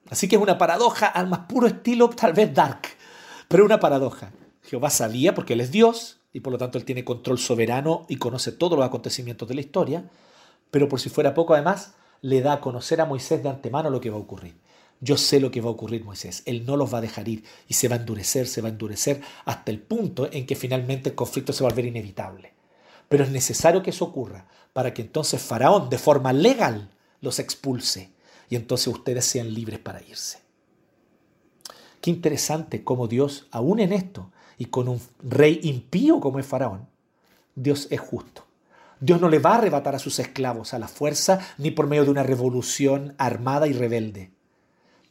Así 0.10 0.28
que 0.28 0.36
es 0.36 0.42
una 0.42 0.58
paradoja 0.58 1.08
al 1.08 1.28
más 1.28 1.40
puro 1.40 1.68
estilo, 1.68 2.10
tal 2.10 2.34
vez 2.34 2.54
dark, 2.54 2.82
pero 3.48 3.66
una 3.66 3.80
paradoja. 3.80 4.32
Jehová 4.64 4.90
sabía 4.90 5.34
porque 5.34 5.54
Él 5.54 5.62
es 5.62 5.72
Dios 5.72 6.20
y 6.32 6.42
por 6.42 6.54
lo 6.54 6.60
tanto 6.60 6.78
Él 6.78 6.86
tiene 6.86 7.04
control 7.04 7.40
soberano 7.40 8.06
y 8.08 8.18
conoce 8.18 8.52
todos 8.52 8.78
los 8.78 8.86
acontecimientos 8.86 9.48
de 9.48 9.56
la 9.56 9.62
historia, 9.62 10.10
pero 10.70 10.88
por 10.88 11.00
si 11.00 11.10
fuera 11.10 11.34
poco 11.34 11.54
además, 11.54 11.94
le 12.22 12.42
da 12.42 12.54
a 12.54 12.62
conocer 12.62 13.02
a 13.02 13.06
Moisés 13.06 13.42
de 13.42 13.50
antemano 13.50 13.90
lo 13.90 14.02
que 14.02 14.10
va 14.10 14.18
a 14.18 14.22
ocurrir. 14.22 14.56
Yo 15.02 15.18
sé 15.18 15.40
lo 15.40 15.52
que 15.52 15.62
va 15.62 15.70
a 15.70 15.74
ocurrir, 15.74 16.04
Moisés. 16.04 16.42
Él 16.46 16.66
no 16.66 16.78
los 16.78 16.94
va 16.94 17.00
a 17.00 17.02
dejar 17.02 17.28
ir 17.28 17.44
y 17.68 17.74
se 17.74 17.88
va 17.88 17.96
a 17.96 18.00
endurecer, 18.00 18.48
se 18.48 18.62
va 18.62 18.70
a 18.70 18.72
endurecer 18.72 19.22
hasta 19.44 19.72
el 19.72 19.80
punto 19.80 20.30
en 20.32 20.46
que 20.46 20.56
finalmente 20.56 21.10
el 21.10 21.16
conflicto 21.16 21.54
se 21.54 21.64
va 21.64 21.70
a 21.70 21.74
volver 21.74 21.86
inevitable. 21.86 22.54
Pero 23.10 23.24
es 23.24 23.30
necesario 23.30 23.84
que 23.84 23.90
eso 23.90 24.06
ocurra 24.06 24.48
para 24.74 24.94
que 24.94 25.02
entonces 25.02 25.42
Faraón, 25.42 25.90
de 25.90 25.98
forma 25.98 26.34
legal, 26.34 26.90
los 27.22 27.40
expulse 27.40 28.15
y 28.50 28.56
entonces 28.56 28.88
ustedes 28.88 29.26
sean 29.26 29.54
libres 29.54 29.80
para 29.80 30.02
irse. 30.02 30.40
Qué 32.02 32.12
interesante 32.12 32.84
cómo 32.84 33.08
Dios, 33.08 33.48
aún 33.52 33.80
en 33.80 33.92
esto, 33.92 34.32
y 34.58 34.66
con 34.66 34.88
un 34.88 35.02
rey 35.24 35.60
impío 35.64 36.20
como 36.20 36.40
es 36.40 36.46
Faraón, 36.46 36.88
Dios 37.56 37.88
es 37.90 38.00
justo. 38.00 38.46
Dios 39.00 39.20
no 39.20 39.30
le 39.30 39.40
va 39.40 39.52
a 39.52 39.58
arrebatar 39.58 39.96
a 39.96 40.00
sus 40.00 40.20
esclavos 40.20 40.74
a 40.74 40.80
la 40.80 40.88
fuerza 40.88 41.40
ni 41.58 41.72
por 41.72 41.88
medio 41.88 42.06
de 42.06 42.12
una 42.12 42.24
revolución 42.24 43.16
armada 43.18 43.68
y 43.68 43.74
rebelde. 43.74 44.32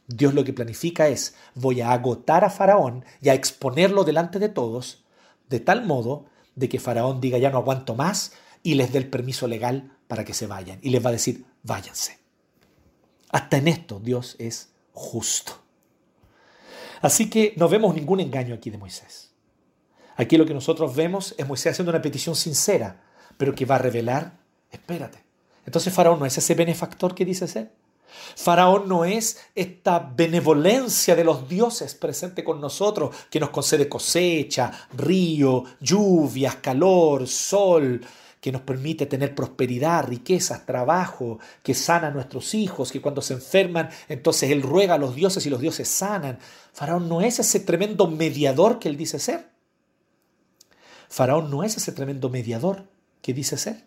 Dios 0.07 0.33
lo 0.33 0.43
que 0.43 0.53
planifica 0.53 1.07
es, 1.07 1.35
voy 1.55 1.81
a 1.81 1.91
agotar 1.91 2.43
a 2.43 2.49
Faraón 2.49 3.05
y 3.21 3.29
a 3.29 3.33
exponerlo 3.33 4.03
delante 4.03 4.39
de 4.39 4.49
todos, 4.49 5.03
de 5.49 5.59
tal 5.59 5.85
modo 5.85 6.25
de 6.55 6.69
que 6.69 6.79
Faraón 6.79 7.21
diga 7.21 7.37
ya 7.37 7.49
no 7.49 7.57
aguanto 7.57 7.95
más 7.95 8.33
y 8.63 8.75
les 8.75 8.91
dé 8.91 8.99
el 8.99 9.09
permiso 9.09 9.47
legal 9.47 9.91
para 10.07 10.23
que 10.23 10.33
se 10.33 10.47
vayan. 10.47 10.79
Y 10.81 10.89
les 10.89 11.03
va 11.03 11.09
a 11.09 11.13
decir, 11.13 11.45
váyanse. 11.63 12.24
Hasta 13.31 13.57
en 13.57 13.67
esto 13.67 13.99
Dios 13.99 14.35
es 14.39 14.69
justo. 14.93 15.53
Así 17.01 17.29
que 17.29 17.53
no 17.57 17.69
vemos 17.69 17.93
ningún 17.93 18.19
engaño 18.19 18.55
aquí 18.55 18.69
de 18.69 18.77
Moisés. 18.77 19.31
Aquí 20.15 20.37
lo 20.37 20.45
que 20.45 20.53
nosotros 20.53 20.95
vemos 20.95 21.35
es 21.37 21.47
Moisés 21.47 21.73
haciendo 21.73 21.91
una 21.91 22.01
petición 22.01 22.35
sincera, 22.35 23.03
pero 23.37 23.53
que 23.53 23.65
va 23.65 23.75
a 23.75 23.79
revelar, 23.79 24.37
espérate. 24.71 25.23
Entonces 25.65 25.93
Faraón 25.93 26.19
no 26.19 26.25
es 26.25 26.37
ese 26.37 26.55
benefactor 26.55 27.13
que 27.13 27.25
dice 27.25 27.47
ser. 27.47 27.73
Faraón 28.35 28.87
no 28.87 29.03
es 29.03 29.39
esta 29.55 29.99
benevolencia 29.99 31.15
de 31.15 31.23
los 31.23 31.49
dioses 31.49 31.95
presente 31.95 32.43
con 32.43 32.61
nosotros 32.61 33.15
que 33.29 33.39
nos 33.39 33.49
concede 33.49 33.89
cosecha, 33.89 34.71
río, 34.93 35.63
lluvias, 35.81 36.55
calor, 36.55 37.27
sol, 37.27 38.01
que 38.45 38.51
nos 38.51 38.61
permite 38.61 39.07
tener 39.07 39.33
prosperidad, 39.33 40.05
riquezas, 40.05 40.67
trabajo, 40.67 41.39
que 41.63 41.73
sana 41.73 42.09
a 42.09 42.11
nuestros 42.11 42.53
hijos, 42.53 42.91
que 42.91 43.01
cuando 43.01 43.23
se 43.23 43.33
enferman, 43.33 43.89
entonces 44.07 44.51
Él 44.51 44.61
ruega 44.61 44.93
a 44.93 44.97
los 44.99 45.15
dioses 45.15 45.43
y 45.47 45.49
los 45.49 45.59
dioses 45.59 45.87
sanan. 45.87 46.37
Faraón 46.71 47.09
no 47.09 47.21
es 47.21 47.39
ese 47.39 47.59
tremendo 47.59 48.05
mediador 48.05 48.77
que 48.77 48.87
Él 48.87 48.97
dice 48.97 49.17
ser. 49.17 49.49
Faraón 51.09 51.49
no 51.49 51.63
es 51.63 51.75
ese 51.75 51.91
tremendo 51.91 52.29
mediador 52.29 52.83
que 53.23 53.33
dice 53.33 53.57
ser. 53.57 53.83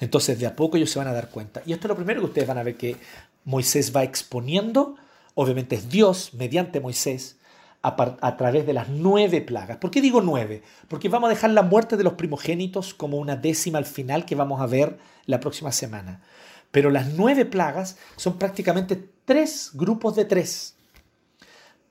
Entonces 0.00 0.38
de 0.38 0.46
a 0.46 0.56
poco 0.56 0.78
ellos 0.78 0.90
se 0.90 0.98
van 0.98 1.08
a 1.08 1.12
dar 1.12 1.28
cuenta. 1.28 1.60
Y 1.66 1.74
esto 1.74 1.88
es 1.88 1.88
lo 1.90 1.96
primero 1.96 2.20
que 2.22 2.28
ustedes 2.28 2.48
van 2.48 2.56
a 2.56 2.62
ver 2.62 2.78
que 2.78 2.96
Moisés 3.44 3.94
va 3.94 4.02
exponiendo. 4.02 4.96
Obviamente 5.34 5.76
es 5.76 5.90
Dios 5.90 6.32
mediante 6.32 6.80
Moisés 6.80 7.36
a, 7.82 8.36
través 8.36 8.64
de 8.64 8.72
las 8.72 8.88
nueve 8.88 9.40
plagas. 9.40 9.78
¿Por 9.78 9.90
qué 9.90 10.00
digo 10.00 10.20
nueve? 10.20 10.62
Porque 10.88 11.08
vamos 11.08 11.28
a 11.28 11.34
dejar 11.34 11.50
la 11.50 11.62
muerte 11.62 11.96
de 11.96 12.04
los 12.04 12.14
primogénitos 12.14 12.94
como 12.94 13.18
una 13.18 13.36
décima 13.36 13.78
al 13.78 13.86
final 13.86 14.24
que 14.24 14.36
vamos 14.36 14.60
a 14.60 14.66
ver 14.66 14.98
la 15.26 15.40
próxima 15.40 15.72
semana. 15.72 16.22
Pero 16.70 16.90
las 16.90 17.08
nueve 17.08 17.44
plagas 17.44 17.96
son 18.16 18.38
prácticamente 18.38 18.96
tres 19.24 19.70
grupos 19.74 20.14
de 20.14 20.24
tres. 20.24 20.76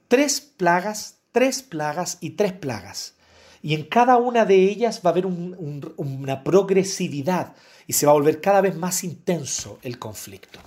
Tres 0.08 0.42
plagas, 0.42 1.20
tres 1.32 1.62
plagas 1.62 2.18
y 2.22 2.32
tres 2.32 2.54
plagas. 2.54 3.16
Y 3.62 3.76
en 3.76 3.84
cada 3.84 4.18
una 4.18 4.46
de 4.46 4.56
ellas 4.56 5.02
va 5.06 5.10
a 5.10 5.14
haber 5.14 5.26
una 5.28 6.44
progresividad 6.44 7.54
y 7.86 7.94
se 7.94 8.06
va 8.06 8.14
a 8.14 8.16
volver 8.16 8.42
cada 8.42 8.62
vez 8.62 8.76
más 8.76 9.04
intenso 9.04 9.78
el 9.84 10.00
conflicto. 10.00 10.60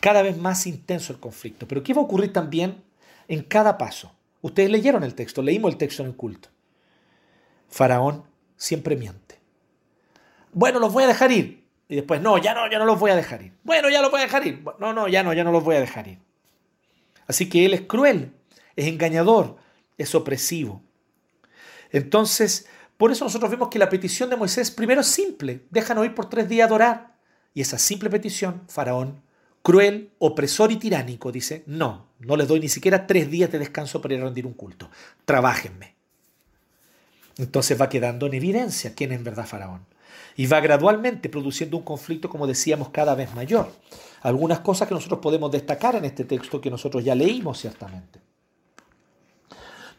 Cada 0.00 0.22
vez 0.22 0.36
más 0.36 0.66
intenso 0.66 1.12
el 1.12 1.20
conflicto. 1.20 1.66
Pero 1.68 1.82
¿qué 1.82 1.94
va 1.94 2.02
a 2.02 2.04
ocurrir 2.04 2.32
también 2.32 2.82
en 3.28 3.42
cada 3.42 3.78
paso? 3.78 4.12
Ustedes 4.42 4.70
leyeron 4.70 5.02
el 5.04 5.14
texto, 5.14 5.40
leímos 5.40 5.72
el 5.72 5.78
texto 5.78 6.02
en 6.02 6.08
el 6.08 6.16
culto. 6.16 6.50
Faraón 7.68 8.24
siempre 8.56 8.96
miente. 8.96 9.40
Bueno, 10.52 10.78
los 10.78 10.92
voy 10.92 11.04
a 11.04 11.06
dejar 11.06 11.32
ir. 11.32 11.64
Y 11.88 11.96
después, 11.96 12.20
no, 12.20 12.38
ya 12.38 12.54
no, 12.54 12.70
ya 12.70 12.78
no 12.78 12.84
los 12.84 12.98
voy 12.98 13.10
a 13.10 13.16
dejar 13.16 13.42
ir. 13.42 13.52
Bueno, 13.62 13.88
ya 13.88 14.02
los 14.02 14.10
voy 14.10 14.20
a 14.20 14.24
dejar 14.24 14.46
ir. 14.46 14.62
No, 14.78 14.92
no, 14.92 15.08
ya 15.08 15.22
no, 15.22 15.32
ya 15.32 15.44
no 15.44 15.52
los 15.52 15.64
voy 15.64 15.76
a 15.76 15.80
dejar 15.80 16.08
ir. 16.08 16.18
Así 17.26 17.48
que 17.48 17.64
él 17.64 17.74
es 17.74 17.82
cruel, 17.82 18.34
es 18.76 18.86
engañador, 18.86 19.56
es 19.96 20.14
opresivo. 20.14 20.82
Entonces, 21.90 22.68
por 22.96 23.12
eso 23.12 23.24
nosotros 23.24 23.50
vemos 23.50 23.68
que 23.68 23.78
la 23.78 23.88
petición 23.88 24.28
de 24.30 24.36
Moisés 24.36 24.70
primero 24.70 25.02
es 25.02 25.06
simple, 25.06 25.66
déjanos 25.70 26.04
ir 26.04 26.14
por 26.14 26.28
tres 26.28 26.48
días 26.48 26.64
a 26.64 26.68
adorar. 26.68 27.16
Y 27.54 27.60
esa 27.60 27.78
simple 27.78 28.10
petición, 28.10 28.62
Faraón, 28.68 29.22
cruel, 29.62 30.10
opresor 30.18 30.72
y 30.72 30.76
tiránico, 30.76 31.32
dice, 31.32 31.62
no, 31.66 32.08
no 32.18 32.36
les 32.36 32.48
doy 32.48 32.60
ni 32.60 32.68
siquiera 32.68 33.06
tres 33.06 33.30
días 33.30 33.50
de 33.50 33.58
descanso 33.58 34.00
para 34.00 34.14
ir 34.14 34.20
a 34.20 34.24
rendir 34.24 34.46
un 34.46 34.54
culto, 34.54 34.90
trabajenme. 35.24 35.94
Entonces 37.38 37.80
va 37.80 37.88
quedando 37.88 38.26
en 38.26 38.34
evidencia 38.34 38.94
quién 38.94 39.12
es 39.12 39.18
en 39.18 39.24
verdad 39.24 39.46
Faraón. 39.46 39.86
Y 40.36 40.46
va 40.46 40.60
gradualmente 40.60 41.28
produciendo 41.28 41.76
un 41.76 41.82
conflicto, 41.82 42.28
como 42.28 42.46
decíamos, 42.46 42.90
cada 42.90 43.14
vez 43.14 43.34
mayor. 43.34 43.70
Algunas 44.22 44.60
cosas 44.60 44.88
que 44.88 44.94
nosotros 44.94 45.20
podemos 45.20 45.50
destacar 45.50 45.96
en 45.96 46.04
este 46.04 46.24
texto 46.24 46.60
que 46.60 46.70
nosotros 46.70 47.04
ya 47.04 47.14
leímos 47.14 47.58
ciertamente. 47.58 48.20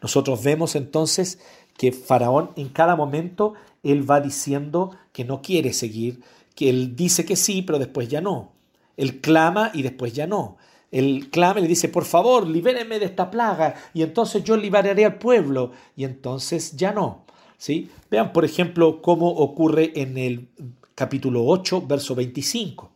Nosotros 0.01 0.43
vemos 0.43 0.75
entonces 0.75 1.39
que 1.77 1.91
Faraón 1.91 2.51
en 2.55 2.69
cada 2.69 2.95
momento, 2.95 3.53
él 3.83 4.09
va 4.09 4.21
diciendo 4.21 4.95
que 5.11 5.23
no 5.23 5.41
quiere 5.41 5.73
seguir, 5.73 6.21
que 6.55 6.69
él 6.69 6.95
dice 6.95 7.25
que 7.25 7.35
sí, 7.35 7.61
pero 7.61 7.79
después 7.79 8.07
ya 8.07 8.21
no. 8.21 8.52
Él 8.97 9.21
clama 9.21 9.71
y 9.73 9.81
después 9.81 10.13
ya 10.13 10.27
no. 10.27 10.57
Él 10.91 11.29
clama 11.31 11.59
y 11.59 11.63
le 11.63 11.69
dice, 11.69 11.89
por 11.89 12.05
favor, 12.05 12.47
libérenme 12.47 12.99
de 12.99 13.05
esta 13.05 13.31
plaga 13.31 13.75
y 13.93 14.03
entonces 14.03 14.43
yo 14.43 14.55
liberaré 14.55 15.05
al 15.05 15.17
pueblo 15.17 15.71
y 15.95 16.03
entonces 16.03 16.75
ya 16.75 16.91
no. 16.91 17.25
¿Sí? 17.57 17.89
Vean, 18.11 18.33
por 18.33 18.45
ejemplo, 18.45 19.01
cómo 19.01 19.29
ocurre 19.29 19.93
en 19.95 20.17
el 20.17 20.49
capítulo 20.95 21.45
8, 21.45 21.83
verso 21.87 22.13
25. 22.13 22.91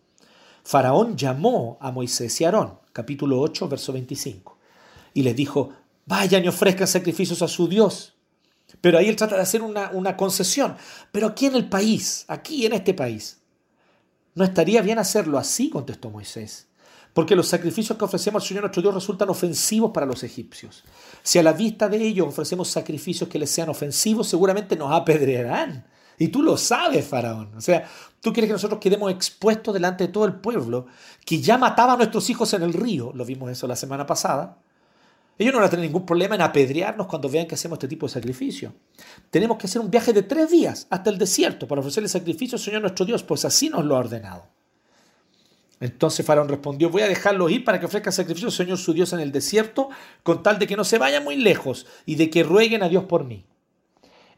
Faraón 0.63 1.15
llamó 1.15 1.77
a 1.79 1.91
Moisés 1.91 2.39
y 2.41 2.43
Aarón, 2.43 2.77
capítulo 2.91 3.39
8, 3.39 3.69
verso 3.69 3.93
25, 3.93 4.57
y 5.13 5.23
les 5.23 5.35
dijo, 5.35 5.71
vayan 6.05 6.43
y 6.43 6.49
ofrezcan 6.49 6.87
sacrificios 6.87 7.41
a 7.41 7.47
su 7.47 7.67
Dios. 7.67 8.13
Pero 8.81 8.97
ahí 8.97 9.07
él 9.07 9.15
trata 9.15 9.37
de 9.37 9.41
hacer 9.41 9.61
una, 9.61 9.91
una 9.91 10.17
concesión. 10.17 10.75
Pero 11.11 11.27
aquí 11.27 11.45
en 11.45 11.55
el 11.55 11.69
país, 11.69 12.25
aquí 12.27 12.65
en 12.65 12.73
este 12.73 12.93
país, 12.93 13.39
¿no 14.37 14.43
estaría 14.43 14.83
bien 14.83 14.99
hacerlo 14.99 15.39
así? 15.39 15.69
contestó 15.69 16.11
Moisés. 16.11 16.67
Porque 17.13 17.35
los 17.35 17.47
sacrificios 17.47 17.97
que 17.97 18.05
ofrecemos 18.05 18.43
al 18.43 18.47
Señor 18.47 18.63
nuestro 18.63 18.83
Dios 18.83 18.93
resultan 18.93 19.29
ofensivos 19.29 19.89
para 19.91 20.05
los 20.05 20.21
egipcios. 20.21 20.83
Si 21.23 21.39
a 21.39 21.43
la 21.43 21.53
vista 21.53 21.89
de 21.89 21.97
ellos 21.97 22.27
ofrecemos 22.27 22.69
sacrificios 22.69 23.27
que 23.27 23.39
les 23.39 23.49
sean 23.49 23.69
ofensivos, 23.69 24.27
seguramente 24.27 24.75
nos 24.75 24.91
apedrearán. 24.91 25.87
Y 26.19 26.27
tú 26.27 26.43
lo 26.43 26.55
sabes, 26.55 27.07
Faraón. 27.07 27.55
O 27.57 27.61
sea, 27.61 27.89
tú 28.21 28.31
quieres 28.31 28.49
que 28.49 28.53
nosotros 28.53 28.79
quedemos 28.79 29.11
expuestos 29.11 29.73
delante 29.73 30.05
de 30.05 30.13
todo 30.13 30.25
el 30.25 30.35
pueblo 30.35 30.85
que 31.25 31.41
ya 31.41 31.57
mataba 31.57 31.93
a 31.93 31.97
nuestros 31.97 32.29
hijos 32.29 32.53
en 32.53 32.61
el 32.61 32.73
río. 32.73 33.11
Lo 33.15 33.25
vimos 33.25 33.49
eso 33.49 33.65
la 33.65 33.75
semana 33.75 34.05
pasada. 34.05 34.59
Ellos 35.37 35.53
no 35.53 35.59
van 35.59 35.67
a 35.67 35.69
tener 35.69 35.85
ningún 35.85 36.05
problema 36.05 36.35
en 36.35 36.41
apedrearnos 36.41 37.07
cuando 37.07 37.29
vean 37.29 37.45
que 37.45 37.55
hacemos 37.55 37.77
este 37.77 37.87
tipo 37.87 38.07
de 38.07 38.13
sacrificio. 38.13 38.73
Tenemos 39.29 39.57
que 39.57 39.67
hacer 39.67 39.81
un 39.81 39.91
viaje 39.91 40.11
de 40.11 40.23
tres 40.23 40.49
días 40.49 40.87
hasta 40.89 41.09
el 41.09 41.17
desierto 41.17 41.67
para 41.67 41.81
ofrecerle 41.81 42.09
sacrificio 42.09 42.55
al 42.55 42.61
Señor 42.61 42.81
nuestro 42.81 43.05
Dios, 43.05 43.23
pues 43.23 43.45
así 43.45 43.69
nos 43.69 43.85
lo 43.85 43.95
ha 43.95 43.99
ordenado. 43.99 44.47
Entonces 45.79 46.25
Faraón 46.25 46.49
respondió, 46.49 46.89
voy 46.89 47.03
a 47.03 47.07
dejarlos 47.07 47.51
ir 47.51 47.63
para 47.63 47.79
que 47.79 47.85
ofrezcan 47.85 48.11
sacrificio 48.11 48.47
al 48.47 48.53
Señor 48.53 48.77
su 48.79 48.93
Dios 48.93 49.13
en 49.13 49.19
el 49.19 49.31
desierto, 49.31 49.89
con 50.23 50.41
tal 50.41 50.57
de 50.57 50.65
que 50.65 50.75
no 50.75 50.83
se 50.83 50.97
vayan 50.97 51.23
muy 51.23 51.35
lejos 51.35 51.85
y 52.05 52.15
de 52.15 52.31
que 52.31 52.41
rueguen 52.41 52.81
a 52.81 52.89
Dios 52.89 53.03
por 53.03 53.23
mí. 53.23 53.45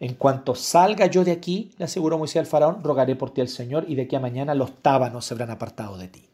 En 0.01 0.15
cuanto 0.15 0.55
salga 0.55 1.05
yo 1.07 1.23
de 1.23 1.31
aquí, 1.31 1.71
le 1.77 1.85
aseguró 1.85 2.17
Moisés 2.17 2.37
al 2.37 2.45
faraón, 2.45 2.83
rogaré 2.83 3.15
por 3.15 3.33
ti 3.33 3.41
al 3.41 3.47
Señor 3.47 3.85
y 3.87 3.95
de 3.95 4.03
aquí 4.03 4.15
a 4.15 4.19
mañana 4.19 4.53
los 4.53 4.81
tábanos 4.81 5.25
se 5.25 5.33
habrán 5.33 5.51
apartado 5.51 5.97
de 5.97 6.09
ti. 6.09 6.25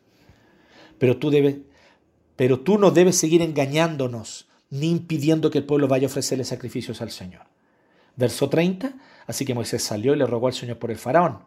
Pero 0.97 1.17
tú, 1.17 1.29
debes, 1.29 1.57
pero 2.35 2.59
tú 2.59 2.77
no 2.77 2.91
debes 2.91 3.17
seguir 3.17 3.41
engañándonos 3.41 4.47
ni 4.69 4.89
impidiendo 4.89 5.51
que 5.51 5.59
el 5.59 5.65
pueblo 5.65 5.87
vaya 5.87 6.07
a 6.07 6.09
ofrecerle 6.09 6.43
sacrificios 6.43 7.01
al 7.01 7.11
Señor. 7.11 7.43
Verso 8.15 8.49
30, 8.49 8.93
así 9.27 9.45
que 9.45 9.53
Moisés 9.53 9.83
salió 9.83 10.13
y 10.13 10.17
le 10.17 10.25
rogó 10.25 10.47
al 10.47 10.53
Señor 10.53 10.77
por 10.77 10.91
el 10.91 10.97
faraón. 10.97 11.39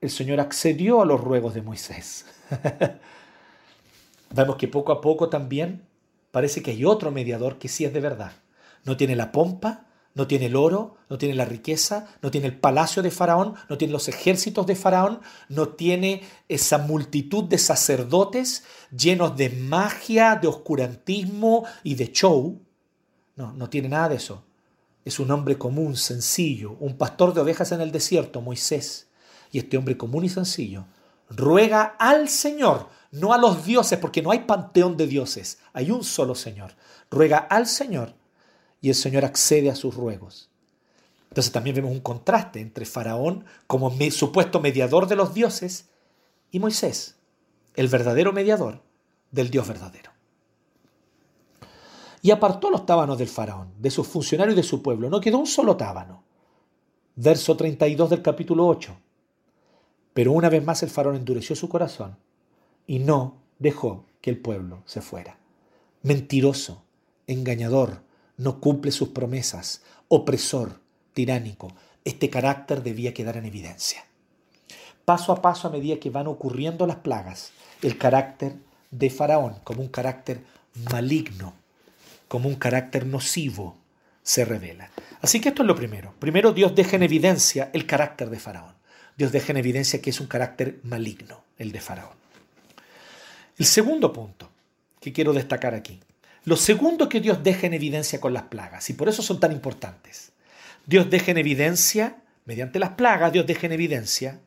El 0.00 0.10
Señor 0.10 0.40
accedió 0.40 1.00
a 1.00 1.06
los 1.06 1.20
ruegos 1.20 1.54
de 1.54 1.62
Moisés. 1.62 2.26
Vemos 4.34 4.56
que 4.56 4.68
poco 4.68 4.92
a 4.92 5.00
poco 5.00 5.28
también 5.28 5.82
parece 6.30 6.62
que 6.62 6.72
hay 6.72 6.84
otro 6.84 7.10
mediador 7.10 7.58
que 7.58 7.68
sí 7.68 7.84
es 7.84 7.92
de 7.92 8.00
verdad. 8.00 8.32
No 8.84 8.96
tiene 8.96 9.16
la 9.16 9.32
pompa, 9.32 9.86
no 10.16 10.26
tiene 10.26 10.46
el 10.46 10.56
oro, 10.56 10.96
no 11.10 11.18
tiene 11.18 11.34
la 11.34 11.44
riqueza, 11.44 12.08
no 12.22 12.30
tiene 12.30 12.46
el 12.46 12.58
palacio 12.58 13.02
de 13.02 13.10
Faraón, 13.10 13.54
no 13.68 13.76
tiene 13.76 13.92
los 13.92 14.08
ejércitos 14.08 14.66
de 14.66 14.74
Faraón, 14.74 15.20
no 15.50 15.68
tiene 15.68 16.22
esa 16.48 16.78
multitud 16.78 17.44
de 17.44 17.58
sacerdotes 17.58 18.64
llenos 18.96 19.36
de 19.36 19.50
magia, 19.50 20.36
de 20.36 20.48
oscurantismo 20.48 21.64
y 21.84 21.96
de 21.96 22.12
show. 22.12 22.65
No, 23.36 23.52
no 23.52 23.70
tiene 23.70 23.88
nada 23.88 24.08
de 24.08 24.16
eso. 24.16 24.44
Es 25.04 25.20
un 25.20 25.30
hombre 25.30 25.56
común, 25.56 25.96
sencillo, 25.96 26.76
un 26.80 26.96
pastor 26.96 27.32
de 27.32 27.40
ovejas 27.40 27.70
en 27.70 27.80
el 27.80 27.92
desierto, 27.92 28.40
Moisés. 28.40 29.06
Y 29.52 29.58
este 29.58 29.76
hombre 29.76 29.96
común 29.96 30.24
y 30.24 30.28
sencillo 30.28 30.86
ruega 31.28 31.96
al 31.98 32.28
Señor, 32.28 32.88
no 33.10 33.32
a 33.32 33.38
los 33.38 33.64
dioses, 33.64 33.98
porque 33.98 34.22
no 34.22 34.30
hay 34.30 34.40
panteón 34.40 34.96
de 34.96 35.06
dioses, 35.06 35.58
hay 35.72 35.90
un 35.90 36.04
solo 36.04 36.34
Señor. 36.34 36.74
Ruega 37.10 37.38
al 37.38 37.66
Señor 37.66 38.14
y 38.80 38.88
el 38.88 38.94
Señor 38.94 39.24
accede 39.24 39.70
a 39.70 39.76
sus 39.76 39.94
ruegos. 39.94 40.50
Entonces 41.30 41.52
también 41.52 41.76
vemos 41.76 41.92
un 41.92 42.00
contraste 42.00 42.60
entre 42.60 42.86
Faraón 42.86 43.44
como 43.66 43.92
supuesto 44.10 44.60
mediador 44.60 45.06
de 45.06 45.16
los 45.16 45.34
dioses 45.34 45.86
y 46.50 46.58
Moisés, 46.58 47.16
el 47.74 47.88
verdadero 47.88 48.32
mediador 48.32 48.82
del 49.30 49.50
Dios 49.50 49.68
verdadero 49.68 50.15
y 52.26 52.32
apartó 52.32 52.70
los 52.70 52.84
tábanos 52.84 53.18
del 53.18 53.28
faraón, 53.28 53.72
de 53.78 53.88
sus 53.88 54.04
funcionarios 54.04 54.54
y 54.54 54.56
de 54.56 54.64
su 54.64 54.82
pueblo. 54.82 55.08
No 55.08 55.20
quedó 55.20 55.38
un 55.38 55.46
solo 55.46 55.76
tábano. 55.76 56.24
Verso 57.14 57.56
32 57.56 58.10
del 58.10 58.20
capítulo 58.20 58.66
8. 58.66 58.96
Pero 60.12 60.32
una 60.32 60.48
vez 60.48 60.64
más 60.64 60.82
el 60.82 60.90
faraón 60.90 61.14
endureció 61.14 61.54
su 61.54 61.68
corazón 61.68 62.16
y 62.84 62.98
no 62.98 63.36
dejó 63.60 64.06
que 64.20 64.30
el 64.30 64.38
pueblo 64.38 64.82
se 64.86 65.02
fuera. 65.02 65.38
Mentiroso, 66.02 66.82
engañador, 67.28 68.02
no 68.36 68.58
cumple 68.58 68.90
sus 68.90 69.10
promesas, 69.10 69.84
opresor, 70.08 70.80
tiránico. 71.12 71.68
Este 72.04 72.28
carácter 72.28 72.82
debía 72.82 73.14
quedar 73.14 73.36
en 73.36 73.44
evidencia. 73.44 74.04
Paso 75.04 75.30
a 75.30 75.40
paso, 75.40 75.68
a 75.68 75.70
medida 75.70 76.00
que 76.00 76.10
van 76.10 76.26
ocurriendo 76.26 76.88
las 76.88 76.96
plagas, 76.96 77.52
el 77.82 77.96
carácter 77.96 78.56
de 78.90 79.10
Faraón 79.10 79.60
como 79.62 79.80
un 79.80 79.88
carácter 79.88 80.42
maligno, 80.90 81.54
como 82.28 82.48
un 82.48 82.56
carácter 82.56 83.06
nocivo, 83.06 83.78
se 84.22 84.44
revela. 84.44 84.90
Así 85.20 85.40
que 85.40 85.50
esto 85.50 85.62
es 85.62 85.68
lo 85.68 85.76
primero. 85.76 86.14
Primero 86.18 86.52
Dios 86.52 86.74
deja 86.74 86.96
en 86.96 87.04
evidencia 87.04 87.70
el 87.72 87.86
carácter 87.86 88.30
de 88.30 88.38
Faraón. 88.38 88.74
Dios 89.16 89.32
deja 89.32 89.52
en 89.52 89.58
evidencia 89.58 90.02
que 90.02 90.10
es 90.10 90.20
un 90.20 90.26
carácter 90.26 90.80
maligno, 90.82 91.44
el 91.58 91.72
de 91.72 91.80
Faraón. 91.80 92.16
El 93.56 93.64
segundo 93.64 94.12
punto 94.12 94.50
que 95.00 95.12
quiero 95.12 95.32
destacar 95.32 95.74
aquí. 95.74 96.00
Lo 96.44 96.56
segundo 96.56 97.08
que 97.08 97.20
Dios 97.20 97.42
deja 97.42 97.66
en 97.66 97.74
evidencia 97.74 98.20
con 98.20 98.32
las 98.32 98.44
plagas, 98.44 98.88
y 98.90 98.92
por 98.92 99.08
eso 99.08 99.22
son 99.22 99.40
tan 99.40 99.52
importantes. 99.52 100.32
Dios 100.84 101.10
deja 101.10 101.30
en 101.32 101.38
evidencia, 101.38 102.18
mediante 102.44 102.78
las 102.78 102.90
plagas, 102.90 103.32
Dios 103.32 103.46
deja 103.46 103.66
en 103.66 103.72
evidencia 103.72 104.40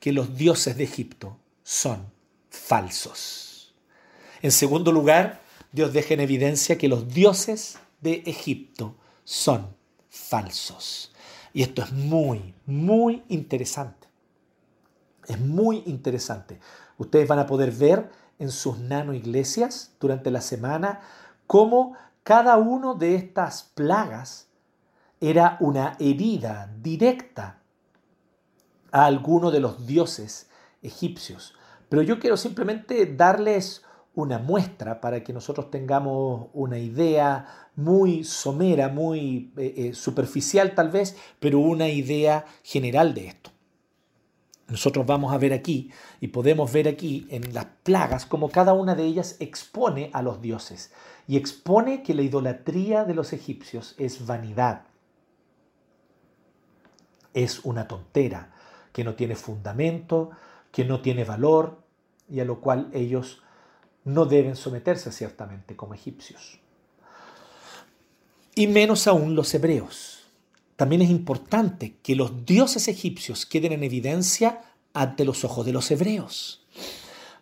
que 0.00 0.12
los 0.12 0.36
dioses 0.36 0.76
de 0.76 0.84
Egipto 0.84 1.38
son 1.62 2.10
falsos. 2.50 3.74
En 4.42 4.52
segundo 4.52 4.92
lugar, 4.92 5.40
Dios 5.72 5.92
deja 5.92 6.14
en 6.14 6.20
evidencia 6.20 6.78
que 6.78 6.88
los 6.88 7.08
dioses 7.08 7.78
de 8.00 8.22
Egipto 8.26 8.96
son 9.24 9.76
falsos. 10.08 11.12
Y 11.52 11.62
esto 11.62 11.82
es 11.82 11.92
muy, 11.92 12.54
muy 12.66 13.22
interesante. 13.28 14.08
Es 15.26 15.38
muy 15.38 15.82
interesante. 15.86 16.58
Ustedes 16.96 17.28
van 17.28 17.38
a 17.38 17.46
poder 17.46 17.70
ver 17.70 18.10
en 18.38 18.50
sus 18.50 18.78
nano 18.78 19.12
iglesias 19.12 19.92
durante 20.00 20.30
la 20.30 20.40
semana 20.40 21.00
cómo 21.46 21.94
cada 22.22 22.56
uno 22.56 22.94
de 22.94 23.14
estas 23.14 23.64
plagas 23.74 24.48
era 25.20 25.56
una 25.60 25.96
herida 25.98 26.72
directa 26.80 27.58
a 28.90 29.04
alguno 29.04 29.50
de 29.50 29.60
los 29.60 29.86
dioses 29.86 30.48
egipcios. 30.82 31.54
Pero 31.88 32.02
yo 32.02 32.18
quiero 32.18 32.36
simplemente 32.36 33.06
darles 33.06 33.82
una 34.18 34.38
muestra 34.38 35.00
para 35.00 35.22
que 35.22 35.32
nosotros 35.32 35.70
tengamos 35.70 36.48
una 36.52 36.78
idea 36.78 37.46
muy 37.76 38.24
somera, 38.24 38.88
muy 38.88 39.52
eh, 39.56 39.74
eh, 39.76 39.94
superficial 39.94 40.74
tal 40.74 40.90
vez, 40.90 41.16
pero 41.38 41.60
una 41.60 41.88
idea 41.88 42.44
general 42.64 43.14
de 43.14 43.28
esto. 43.28 43.50
Nosotros 44.66 45.06
vamos 45.06 45.32
a 45.32 45.38
ver 45.38 45.52
aquí 45.52 45.92
y 46.20 46.28
podemos 46.28 46.72
ver 46.72 46.88
aquí 46.88 47.28
en 47.30 47.54
las 47.54 47.66
plagas 47.84 48.26
como 48.26 48.50
cada 48.50 48.72
una 48.72 48.96
de 48.96 49.04
ellas 49.04 49.36
expone 49.38 50.10
a 50.12 50.20
los 50.20 50.42
dioses 50.42 50.92
y 51.28 51.36
expone 51.36 52.02
que 52.02 52.12
la 52.12 52.22
idolatría 52.22 53.04
de 53.04 53.14
los 53.14 53.32
egipcios 53.32 53.94
es 53.98 54.26
vanidad, 54.26 54.82
es 57.34 57.64
una 57.64 57.86
tontera, 57.86 58.52
que 58.92 59.04
no 59.04 59.14
tiene 59.14 59.36
fundamento, 59.36 60.30
que 60.72 60.84
no 60.84 61.02
tiene 61.02 61.24
valor 61.24 61.84
y 62.28 62.40
a 62.40 62.44
lo 62.44 62.60
cual 62.60 62.90
ellos 62.92 63.42
no 64.08 64.24
deben 64.24 64.56
someterse 64.56 65.12
ciertamente 65.12 65.76
como 65.76 65.94
egipcios. 65.94 66.58
Y 68.54 68.66
menos 68.66 69.06
aún 69.06 69.34
los 69.34 69.54
hebreos 69.54 70.18
también 70.76 71.02
es 71.02 71.10
importante 71.10 71.96
que 72.02 72.14
los 72.14 72.46
dioses 72.46 72.86
egipcios 72.86 73.46
queden 73.46 73.72
en 73.72 73.82
evidencia 73.82 74.62
ante 74.94 75.24
los 75.24 75.44
ojos 75.44 75.66
de 75.66 75.72
los 75.72 75.90
hebreos. 75.90 76.64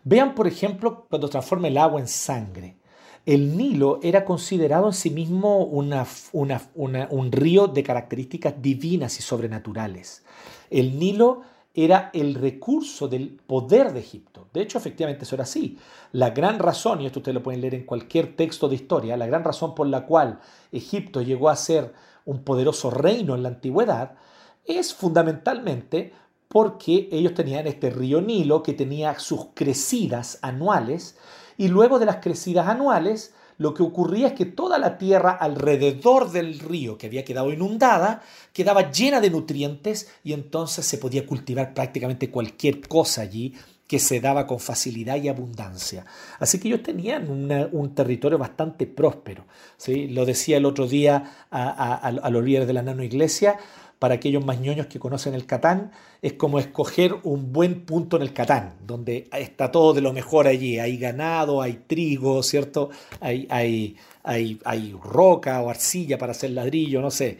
Vean, 0.04 0.34
por 0.34 0.46
ejemplo, 0.46 1.06
cuando 1.10 1.28
transforma 1.28 1.68
el 1.68 1.76
agua 1.76 2.00
en 2.00 2.08
sangre. 2.08 2.76
El 3.26 3.56
Nilo 3.56 4.00
era 4.02 4.24
considerado 4.24 4.86
en 4.86 4.94
sí 4.94 5.10
mismo 5.10 5.64
un 5.64 7.32
río 7.32 7.66
de 7.66 7.82
características 7.82 8.54
divinas 8.62 9.18
y 9.18 9.22
sobrenaturales. 9.22 10.24
El 10.70 10.98
Nilo 10.98 11.42
era 11.76 12.10
el 12.14 12.34
recurso 12.34 13.06
del 13.06 13.38
poder 13.46 13.92
de 13.92 14.00
Egipto. 14.00 14.48
De 14.52 14.62
hecho, 14.62 14.78
efectivamente 14.78 15.24
eso 15.24 15.36
era 15.36 15.44
así. 15.44 15.78
La 16.12 16.30
gran 16.30 16.58
razón, 16.58 17.02
y 17.02 17.06
esto 17.06 17.20
ustedes 17.20 17.34
lo 17.34 17.42
pueden 17.42 17.60
leer 17.60 17.74
en 17.74 17.84
cualquier 17.84 18.34
texto 18.34 18.68
de 18.68 18.76
historia, 18.76 19.16
la 19.16 19.26
gran 19.26 19.44
razón 19.44 19.74
por 19.74 19.86
la 19.86 20.06
cual 20.06 20.40
Egipto 20.72 21.20
llegó 21.20 21.50
a 21.50 21.56
ser 21.56 21.92
un 22.24 22.42
poderoso 22.42 22.90
reino 22.90 23.34
en 23.34 23.42
la 23.42 23.50
antigüedad, 23.50 24.14
es 24.64 24.94
fundamentalmente 24.94 26.12
porque 26.48 27.08
ellos 27.12 27.34
tenían 27.34 27.66
este 27.66 27.90
río 27.90 28.22
Nilo 28.22 28.62
que 28.62 28.72
tenía 28.72 29.18
sus 29.18 29.48
crecidas 29.54 30.38
anuales 30.40 31.18
y 31.58 31.68
luego 31.68 31.98
de 31.98 32.06
las 32.06 32.16
crecidas 32.16 32.68
anuales 32.68 33.34
lo 33.58 33.74
que 33.74 33.82
ocurría 33.82 34.28
es 34.28 34.32
que 34.34 34.44
toda 34.44 34.78
la 34.78 34.98
tierra 34.98 35.32
alrededor 35.32 36.30
del 36.30 36.58
río 36.58 36.98
que 36.98 37.06
había 37.06 37.24
quedado 37.24 37.52
inundada 37.52 38.22
quedaba 38.52 38.90
llena 38.90 39.20
de 39.20 39.30
nutrientes 39.30 40.08
y 40.24 40.32
entonces 40.32 40.84
se 40.84 40.98
podía 40.98 41.26
cultivar 41.26 41.74
prácticamente 41.74 42.30
cualquier 42.30 42.80
cosa 42.86 43.22
allí 43.22 43.54
que 43.86 43.98
se 43.98 44.20
daba 44.20 44.46
con 44.46 44.58
facilidad 44.58 45.16
y 45.16 45.28
abundancia. 45.28 46.04
Así 46.40 46.58
que 46.58 46.68
ellos 46.68 46.82
tenían 46.82 47.30
un 47.30 47.94
territorio 47.94 48.36
bastante 48.36 48.86
próspero. 48.86 49.44
¿sí? 49.76 50.08
Lo 50.08 50.24
decía 50.24 50.56
el 50.56 50.66
otro 50.66 50.88
día 50.88 51.46
a, 51.50 52.30
los 52.30 52.44
líderes 52.44 52.66
de 52.66 52.72
la 52.72 52.82
nano 52.82 53.02
iglesia, 53.04 53.58
para 53.98 54.14
aquellos 54.14 54.44
más 54.44 54.60
ñoños 54.60 54.86
que 54.86 54.98
conocen 54.98 55.34
el 55.34 55.46
Catán, 55.46 55.92
es 56.20 56.34
como 56.34 56.58
escoger 56.58 57.16
un 57.22 57.52
buen 57.52 57.86
punto 57.86 58.16
en 58.16 58.22
el 58.22 58.32
Catán, 58.32 58.74
donde 58.86 59.28
está 59.32 59.70
todo 59.70 59.94
de 59.94 60.02
lo 60.02 60.12
mejor 60.12 60.46
allí. 60.46 60.78
Hay 60.78 60.98
ganado, 60.98 61.62
hay 61.62 61.84
trigo, 61.86 62.42
¿cierto? 62.42 62.90
Hay, 63.20 63.46
hay, 63.50 63.96
hay, 64.22 64.60
hay 64.64 64.94
roca 65.02 65.62
o 65.62 65.70
arcilla 65.70 66.18
para 66.18 66.32
hacer 66.32 66.50
ladrillo, 66.50 67.00
no 67.00 67.10
sé. 67.10 67.38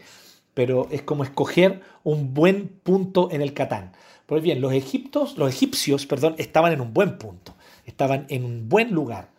Pero 0.53 0.87
es 0.89 1.03
como 1.03 1.23
escoger 1.23 1.81
un 2.03 2.33
buen 2.33 2.67
punto 2.67 3.29
en 3.31 3.41
el 3.41 3.53
Catán. 3.53 3.91
Pues 4.25 4.41
bien, 4.41 4.59
los, 4.59 4.73
egiptos, 4.73 5.37
los 5.37 5.49
egipcios 5.49 6.05
perdón, 6.05 6.35
estaban 6.37 6.73
en 6.73 6.81
un 6.81 6.93
buen 6.93 7.17
punto, 7.17 7.55
estaban 7.85 8.25
en 8.29 8.43
un 8.43 8.67
buen 8.67 8.91
lugar. 8.91 9.29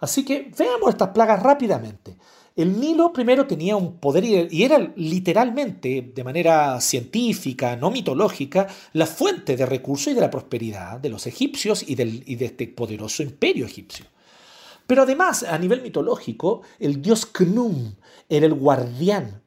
Así 0.00 0.24
que 0.24 0.52
veamos 0.56 0.90
estas 0.90 1.08
plagas 1.08 1.42
rápidamente. 1.42 2.16
El 2.58 2.80
Nilo 2.80 3.12
primero 3.12 3.46
tenía 3.46 3.76
un 3.76 3.98
poder 3.98 4.24
y 4.24 4.64
era 4.64 4.80
literalmente, 4.96 6.10
de 6.12 6.24
manera 6.24 6.80
científica, 6.80 7.76
no 7.76 7.92
mitológica, 7.92 8.66
la 8.94 9.06
fuente 9.06 9.56
de 9.56 9.64
recursos 9.64 10.08
y 10.08 10.14
de 10.14 10.22
la 10.22 10.28
prosperidad 10.28 10.98
de 10.98 11.08
los 11.08 11.28
egipcios 11.28 11.88
y, 11.88 11.94
de 11.94 12.44
este 12.44 12.66
poderoso 12.66 13.22
imperio 13.22 13.64
egipcio. 13.64 14.06
Pero 14.88 15.02
además, 15.02 15.44
a 15.44 15.56
nivel 15.56 15.82
mitológico, 15.82 16.62
el 16.80 17.00
dios 17.00 17.26
Knum 17.26 17.94
era 18.28 18.46
el 18.46 18.54
guardián 18.54 19.40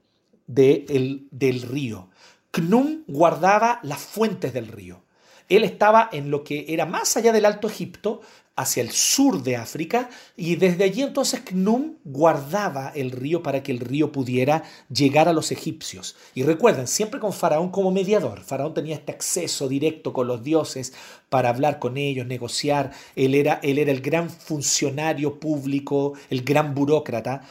del 0.47 1.61
río. 1.63 2.07
Knum 2.51 3.03
guardaba 3.07 3.81
las 3.83 3.99
fuentes 3.99 4.53
del 4.53 4.69
río. 4.69 5.03
Él 5.49 5.65
estaba 5.65 6.07
en 6.13 6.31
lo 6.31 6.45
que 6.45 6.63
era 6.69 6.85
más 6.85 7.17
allá 7.17 7.33
del 7.33 7.43
Alto 7.43 7.67
Egipto, 7.67 8.21
hacia 8.55 8.83
el 8.83 8.91
sur 8.91 9.43
de 9.43 9.55
África, 9.55 10.09
y 10.35 10.55
desde 10.55 10.83
allí 10.83 11.01
entonces 11.01 11.41
Knum 11.41 11.95
guardaba 12.03 12.91
el 12.93 13.11
río 13.11 13.41
para 13.41 13.63
que 13.63 13.71
el 13.71 13.79
río 13.79 14.11
pudiera 14.11 14.63
llegar 14.93 15.27
a 15.27 15.33
los 15.33 15.51
egipcios. 15.51 16.15
Y 16.35 16.43
recuerden, 16.43 16.87
siempre 16.87 17.19
con 17.19 17.33
Faraón 17.33 17.69
como 17.69 17.91
mediador. 17.91 18.41
Faraón 18.41 18.73
tenía 18.73 18.95
este 18.95 19.13
acceso 19.13 19.67
directo 19.67 20.13
con 20.13 20.27
los 20.27 20.43
dioses 20.43 20.93
para 21.29 21.49
hablar 21.49 21.79
con 21.79 21.97
ellos, 21.97 22.27
negociar. 22.27 22.91
Él 23.15 23.35
era, 23.35 23.59
él 23.63 23.77
era 23.77 23.91
el 23.91 24.01
gran 24.01 24.29
funcionario 24.29 25.39
público, 25.39 26.13
el 26.29 26.43
gran 26.43 26.75
burócrata 26.75 27.41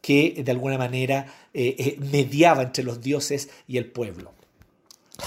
que 0.00 0.42
de 0.44 0.52
alguna 0.52 0.78
manera 0.78 1.26
eh, 1.52 1.74
eh, 1.78 1.98
mediaba 2.12 2.62
entre 2.62 2.84
los 2.84 3.00
dioses 3.00 3.50
y 3.66 3.76
el 3.76 3.90
pueblo. 3.90 4.32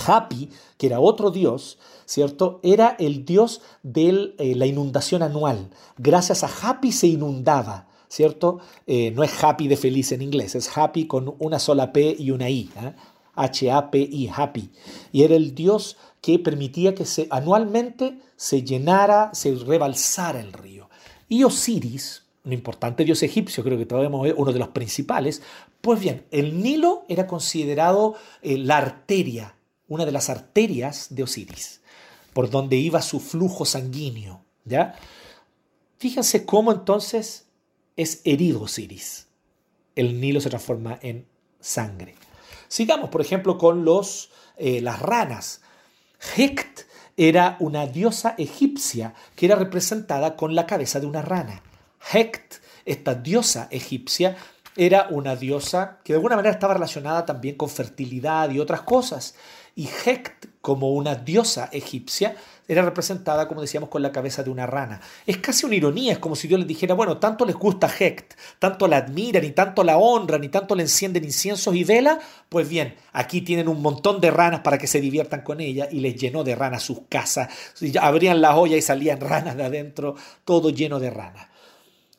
Happy, 0.08 0.50
que 0.78 0.88
era 0.88 1.00
otro 1.00 1.30
dios, 1.30 1.78
¿cierto? 2.06 2.60
Era 2.64 2.96
el 3.00 3.26
dios 3.26 3.62
de 3.82 4.34
eh, 4.38 4.56
la 4.56 4.66
inundación 4.66 5.24
anual. 5.24 5.70
Gracias 5.98 6.44
a 6.44 6.50
Happy 6.62 6.92
se 6.92 7.08
inundaba, 7.08 7.88
¿cierto? 8.08 8.60
Eh, 8.88 9.12
no 9.12 9.24
es 9.24 9.44
happy 9.44 9.68
de 9.68 9.78
feliz 9.78 10.12
en 10.12 10.22
inglés, 10.22 10.56
es 10.56 10.76
happy 10.76 11.08
con 11.08 11.36
una 11.40 11.60
sola 11.60 11.92
P 11.92 12.16
y 12.18 12.32
una 12.32 12.50
I. 12.50 12.70
H-A-P-I, 13.36 14.28
¿eh? 14.28 14.32
happy. 14.36 14.70
Y 15.12 15.24
era 15.24 15.36
el 15.36 15.56
dios 15.56 15.98
que 16.22 16.38
permitía 16.38 16.94
que 16.94 17.06
anualmente 17.32 18.20
se 18.36 18.62
llenara, 18.62 19.32
se 19.34 19.56
rebalsara 19.56 20.40
el 20.40 20.54
río. 20.54 20.90
Y 21.28 21.44
Osiris, 21.44 22.26
un 22.46 22.54
importante 22.54 23.04
dios 23.04 23.24
egipcio, 23.24 23.64
creo 23.64 23.78
que 23.78 23.88
todavía 23.88 24.34
uno 24.36 24.54
de 24.54 24.60
los 24.60 24.68
principales, 24.68 25.42
pues 25.82 26.00
bien, 26.00 26.26
el 26.30 26.62
Nilo 26.62 27.06
era 27.10 27.26
considerado 27.26 28.14
la 28.44 28.78
arteria 28.78 29.56
una 29.88 30.06
de 30.06 30.12
las 30.12 30.30
arterias 30.30 31.08
de 31.12 31.24
Osiris, 31.24 31.82
por 32.34 32.50
donde 32.50 32.76
iba 32.76 33.02
su 33.02 33.20
flujo 33.20 33.66
sanguíneo. 33.66 34.44
¿ya? 34.66 34.96
Fíjense 35.98 36.46
cómo 36.46 36.72
entonces 36.72 37.48
es 37.96 38.22
herido 38.26 38.62
Osiris. 38.62 39.28
El 39.96 40.20
Nilo 40.20 40.42
se 40.42 40.50
transforma 40.50 41.00
en 41.02 41.28
sangre. 41.60 42.16
Sigamos, 42.68 43.10
por 43.10 43.22
ejemplo, 43.22 43.58
con 43.58 43.86
los, 43.86 44.32
eh, 44.58 44.82
las 44.82 45.00
ranas. 45.00 45.62
Hekt 46.36 46.82
era 47.16 47.58
una 47.60 47.86
diosa 47.86 48.34
egipcia 48.38 49.14
que 49.36 49.46
era 49.46 49.56
representada 49.56 50.36
con 50.36 50.56
la 50.56 50.66
cabeza 50.66 51.00
de 51.00 51.06
una 51.06 51.22
rana. 51.22 51.62
Hekt, 52.12 52.56
esta 52.86 53.14
diosa 53.14 53.68
egipcia, 53.70 54.36
era 54.76 55.08
una 55.12 55.36
diosa 55.36 56.00
que 56.04 56.14
de 56.14 56.18
alguna 56.18 56.36
manera 56.36 56.56
estaba 56.56 56.74
relacionada 56.74 57.26
también 57.26 57.56
con 57.56 57.70
fertilidad 57.70 58.50
y 58.50 58.60
otras 58.60 58.82
cosas 58.82 59.36
y 59.76 59.88
Hekt, 59.88 60.46
como 60.64 60.92
una 60.92 61.16
diosa 61.16 61.68
egipcia, 61.74 62.38
era 62.70 62.84
representada, 62.84 63.50
como 63.50 63.60
decíamos, 63.60 63.90
con 63.90 64.02
la 64.02 64.14
cabeza 64.14 64.44
de 64.44 64.50
una 64.50 64.66
rana. 64.66 65.02
Es 65.28 65.40
casi 65.40 65.66
una 65.66 65.76
ironía, 65.76 66.14
es 66.14 66.20
como 66.20 66.38
si 66.38 66.48
Dios 66.48 66.58
les 66.58 66.70
dijera, 66.70 66.96
bueno, 66.96 67.18
tanto 67.18 67.44
les 67.44 67.58
gusta 67.58 67.92
Hecht, 68.00 68.36
tanto 68.60 68.88
la 68.88 68.96
admiran 68.96 69.44
y 69.44 69.52
tanto 69.52 69.84
la 69.84 69.98
honran 69.98 70.42
y 70.42 70.48
tanto 70.48 70.74
le 70.74 70.84
encienden 70.84 71.26
inciensos 71.26 71.76
y 71.76 71.84
vela, 71.84 72.18
pues 72.48 72.70
bien, 72.70 72.96
aquí 73.12 73.42
tienen 73.42 73.68
un 73.68 73.82
montón 73.82 74.22
de 74.22 74.32
ranas 74.32 74.62
para 74.62 74.78
que 74.78 74.88
se 74.88 75.02
diviertan 75.02 75.42
con 75.42 75.60
ella 75.60 75.90
y 75.92 76.00
les 76.00 76.16
llenó 76.16 76.46
de 76.46 76.56
ranas 76.56 76.84
sus 76.84 77.02
casas. 77.10 77.50
Abrían 78.00 78.40
la 78.40 78.56
olla 78.56 78.78
y 78.78 78.82
salían 78.82 79.20
ranas 79.20 79.58
de 79.58 79.66
adentro, 79.66 80.16
todo 80.46 80.70
lleno 80.70 80.98
de 80.98 81.10
ranas. 81.10 81.48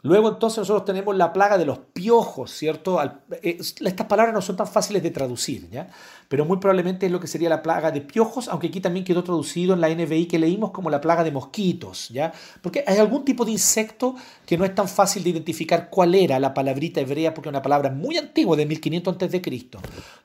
Luego 0.04 0.28
entonces 0.28 0.58
nosotros 0.58 0.84
tenemos 0.84 1.16
la 1.16 1.32
plaga 1.32 1.56
de 1.56 1.64
los 1.64 1.78
piojos, 1.78 2.50
¿cierto? 2.50 3.02
Eh, 3.42 3.56
estas 3.58 4.06
palabras 4.06 4.34
no 4.34 4.42
son 4.42 4.54
tan 4.54 4.66
fáciles 4.66 5.02
de 5.02 5.10
traducir, 5.10 5.70
¿ya? 5.70 5.88
Pero 6.28 6.44
muy 6.44 6.58
probablemente 6.58 7.06
es 7.06 7.12
lo 7.12 7.20
que 7.20 7.26
sería 7.26 7.48
la 7.48 7.62
plaga 7.62 7.90
de 7.90 8.00
piojos, 8.00 8.48
aunque 8.48 8.68
aquí 8.68 8.80
también 8.80 9.04
quedó 9.04 9.22
traducido 9.22 9.74
en 9.74 9.80
la 9.80 9.88
NBI 9.88 10.26
que 10.26 10.38
leímos 10.38 10.70
como 10.70 10.90
la 10.90 11.00
plaga 11.00 11.24
de 11.24 11.30
mosquitos, 11.30 12.08
¿ya? 12.08 12.32
Porque 12.62 12.84
hay 12.86 12.98
algún 12.98 13.24
tipo 13.24 13.44
de 13.44 13.52
insecto 13.52 14.14
que 14.46 14.56
no 14.56 14.64
es 14.64 14.74
tan 14.74 14.88
fácil 14.88 15.22
de 15.22 15.30
identificar 15.30 15.90
cuál 15.90 16.14
era 16.14 16.38
la 16.38 16.54
palabrita 16.54 17.00
hebrea, 17.00 17.34
porque 17.34 17.48
es 17.48 17.52
una 17.52 17.62
palabra 17.62 17.90
muy 17.90 18.16
antigua, 18.16 18.56
de 18.56 18.66
1500 18.66 19.14
a.C., 19.22 19.42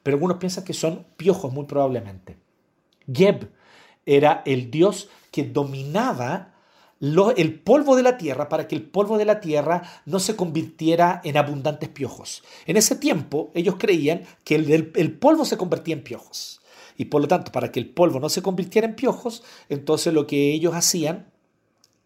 pero 0.03 0.15
algunos 0.15 0.37
piensan 0.37 0.63
que 0.63 0.73
son 0.73 1.05
piojos 1.17 1.51
muy 1.51 1.65
probablemente. 1.65 2.37
Geb 3.11 3.51
era 4.05 4.41
el 4.45 4.71
dios 4.71 5.09
que 5.31 5.43
dominaba 5.43 6.53
el 7.01 7.59
polvo 7.59 7.95
de 7.95 8.03
la 8.03 8.17
tierra 8.17 8.49
para 8.49 8.67
que 8.67 8.75
el 8.75 8.83
polvo 8.83 9.17
de 9.17 9.25
la 9.25 9.39
tierra 9.39 9.83
no 10.05 10.19
se 10.19 10.35
convirtiera 10.35 11.21
en 11.23 11.37
abundantes 11.37 11.89
piojos. 11.89 12.43
En 12.65 12.77
ese 12.77 12.95
tiempo 12.95 13.51
ellos 13.53 13.75
creían 13.77 14.23
que 14.43 14.55
el, 14.55 15.17
polvo 15.17 15.45
se 15.45 15.57
convertía 15.57 15.95
en 15.95 16.03
piojos. 16.03 16.61
Y 16.97 17.05
por 17.05 17.21
lo 17.21 17.29
tanto, 17.29 17.51
para 17.53 17.71
que 17.71 17.79
el 17.79 17.89
polvo 17.89 18.19
no 18.19 18.27
se 18.27 18.41
convirtiera 18.41 18.85
en 18.85 18.95
piojos, 18.95 19.43
entonces 19.69 20.13
lo 20.13 20.27
que 20.27 20.51
ellos 20.51 20.75
hacían 20.75 21.27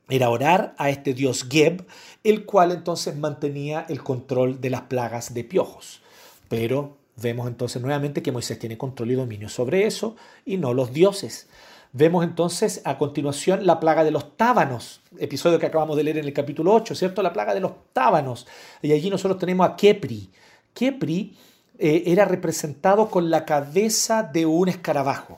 era 0.10 0.30
orar 0.30 0.76
a 0.78 0.92
este 0.92 1.16
dios 1.16 1.48
Geb, 1.50 1.88
el 2.24 2.46
cual 2.46 2.72
entonces 2.72 3.18
mantenía 3.18 3.86
el 3.90 4.04
control 4.04 4.62
de 4.62 4.70
las 4.70 4.82
plagas 4.82 5.34
de 5.34 5.44
piojos. 5.44 6.02
Pero 6.50 6.98
vemos 7.16 7.48
entonces 7.48 7.82
nuevamente 7.82 8.22
que 8.22 8.32
Moisés 8.32 8.60
tiene 8.60 8.78
control 8.78 9.12
y 9.12 9.16
dominio 9.16 9.50
sobre 9.50 9.88
eso 9.88 10.16
y 10.46 10.58
no 10.58 10.76
los 10.76 10.94
dioses. 10.94 11.48
Vemos 11.96 12.24
entonces 12.24 12.82
a 12.86 12.98
continuación 12.98 13.68
la 13.68 13.80
plaga 13.80 14.04
de 14.04 14.10
los 14.10 14.36
tábanos, 14.36 15.02
episodio 15.20 15.60
que 15.60 15.68
acabamos 15.68 15.96
de 15.96 16.04
leer 16.04 16.18
en 16.18 16.26
el 16.26 16.34
capítulo 16.34 16.74
8, 16.74 16.96
¿cierto? 16.96 17.22
La 17.22 17.32
plaga 17.32 17.54
de 17.54 17.60
los 17.60 17.72
tábanos. 17.94 18.48
Y 18.82 18.94
allí 18.94 19.12
nosotros 19.12 19.38
tenemos 19.38 19.70
a 19.70 19.76
Kepri. 19.76 20.32
Kepri 20.74 21.38
eh, 21.78 22.02
era 22.08 22.26
representado 22.26 23.12
con 23.12 23.30
la 23.30 23.46
cabeza 23.46 24.24
de 24.24 24.48
un 24.48 24.70
escarabajo. 24.70 25.38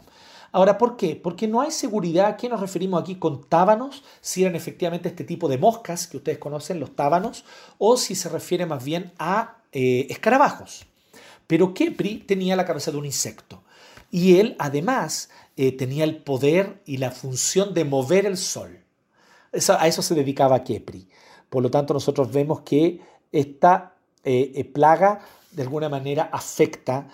Ahora, 0.54 0.78
¿por 0.78 0.96
qué? 0.96 1.20
Porque 1.22 1.46
no 1.46 1.60
hay 1.60 1.72
seguridad 1.72 2.28
a 2.28 2.38
qué 2.38 2.48
nos 2.48 2.62
referimos 2.62 3.02
aquí 3.02 3.16
con 3.16 3.44
tábanos, 3.44 4.06
si 4.22 4.44
eran 4.44 4.56
efectivamente 4.56 5.10
este 5.10 5.26
tipo 5.26 5.50
de 5.50 5.58
moscas 5.58 6.08
que 6.08 6.16
ustedes 6.16 6.38
conocen, 6.38 6.80
los 6.80 6.96
tábanos, 6.96 7.44
o 7.80 7.98
si 7.98 8.16
se 8.16 8.30
refiere 8.30 8.66
más 8.66 8.82
bien 8.82 9.12
a 9.20 9.58
eh, 9.74 10.08
escarabajos. 10.10 10.86
Pero 11.48 11.74
Kepri 11.74 12.20
tenía 12.20 12.56
la 12.56 12.64
cabeza 12.64 12.92
de 12.92 12.98
un 12.98 13.06
insecto. 13.06 13.65
Y 14.16 14.40
él 14.40 14.56
además 14.60 15.30
eh, 15.58 15.74
tenía 15.74 16.06
el 16.06 16.24
poder 16.24 16.82
y 16.86 17.00
la 17.00 17.12
función 17.12 17.74
de 17.74 17.84
mover 17.84 18.26
el 18.26 18.38
sol. 18.38 18.80
a 19.52 19.88
eso 19.88 20.02
se 20.02 20.16
dedicaba 20.16 20.64
Kepri. 20.64 21.10
Por 21.50 21.62
lo 21.62 21.70
tanto, 21.70 21.94
nosotros 21.94 22.32
vemos 22.32 22.62
que 22.62 23.02
esta 23.34 23.98
eh, 24.24 24.54
eh, 24.56 24.64
plaga 24.64 25.20
de 25.52 25.64
alguna 25.64 25.90
manera 25.90 26.30
afecta 26.32 27.10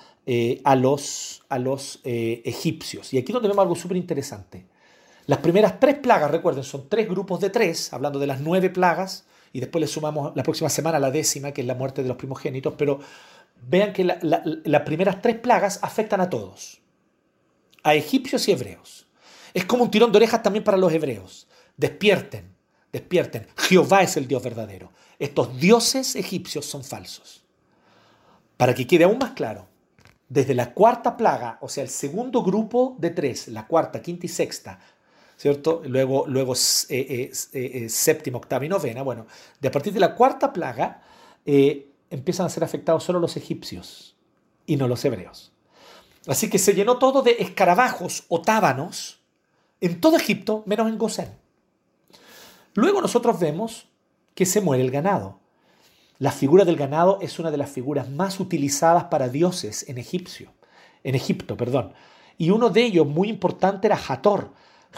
a 0.63 0.75
los, 0.75 1.43
a 1.49 1.57
los 1.57 1.99
egipcios. 2.03 3.11
Y 3.13 3.17
aquí 3.17 3.33
donde 3.33 3.49
vemos 3.49 3.63
algo 3.63 3.75
súper 3.75 3.97
interesante. 3.97 4.67
Las 5.25 5.39
primeras 5.39 5.79
tres 5.79 5.95
plagas, 5.97 6.29
recuerden, 6.29 6.63
son 6.63 6.87
tres 6.87 7.09
grupos 7.09 7.39
de 7.39 7.49
tres, 7.49 7.91
hablando 7.93 8.19
de 8.19 8.27
las 8.27 8.41
nueve 8.41 8.69
plagas, 8.69 9.25
y 9.51 9.59
después 9.59 9.81
le 9.81 9.87
sumamos 9.87 10.33
la 10.35 10.43
próxima 10.43 10.69
semana 10.69 10.99
la 10.99 11.09
décima, 11.09 11.51
que 11.51 11.61
es 11.61 11.67
la 11.67 11.75
muerte 11.75 12.03
de 12.03 12.07
los 12.07 12.17
primogénitos, 12.17 12.75
pero 12.77 12.99
vean 13.67 13.91
que 13.91 14.03
las 14.03 14.81
primeras 14.83 15.21
tres 15.21 15.39
plagas 15.39 15.79
afectan 15.81 16.21
a 16.21 16.29
todos 16.29 16.80
a 17.83 17.95
egipcios 17.95 18.47
y 18.47 18.51
hebreos. 18.51 19.07
Es 19.53 19.65
como 19.65 19.83
un 19.83 19.91
tirón 19.91 20.11
de 20.11 20.17
orejas 20.17 20.43
también 20.43 20.63
para 20.63 20.77
los 20.77 20.91
hebreos. 20.93 21.47
Despierten, 21.77 22.55
despierten. 22.91 23.47
Jehová 23.57 24.03
es 24.03 24.17
el 24.17 24.27
Dios 24.27 24.43
verdadero. 24.43 24.91
Estos 25.19 25.59
dioses 25.59 26.15
egipcios 26.15 26.65
son 26.65 26.83
falsos. 26.83 27.43
Para 28.57 28.73
que 28.73 28.87
quede 28.87 29.03
aún 29.03 29.17
más 29.17 29.31
claro, 29.31 29.67
desde 30.29 30.55
la 30.55 30.73
cuarta 30.73 31.17
plaga, 31.17 31.57
o 31.61 31.67
sea, 31.67 31.83
el 31.83 31.89
segundo 31.89 32.41
grupo 32.41 32.95
de 32.99 33.09
tres, 33.09 33.47
la 33.49 33.67
cuarta, 33.67 34.01
quinta 34.01 34.25
y 34.25 34.29
sexta, 34.29 34.79
¿cierto? 35.35 35.81
Luego, 35.85 36.25
luego 36.27 36.53
eh, 36.89 37.31
eh, 37.53 37.87
eh, 37.87 38.31
octava 38.33 38.63
y 38.63 38.69
novena. 38.69 39.01
Bueno, 39.01 39.25
de 39.59 39.67
a 39.67 39.71
partir 39.71 39.91
de 39.91 39.99
la 39.99 40.15
cuarta 40.15 40.53
plaga 40.53 41.01
empiezan 41.43 42.45
a 42.45 42.49
ser 42.49 42.63
afectados 42.63 43.03
solo 43.03 43.19
los 43.19 43.35
egipcios 43.35 44.15
y 44.65 44.77
no 44.77 44.87
los 44.87 45.03
hebreos. 45.03 45.50
Así 46.27 46.49
que 46.49 46.59
se 46.59 46.73
llenó 46.73 46.97
todo 46.97 47.21
de 47.21 47.37
escarabajos 47.39 48.25
o 48.29 48.41
tábanos 48.41 49.19
en 49.79 49.99
todo 49.99 50.17
Egipto, 50.17 50.63
menos 50.65 50.87
en 50.87 50.97
Gosén. 50.97 51.29
Luego 52.73 53.01
nosotros 53.01 53.39
vemos 53.39 53.87
que 54.35 54.45
se 54.45 54.61
muere 54.61 54.83
el 54.83 54.91
ganado. 54.91 55.39
La 56.19 56.31
figura 56.31 56.65
del 56.65 56.75
ganado 56.75 57.17
es 57.21 57.39
una 57.39 57.49
de 57.49 57.57
las 57.57 57.71
figuras 57.71 58.09
más 58.09 58.39
utilizadas 58.39 59.05
para 59.05 59.27
dioses 59.27 59.89
en 59.89 59.97
Egipcio, 59.97 60.53
en 61.03 61.15
Egipto, 61.15 61.57
perdón. 61.57 61.93
Y 62.37 62.51
uno 62.51 62.69
de 62.69 62.83
ellos 62.83 63.07
muy 63.07 63.27
importante 63.27 63.87
era 63.87 63.99
Hathor. 64.07 64.53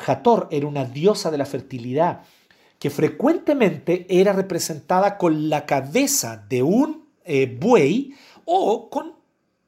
Hathor 0.05 0.49
era 0.51 0.67
una 0.67 0.83
diosa 0.83 1.31
de 1.31 1.37
la 1.37 1.45
fertilidad 1.45 2.23
que 2.77 2.89
frecuentemente 2.89 4.05
era 4.09 4.33
representada 4.33 5.17
con 5.17 5.49
la 5.49 5.65
cabeza 5.65 6.45
de 6.49 6.63
un 6.63 7.07
eh, 7.23 7.57
buey 7.57 8.13
o 8.43 8.89
con 8.89 9.12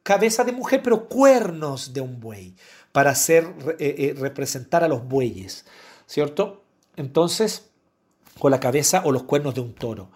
cabeza 0.06 0.44
de 0.44 0.52
mujer, 0.52 0.82
pero 0.84 1.10
cuernos 1.10 1.92
de 1.92 2.00
un 2.00 2.20
buey, 2.20 2.56
para 2.92 3.10
hacer, 3.10 3.52
eh, 3.80 3.96
eh, 3.98 4.16
representar 4.16 4.84
a 4.84 4.88
los 4.88 5.04
bueyes, 5.08 5.66
¿cierto? 6.06 6.64
Entonces, 6.96 7.72
con 8.38 8.52
la 8.52 8.60
cabeza 8.60 9.02
o 9.04 9.12
los 9.12 9.24
cuernos 9.24 9.56
de 9.56 9.62
un 9.62 9.74
toro. 9.74 10.12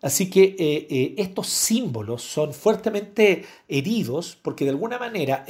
Así 0.00 0.30
que 0.30 0.56
eh, 0.58 1.14
estos 1.18 1.48
símbolos 1.48 2.22
son 2.22 2.54
fuertemente 2.54 3.44
heridos 3.68 4.38
porque 4.40 4.64
de 4.64 4.70
alguna 4.70 4.98
manera 4.98 5.44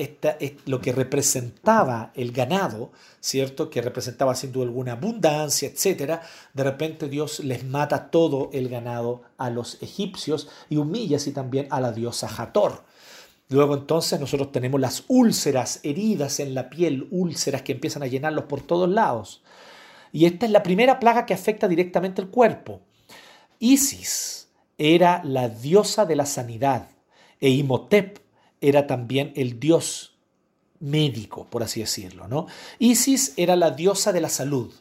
lo 0.64 0.80
que 0.80 0.92
representaba 0.92 2.10
el 2.14 2.32
ganado, 2.32 2.90
¿cierto? 3.20 3.70
Que 3.70 3.82
representaba 3.82 4.34
sin 4.34 4.50
duda 4.50 4.64
alguna 4.64 4.92
abundancia, 4.92 5.68
etc. 5.68 6.20
De 6.54 6.64
repente 6.64 7.08
Dios 7.08 7.38
les 7.40 7.64
mata 7.64 8.10
todo 8.10 8.50
el 8.52 8.68
ganado 8.68 9.22
a 9.38 9.48
los 9.48 9.80
egipcios 9.80 10.48
y 10.68 10.76
humilla 10.76 11.18
así 11.18 11.30
también 11.30 11.68
a 11.70 11.80
la 11.80 11.92
diosa 11.92 12.26
Hathor. 12.26 12.82
Luego 13.48 13.74
entonces 13.74 14.18
nosotros 14.18 14.50
tenemos 14.50 14.80
las 14.80 15.04
úlceras, 15.08 15.80
heridas 15.82 16.40
en 16.40 16.54
la 16.54 16.68
piel, 16.68 17.06
úlceras 17.10 17.62
que 17.62 17.72
empiezan 17.72 18.02
a 18.02 18.08
llenarlos 18.08 18.44
por 18.46 18.60
todos 18.60 18.88
lados. 18.88 19.42
Y 20.12 20.26
esta 20.26 20.46
es 20.46 20.52
la 20.52 20.62
primera 20.62 20.98
plaga 20.98 21.26
que 21.26 21.34
afecta 21.34 21.68
directamente 21.68 22.20
el 22.20 22.28
cuerpo. 22.28 22.80
Isis 23.58 24.48
era 24.78 25.22
la 25.24 25.48
diosa 25.48 26.04
de 26.06 26.16
la 26.16 26.26
sanidad 26.26 26.88
e 27.40 27.50
Imhotep 27.50 28.18
era 28.60 28.86
también 28.86 29.32
el 29.36 29.60
dios 29.60 30.16
médico, 30.80 31.46
por 31.48 31.62
así 31.62 31.80
decirlo. 31.80 32.28
¿no? 32.28 32.46
Isis 32.78 33.34
era 33.36 33.56
la 33.56 33.70
diosa 33.70 34.12
de 34.12 34.20
la 34.20 34.28
salud. 34.28 34.72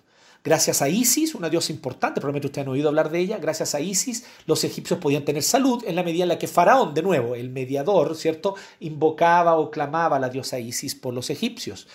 Gracias 0.45 0.83
a 0.83 0.89
Isis, 0.89 1.33
una 1.33 1.49
diosa 1.49 1.73
importante, 1.73 2.21
probablemente 2.21 2.45
ustedes 2.45 2.67
han 2.67 2.71
oído 2.71 2.89
hablar 2.89 3.09
de 3.09 3.17
ella, 3.17 3.39
gracias 3.39 3.73
a 3.73 3.79
Isis 3.79 4.25
los 4.45 4.63
egipcios 4.63 4.99
podían 4.99 5.25
tener 5.25 5.41
salud 5.41 5.83
en 5.87 5.95
la 5.95 6.03
medida 6.03 6.21
en 6.21 6.29
la 6.29 6.37
que 6.37 6.47
Faraón, 6.47 6.93
de 6.93 7.01
nuevo, 7.01 7.33
el 7.33 7.49
mediador, 7.49 8.15
¿cierto?, 8.15 8.53
invocaba 8.79 9.57
o 9.57 9.71
clamaba 9.71 10.17
a 10.17 10.19
la 10.19 10.29
diosa 10.29 10.59
Isis 10.59 10.93
por 10.93 11.15
los 11.15 11.31
egipcios. 11.31 11.87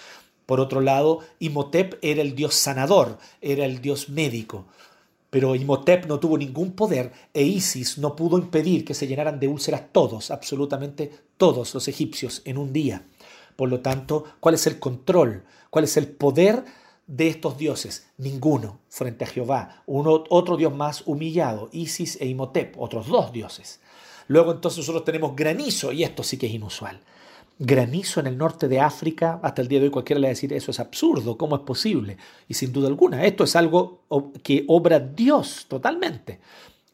Por 0.46 0.58
otro 0.58 0.80
lado, 0.80 1.20
Imhotep 1.38 2.00
era 2.02 2.22
el 2.22 2.34
dios 2.34 2.56
sanador, 2.56 3.18
era 3.40 3.64
el 3.64 3.80
dios 3.80 4.08
médico. 4.08 4.66
Pero 5.30 5.54
Imhotep 5.54 6.06
no 6.06 6.18
tuvo 6.18 6.36
ningún 6.36 6.72
poder 6.72 7.12
e 7.32 7.44
Isis 7.44 7.98
no 7.98 8.16
pudo 8.16 8.36
impedir 8.36 8.84
que 8.84 8.94
se 8.94 9.06
llenaran 9.06 9.38
de 9.38 9.46
úlceras 9.46 9.92
todos, 9.92 10.32
absolutamente 10.32 11.12
todos 11.36 11.72
los 11.72 11.86
egipcios 11.86 12.42
en 12.44 12.58
un 12.58 12.72
día. 12.72 13.06
Por 13.54 13.68
lo 13.68 13.78
tanto, 13.78 14.24
¿cuál 14.40 14.56
es 14.56 14.66
el 14.66 14.80
control? 14.80 15.44
¿Cuál 15.70 15.84
es 15.84 15.96
el 15.96 16.08
poder 16.08 16.64
de 17.10 17.28
estos 17.28 17.58
dioses? 17.58 18.06
Ninguno 18.16 18.78
frente 18.88 19.24
a 19.24 19.26
Jehová. 19.26 19.82
Uno, 19.86 20.24
otro 20.30 20.56
dios 20.56 20.74
más 20.74 21.02
humillado, 21.06 21.68
Isis 21.72 22.16
e 22.20 22.26
Imhotep, 22.26 22.76
otros 22.78 23.08
dos 23.08 23.32
dioses. 23.32 23.80
Luego 24.28 24.52
entonces 24.52 24.78
nosotros 24.78 25.04
tenemos 25.04 25.34
granizo, 25.34 25.92
y 25.92 26.04
esto 26.04 26.22
sí 26.22 26.38
que 26.38 26.46
es 26.46 26.54
inusual. 26.54 27.00
Granizo 27.58 28.20
en 28.20 28.28
el 28.28 28.38
norte 28.38 28.68
de 28.68 28.80
África, 28.80 29.40
hasta 29.42 29.60
el 29.60 29.68
día 29.68 29.80
de 29.80 29.86
hoy 29.86 29.90
cualquiera 29.90 30.20
le 30.20 30.28
va 30.28 30.30
a 30.30 30.36
decir, 30.38 30.52
eso 30.52 30.70
es 30.70 30.78
absurdo, 30.80 31.36
¿cómo 31.36 31.56
es 31.56 31.62
posible? 31.62 32.16
Y 32.48 32.54
sin 32.54 32.72
duda 32.72 32.86
alguna, 32.88 33.24
esto 33.26 33.44
es 33.44 33.56
algo 33.56 34.04
que 34.42 34.64
obra 34.68 35.00
Dios 35.00 35.66
totalmente. 35.68 36.40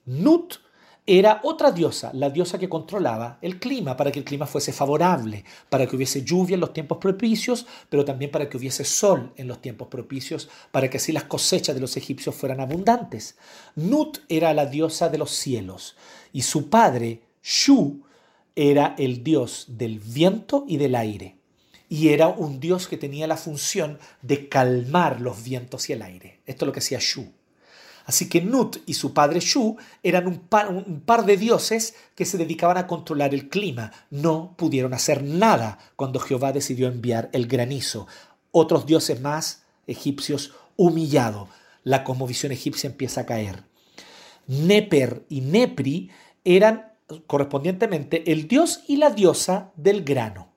Nut 0.07 0.55
era 1.07 1.41
otra 1.45 1.71
diosa, 1.71 2.11
la 2.15 2.31
diosa 2.31 2.59
que 2.59 2.69
controlaba 2.69 3.39
el 3.41 3.61
clima, 3.61 3.97
para 3.97 4.11
que 4.11 4.19
el 4.19 4.25
clima 4.25 4.45
fuese 4.45 4.73
favorable, 4.73 5.45
para 5.69 5.87
que 5.87 5.95
hubiese 5.95 6.25
lluvia 6.25 6.55
en 6.55 6.61
los 6.61 6.73
tiempos 6.73 6.99
propicios, 6.99 7.65
pero 7.89 8.05
también 8.05 8.33
para 8.33 8.49
que 8.49 8.57
hubiese 8.57 8.85
sol 8.85 9.33
en 9.37 9.47
los 9.47 9.63
tiempos 9.63 9.87
propicios, 9.87 10.49
para 10.73 10.91
que 10.91 10.97
así 10.97 11.13
las 11.13 11.25
cosechas 11.25 11.77
de 11.77 11.81
los 11.81 11.97
egipcios 11.97 12.35
fueran 12.35 12.61
abundantes. 12.61 13.37
Nut 13.77 14.19
era 14.29 14.53
la 14.53 14.67
diosa 14.67 15.09
de 15.09 15.19
los 15.19 15.31
cielos 15.31 15.97
y 16.33 16.43
su 16.43 16.69
padre, 16.69 17.23
Shu, 17.41 18.03
era 18.57 18.97
el 18.99 19.23
dios 19.23 19.67
del 19.69 20.01
viento 20.01 20.65
y 20.67 20.77
del 20.79 20.97
aire. 20.97 21.37
Y 21.89 22.09
era 22.09 22.27
un 22.27 22.59
dios 22.59 22.89
que 22.89 22.97
tenía 22.97 23.29
la 23.29 23.37
función 23.37 24.01
de 24.23 24.49
calmar 24.49 25.21
los 25.21 25.45
vientos 25.45 25.89
y 25.89 25.93
el 25.93 26.03
aire. 26.03 26.41
Esto 26.47 26.65
es 26.65 26.67
lo 26.67 26.73
que 26.73 26.81
hacía 26.81 26.99
Shu. 27.01 27.31
Así 28.07 28.29
que 28.29 28.41
Nut 28.41 28.79
y 28.87 28.95
su 28.95 29.13
padre 29.13 29.41
Shu 29.41 29.77
eran 30.05 30.29
un 30.29 30.39
par, 30.39 31.27
de 31.27 31.37
dioses 31.37 31.97
que 32.15 32.25
se 32.25 32.39
dedicaban 32.39 32.79
a 32.79 32.87
controlar 32.87 33.35
el 33.35 33.49
clima. 33.49 33.93
No 34.11 34.55
pudieron 34.57 34.95
hacer 34.95 35.25
nada 35.25 35.79
cuando 35.97 36.21
Jehová 36.21 36.53
decidió 36.53 36.87
enviar 36.87 37.29
el 37.33 37.49
granizo. 37.49 38.07
Otros 38.53 38.87
dioses 38.87 39.21
más 39.21 39.65
egipcios 39.89 40.55
humillados. 40.77 41.49
La 41.83 42.05
cosmovisión 42.05 42.53
egipcia 42.53 42.89
empieza 42.89 43.23
a 43.23 43.27
caer. 43.27 43.65
Neper 44.47 45.27
y 45.29 45.41
Nepri 45.41 46.11
eran 46.45 46.93
correspondientemente 47.27 48.31
el 48.31 48.47
dios 48.47 48.85
y 48.87 48.97
la 48.99 49.11
diosa 49.11 49.73
del 49.75 50.05
grano. 50.05 50.53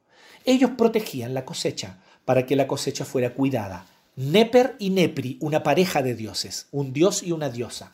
Ellos 0.45 0.72
protegían 0.78 1.34
la 1.34 1.45
cosecha 1.45 2.00
para 2.26 2.45
que 2.45 2.56
la 2.56 2.68
cosecha 2.68 3.06
fuera 3.06 3.34
cuidada. 3.34 3.88
Neper 4.20 4.76
y 4.80 4.89
Nepri, 4.89 5.38
una 5.39 5.63
pareja 5.63 6.01
de 6.01 6.13
dioses, 6.13 6.67
un 6.72 6.91
dios 6.91 7.24
y 7.24 7.32
una 7.32 7.47
diosa. 7.47 7.93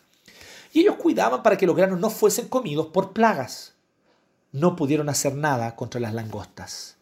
Y 0.74 0.80
ellos 0.80 0.96
cuidaban 0.96 1.44
para 1.44 1.56
que 1.56 1.68
los 1.68 1.76
granos 1.76 2.00
no 2.00 2.10
fuesen 2.10 2.48
comidos 2.48 2.88
por 2.88 3.14
plagas. 3.14 3.76
No 4.52 4.76
pudieron 4.76 5.08
hacer 5.08 5.36
nada 5.36 5.76
contra 5.76 6.02
las 6.02 6.16
langostas. 6.16 6.98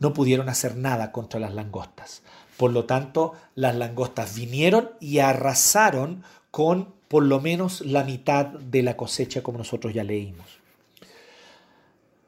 No 0.00 0.12
pudieron 0.14 0.48
hacer 0.48 0.76
nada 0.76 1.12
contra 1.12 1.38
las 1.38 1.54
langostas. 1.54 2.22
Por 2.56 2.72
lo 2.72 2.86
tanto, 2.86 3.34
las 3.54 3.76
langostas 3.76 4.34
vinieron 4.34 4.90
y 4.98 5.20
arrasaron 5.20 6.24
con 6.50 6.92
por 7.06 7.22
lo 7.22 7.40
menos 7.40 7.82
la 7.82 8.02
mitad 8.02 8.46
de 8.46 8.82
la 8.82 8.96
cosecha 8.96 9.44
como 9.44 9.58
nosotros 9.58 9.94
ya 9.94 10.02
leímos. 10.02 10.58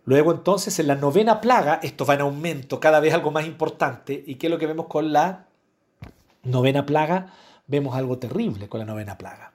Luego 0.05 0.31
entonces 0.31 0.79
en 0.79 0.87
la 0.87 0.95
novena 0.95 1.41
plaga, 1.41 1.81
esto 1.83 2.07
va 2.07 2.15
en 2.15 2.21
aumento, 2.21 2.79
cada 2.79 3.01
vez 3.01 3.13
algo 3.13 3.33
más 3.33 3.45
importante, 3.45 4.23
y 4.25 4.37
¿qué 4.37 4.47
es 4.47 4.53
lo 4.53 4.59
que 4.59 4.69
vemos 4.69 4.87
con 4.87 5.13
la 5.13 5.47
novena 6.47 6.87
plaga, 6.87 7.33
vemos 7.67 7.97
algo 7.97 8.19
terrible 8.19 8.69
con 8.69 8.81
la 8.81 8.87
novena 8.87 9.19
plaga. 9.19 9.53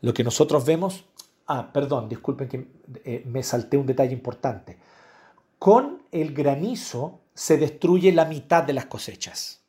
Lo 0.00 0.12
que 0.14 0.24
nosotros 0.24 0.64
vemos, 0.64 1.04
ah, 1.46 1.72
perdón, 1.72 2.08
disculpen 2.08 2.48
que 2.48 2.68
eh, 3.04 3.22
me 3.26 3.42
salté 3.42 3.76
un 3.76 3.86
detalle 3.86 4.12
importante. 4.12 4.78
Con 5.58 6.02
el 6.10 6.34
granizo 6.34 7.20
se 7.34 7.56
destruye 7.56 8.12
la 8.12 8.24
mitad 8.24 8.64
de 8.64 8.72
las 8.72 8.86
cosechas 8.86 9.62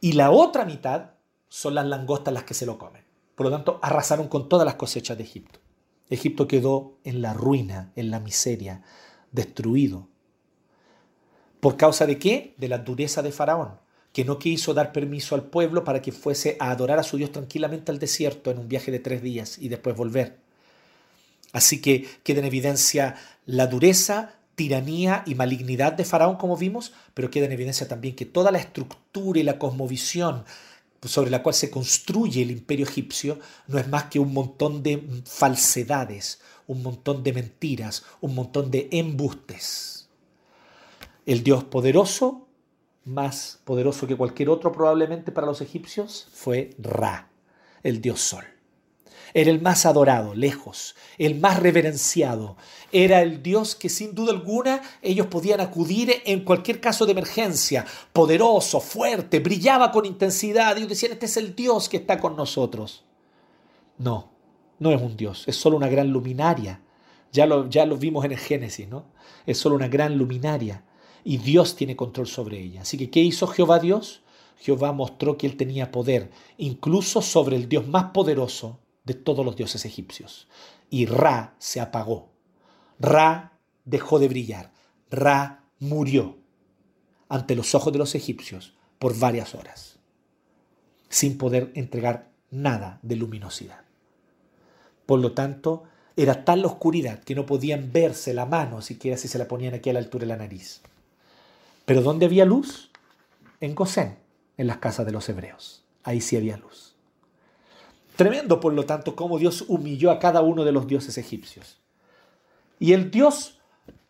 y 0.00 0.12
la 0.12 0.30
otra 0.30 0.64
mitad 0.64 1.12
son 1.48 1.74
las 1.74 1.86
langostas 1.86 2.34
las 2.34 2.44
que 2.44 2.54
se 2.54 2.66
lo 2.66 2.78
comen. 2.78 3.04
Por 3.34 3.46
lo 3.46 3.52
tanto, 3.52 3.78
arrasaron 3.82 4.28
con 4.28 4.48
todas 4.48 4.66
las 4.66 4.74
cosechas 4.74 5.16
de 5.16 5.24
Egipto. 5.24 5.60
Egipto 6.10 6.46
quedó 6.46 6.98
en 7.04 7.22
la 7.22 7.32
ruina, 7.32 7.92
en 7.96 8.10
la 8.10 8.20
miseria, 8.20 8.82
destruido. 9.32 10.08
¿Por 11.60 11.76
causa 11.76 12.06
de 12.06 12.18
qué? 12.18 12.54
De 12.58 12.68
la 12.68 12.78
dureza 12.78 13.22
de 13.22 13.32
Faraón 13.32 13.78
que 14.12 14.24
no 14.24 14.38
quiso 14.38 14.74
dar 14.74 14.92
permiso 14.92 15.34
al 15.34 15.44
pueblo 15.44 15.84
para 15.84 16.02
que 16.02 16.12
fuese 16.12 16.56
a 16.58 16.70
adorar 16.70 16.98
a 16.98 17.04
su 17.04 17.16
Dios 17.16 17.32
tranquilamente 17.32 17.92
al 17.92 17.98
desierto 17.98 18.50
en 18.50 18.58
un 18.58 18.68
viaje 18.68 18.90
de 18.90 18.98
tres 18.98 19.22
días 19.22 19.58
y 19.58 19.68
después 19.68 19.96
volver. 19.96 20.36
Así 21.52 21.80
que 21.80 22.06
queda 22.22 22.40
en 22.40 22.46
evidencia 22.46 23.16
la 23.46 23.66
dureza, 23.66 24.34
tiranía 24.54 25.22
y 25.26 25.34
malignidad 25.34 25.92
de 25.92 26.04
Faraón, 26.04 26.36
como 26.36 26.56
vimos, 26.56 26.92
pero 27.14 27.30
queda 27.30 27.46
en 27.46 27.52
evidencia 27.52 27.88
también 27.88 28.14
que 28.14 28.26
toda 28.26 28.50
la 28.50 28.58
estructura 28.58 29.40
y 29.40 29.42
la 29.42 29.58
cosmovisión 29.58 30.44
sobre 31.02 31.30
la 31.30 31.42
cual 31.42 31.54
se 31.54 31.70
construye 31.70 32.42
el 32.42 32.50
imperio 32.50 32.86
egipcio 32.86 33.38
no 33.68 33.78
es 33.78 33.88
más 33.88 34.04
que 34.04 34.18
un 34.18 34.34
montón 34.34 34.82
de 34.82 35.02
falsedades, 35.24 36.40
un 36.66 36.82
montón 36.82 37.22
de 37.22 37.32
mentiras, 37.32 38.04
un 38.20 38.34
montón 38.34 38.70
de 38.70 38.88
embustes. 38.92 40.08
El 41.24 41.42
Dios 41.42 41.64
poderoso 41.64 42.46
más 43.04 43.60
poderoso 43.64 44.06
que 44.06 44.16
cualquier 44.16 44.50
otro 44.50 44.72
probablemente 44.72 45.32
para 45.32 45.46
los 45.46 45.60
egipcios 45.60 46.28
fue 46.32 46.70
Ra, 46.78 47.30
el 47.82 48.00
dios 48.00 48.20
sol. 48.20 48.44
Era 49.32 49.50
el 49.50 49.60
más 49.60 49.86
adorado, 49.86 50.34
lejos, 50.34 50.96
el 51.18 51.38
más 51.38 51.60
reverenciado. 51.60 52.56
Era 52.90 53.22
el 53.22 53.42
Dios 53.42 53.76
que 53.76 53.88
sin 53.88 54.14
duda 54.14 54.32
alguna 54.32 54.82
ellos 55.02 55.28
podían 55.28 55.60
acudir 55.60 56.12
en 56.24 56.44
cualquier 56.44 56.80
caso 56.80 57.06
de 57.06 57.12
emergencia. 57.12 57.86
Poderoso, 58.12 58.80
fuerte, 58.80 59.38
brillaba 59.38 59.92
con 59.92 60.04
intensidad. 60.04 60.76
Ellos 60.76 60.88
decían, 60.88 61.12
este 61.12 61.26
es 61.26 61.36
el 61.36 61.54
Dios 61.54 61.88
que 61.88 61.98
está 61.98 62.18
con 62.18 62.34
nosotros. 62.34 63.04
No, 63.98 64.30
no 64.78 64.90
es 64.90 65.00
un 65.00 65.16
Dios, 65.16 65.44
es 65.46 65.56
solo 65.56 65.76
una 65.76 65.88
gran 65.88 66.10
luminaria. 66.10 66.80
Ya 67.32 67.46
lo, 67.46 67.68
ya 67.68 67.84
vimos 67.84 68.24
en 68.24 68.32
el 68.32 68.38
Génesis, 68.38 68.88
¿no? 68.88 69.04
Es 69.46 69.58
solo 69.58 69.76
una 69.76 69.86
gran 69.86 70.18
luminaria 70.18 70.82
y 71.24 71.38
Dios 71.38 71.76
tiene 71.76 71.96
control 71.96 72.26
sobre 72.26 72.60
ella. 72.60 72.82
Así 72.82 72.96
que, 72.96 73.10
¿qué 73.10 73.20
hizo 73.20 73.46
Jehová 73.46 73.78
Dios? 73.78 74.22
Jehová 74.58 74.92
mostró 74.92 75.38
que 75.38 75.46
él 75.46 75.56
tenía 75.56 75.90
poder, 75.90 76.30
incluso 76.58 77.22
sobre 77.22 77.56
el 77.56 77.68
Dios 77.68 77.86
más 77.88 78.12
poderoso 78.12 78.78
de 79.04 79.14
todos 79.14 79.44
los 79.44 79.56
dioses 79.56 79.84
egipcios. 79.84 80.48
Y 80.90 81.06
Ra 81.06 81.54
se 81.58 81.80
apagó. 81.80 82.30
Ra 82.98 83.58
dejó 83.84 84.18
de 84.18 84.28
brillar. 84.28 84.72
Ra 85.10 85.64
murió 85.78 86.36
ante 87.28 87.56
los 87.56 87.74
ojos 87.74 87.92
de 87.92 87.98
los 87.98 88.14
egipcios 88.14 88.74
por 88.98 89.18
varias 89.18 89.54
horas, 89.54 89.98
sin 91.08 91.38
poder 91.38 91.72
entregar 91.74 92.30
nada 92.50 92.98
de 93.02 93.16
luminosidad. 93.16 93.80
Por 95.06 95.20
lo 95.20 95.32
tanto, 95.32 95.84
era 96.16 96.44
tal 96.44 96.62
la 96.62 96.66
oscuridad 96.66 97.20
que 97.20 97.34
no 97.34 97.46
podían 97.46 97.92
verse 97.92 98.34
la 98.34 98.46
mano 98.46 98.82
siquiera 98.82 99.16
si 99.16 99.26
se 99.26 99.38
la 99.38 99.48
ponían 99.48 99.74
aquí 99.74 99.88
a 99.88 99.94
la 99.94 100.00
altura 100.00 100.22
de 100.22 100.26
la 100.26 100.36
nariz. 100.36 100.82
Pero 101.90 102.02
¿dónde 102.02 102.26
había 102.26 102.44
luz? 102.44 102.88
En 103.60 103.74
Gosén, 103.74 104.16
en 104.56 104.68
las 104.68 104.76
casas 104.76 105.04
de 105.06 105.10
los 105.10 105.28
hebreos. 105.28 105.82
Ahí 106.04 106.20
sí 106.20 106.36
había 106.36 106.56
luz. 106.56 106.94
Tremendo, 108.14 108.60
por 108.60 108.74
lo 108.74 108.86
tanto, 108.86 109.16
cómo 109.16 109.40
Dios 109.40 109.64
humilló 109.66 110.12
a 110.12 110.20
cada 110.20 110.40
uno 110.40 110.64
de 110.64 110.70
los 110.70 110.86
dioses 110.86 111.18
egipcios. 111.18 111.80
Y 112.78 112.92
el 112.92 113.10
Dios 113.10 113.58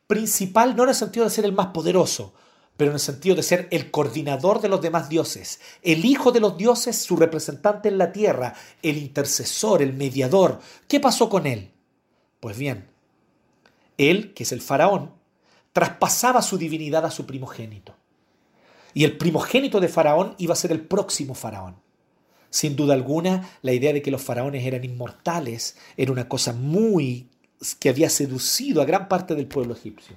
principal 0.07 0.77
no 0.77 0.83
en 0.83 0.91
el 0.91 0.95
sentido 0.95 1.25
de 1.25 1.31
ser 1.31 1.47
el 1.47 1.55
más 1.55 1.69
poderoso, 1.69 2.35
pero 2.77 2.91
en 2.91 2.97
el 2.97 3.01
sentido 3.01 3.35
de 3.35 3.43
ser 3.43 3.67
el 3.71 3.91
coordinador 3.91 4.61
de 4.61 4.69
los 4.69 4.83
demás 4.83 5.09
dioses, 5.09 5.59
el 5.81 6.05
hijo 6.05 6.33
de 6.33 6.41
los 6.41 6.59
dioses, 6.59 6.99
su 6.99 7.17
representante 7.17 7.89
en 7.89 7.97
la 7.97 8.13
tierra, 8.13 8.53
el 8.83 8.99
intercesor, 8.99 9.81
el 9.81 9.95
mediador. 9.95 10.61
¿Qué 10.87 11.01
pasó 11.01 11.31
con 11.31 11.47
él? 11.47 11.71
Pues 12.41 12.59
bien, 12.59 12.91
él, 13.97 14.35
que 14.35 14.43
es 14.43 14.53
el 14.53 14.61
faraón, 14.61 15.19
traspasaba 15.73 16.43
su 16.43 16.59
divinidad 16.59 17.05
a 17.05 17.11
su 17.11 17.27
primogénito. 17.27 17.95
Y 18.93 19.05
el 19.05 19.17
primogénito 19.17 19.81
de 19.81 19.89
Faraón 19.89 20.35
iba 20.39 20.53
a 20.53 20.57
ser 20.57 20.73
el 20.73 20.81
próximo 20.81 21.35
Faraón. 21.35 21.77
Sin 22.51 22.75
duda 22.75 22.95
alguna, 22.95 23.49
la 23.63 23.73
idea 23.73 23.93
de 23.93 24.03
que 24.03 24.11
los 24.11 24.23
faraones 24.23 24.67
eran 24.67 24.85
inmortales 24.85 25.79
era 25.97 26.11
una 26.11 26.29
cosa 26.29 26.53
muy 26.53 27.29
que 27.79 27.89
había 27.89 28.11
seducido 28.11 28.83
a 28.83 28.85
gran 28.85 29.09
parte 29.09 29.37
del 29.37 29.47
pueblo 29.47 29.75
egipcio. 29.75 30.17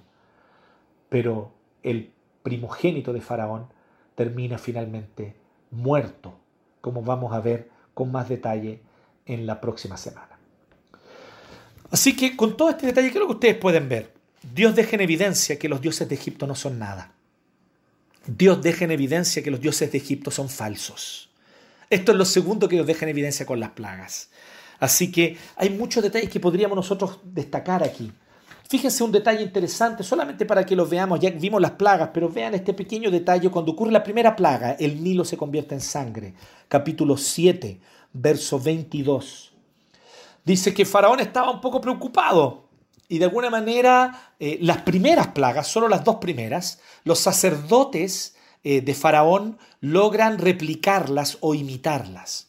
Pero 1.10 1.54
el 1.84 2.12
primogénito 2.42 3.14
de 3.14 3.22
Faraón 3.22 3.68
termina 4.16 4.58
finalmente 4.58 5.36
muerto, 5.70 6.34
como 6.82 7.04
vamos 7.04 7.34
a 7.34 7.40
ver 7.40 7.70
con 7.94 8.12
más 8.12 8.28
detalle 8.30 8.82
en 9.28 9.46
la 9.46 9.62
próxima 9.62 9.98
semana. 9.98 10.40
Así 11.92 12.16
que 12.16 12.36
con 12.36 12.58
todo 12.58 12.72
este 12.72 12.88
detalle, 12.88 13.12
creo 13.12 13.28
que 13.28 13.34
ustedes 13.34 13.58
pueden 13.58 13.88
ver 13.88 14.12
Dios 14.52 14.76
deja 14.76 14.96
en 14.96 15.02
evidencia 15.02 15.58
que 15.58 15.70
los 15.70 15.80
dioses 15.80 16.10
de 16.10 16.16
Egipto 16.16 16.46
no 16.48 16.56
son 16.56 16.78
nada. 16.78 17.14
Dios 18.28 18.62
deja 18.62 18.86
en 18.86 18.92
evidencia 18.92 19.42
que 19.42 19.52
los 19.52 19.62
dioses 19.62 19.92
de 19.92 19.98
Egipto 19.98 20.32
son 20.32 20.50
falsos. 20.50 21.30
Esto 21.90 22.12
es 22.12 22.18
lo 22.18 22.26
segundo 22.26 22.68
que 22.68 22.76
Dios 22.76 22.88
deja 22.88 23.06
en 23.06 23.10
evidencia 23.10 23.46
con 23.46 23.60
las 23.60 23.72
plagas. 23.72 24.30
Así 24.80 25.12
que 25.12 25.38
hay 25.56 25.70
muchos 25.70 26.04
detalles 26.04 26.30
que 26.30 26.40
podríamos 26.40 26.76
nosotros 26.76 27.20
destacar 27.24 27.84
aquí. 27.84 28.12
Fíjense 28.68 29.04
un 29.04 29.12
detalle 29.12 29.44
interesante, 29.44 30.04
solamente 30.04 30.46
para 30.46 30.66
que 30.66 30.76
lo 30.76 30.86
veamos, 30.86 31.20
ya 31.20 31.30
vimos 31.30 31.62
las 31.62 31.72
plagas, 31.72 32.10
pero 32.14 32.28
vean 32.28 32.54
este 32.54 32.74
pequeño 32.74 33.12
detalle, 33.12 33.50
cuando 33.50 33.74
ocurre 33.74 33.92
la 33.92 34.04
primera 34.04 34.36
plaga, 34.36 34.72
el 34.74 35.04
Nilo 35.04 35.24
se 35.24 35.38
convierte 35.38 35.76
en 35.76 35.82
sangre. 35.82 36.34
Capítulo 36.68 37.16
7, 37.16 37.80
verso 38.14 38.60
22. 38.60 39.54
Dice 40.44 40.74
que 40.74 40.86
Faraón 40.86 41.20
estaba 41.20 41.52
un 41.52 41.62
poco 41.62 41.80
preocupado 41.80 42.63
y 43.14 43.20
de 43.20 43.26
alguna 43.26 43.52
manera 43.52 44.34
eh, 44.40 44.58
las 44.60 44.82
primeras 44.82 45.28
plagas, 45.28 45.68
solo 45.68 45.88
las 45.88 46.04
dos 46.04 46.16
primeras, 46.16 46.80
los 47.04 47.20
sacerdotes 47.20 48.36
eh, 48.64 48.82
de 48.82 48.96
Faraón 48.96 49.60
logran 49.82 50.40
replicarlas 50.40 51.38
o 51.42 51.54
imitarlas. 51.54 52.48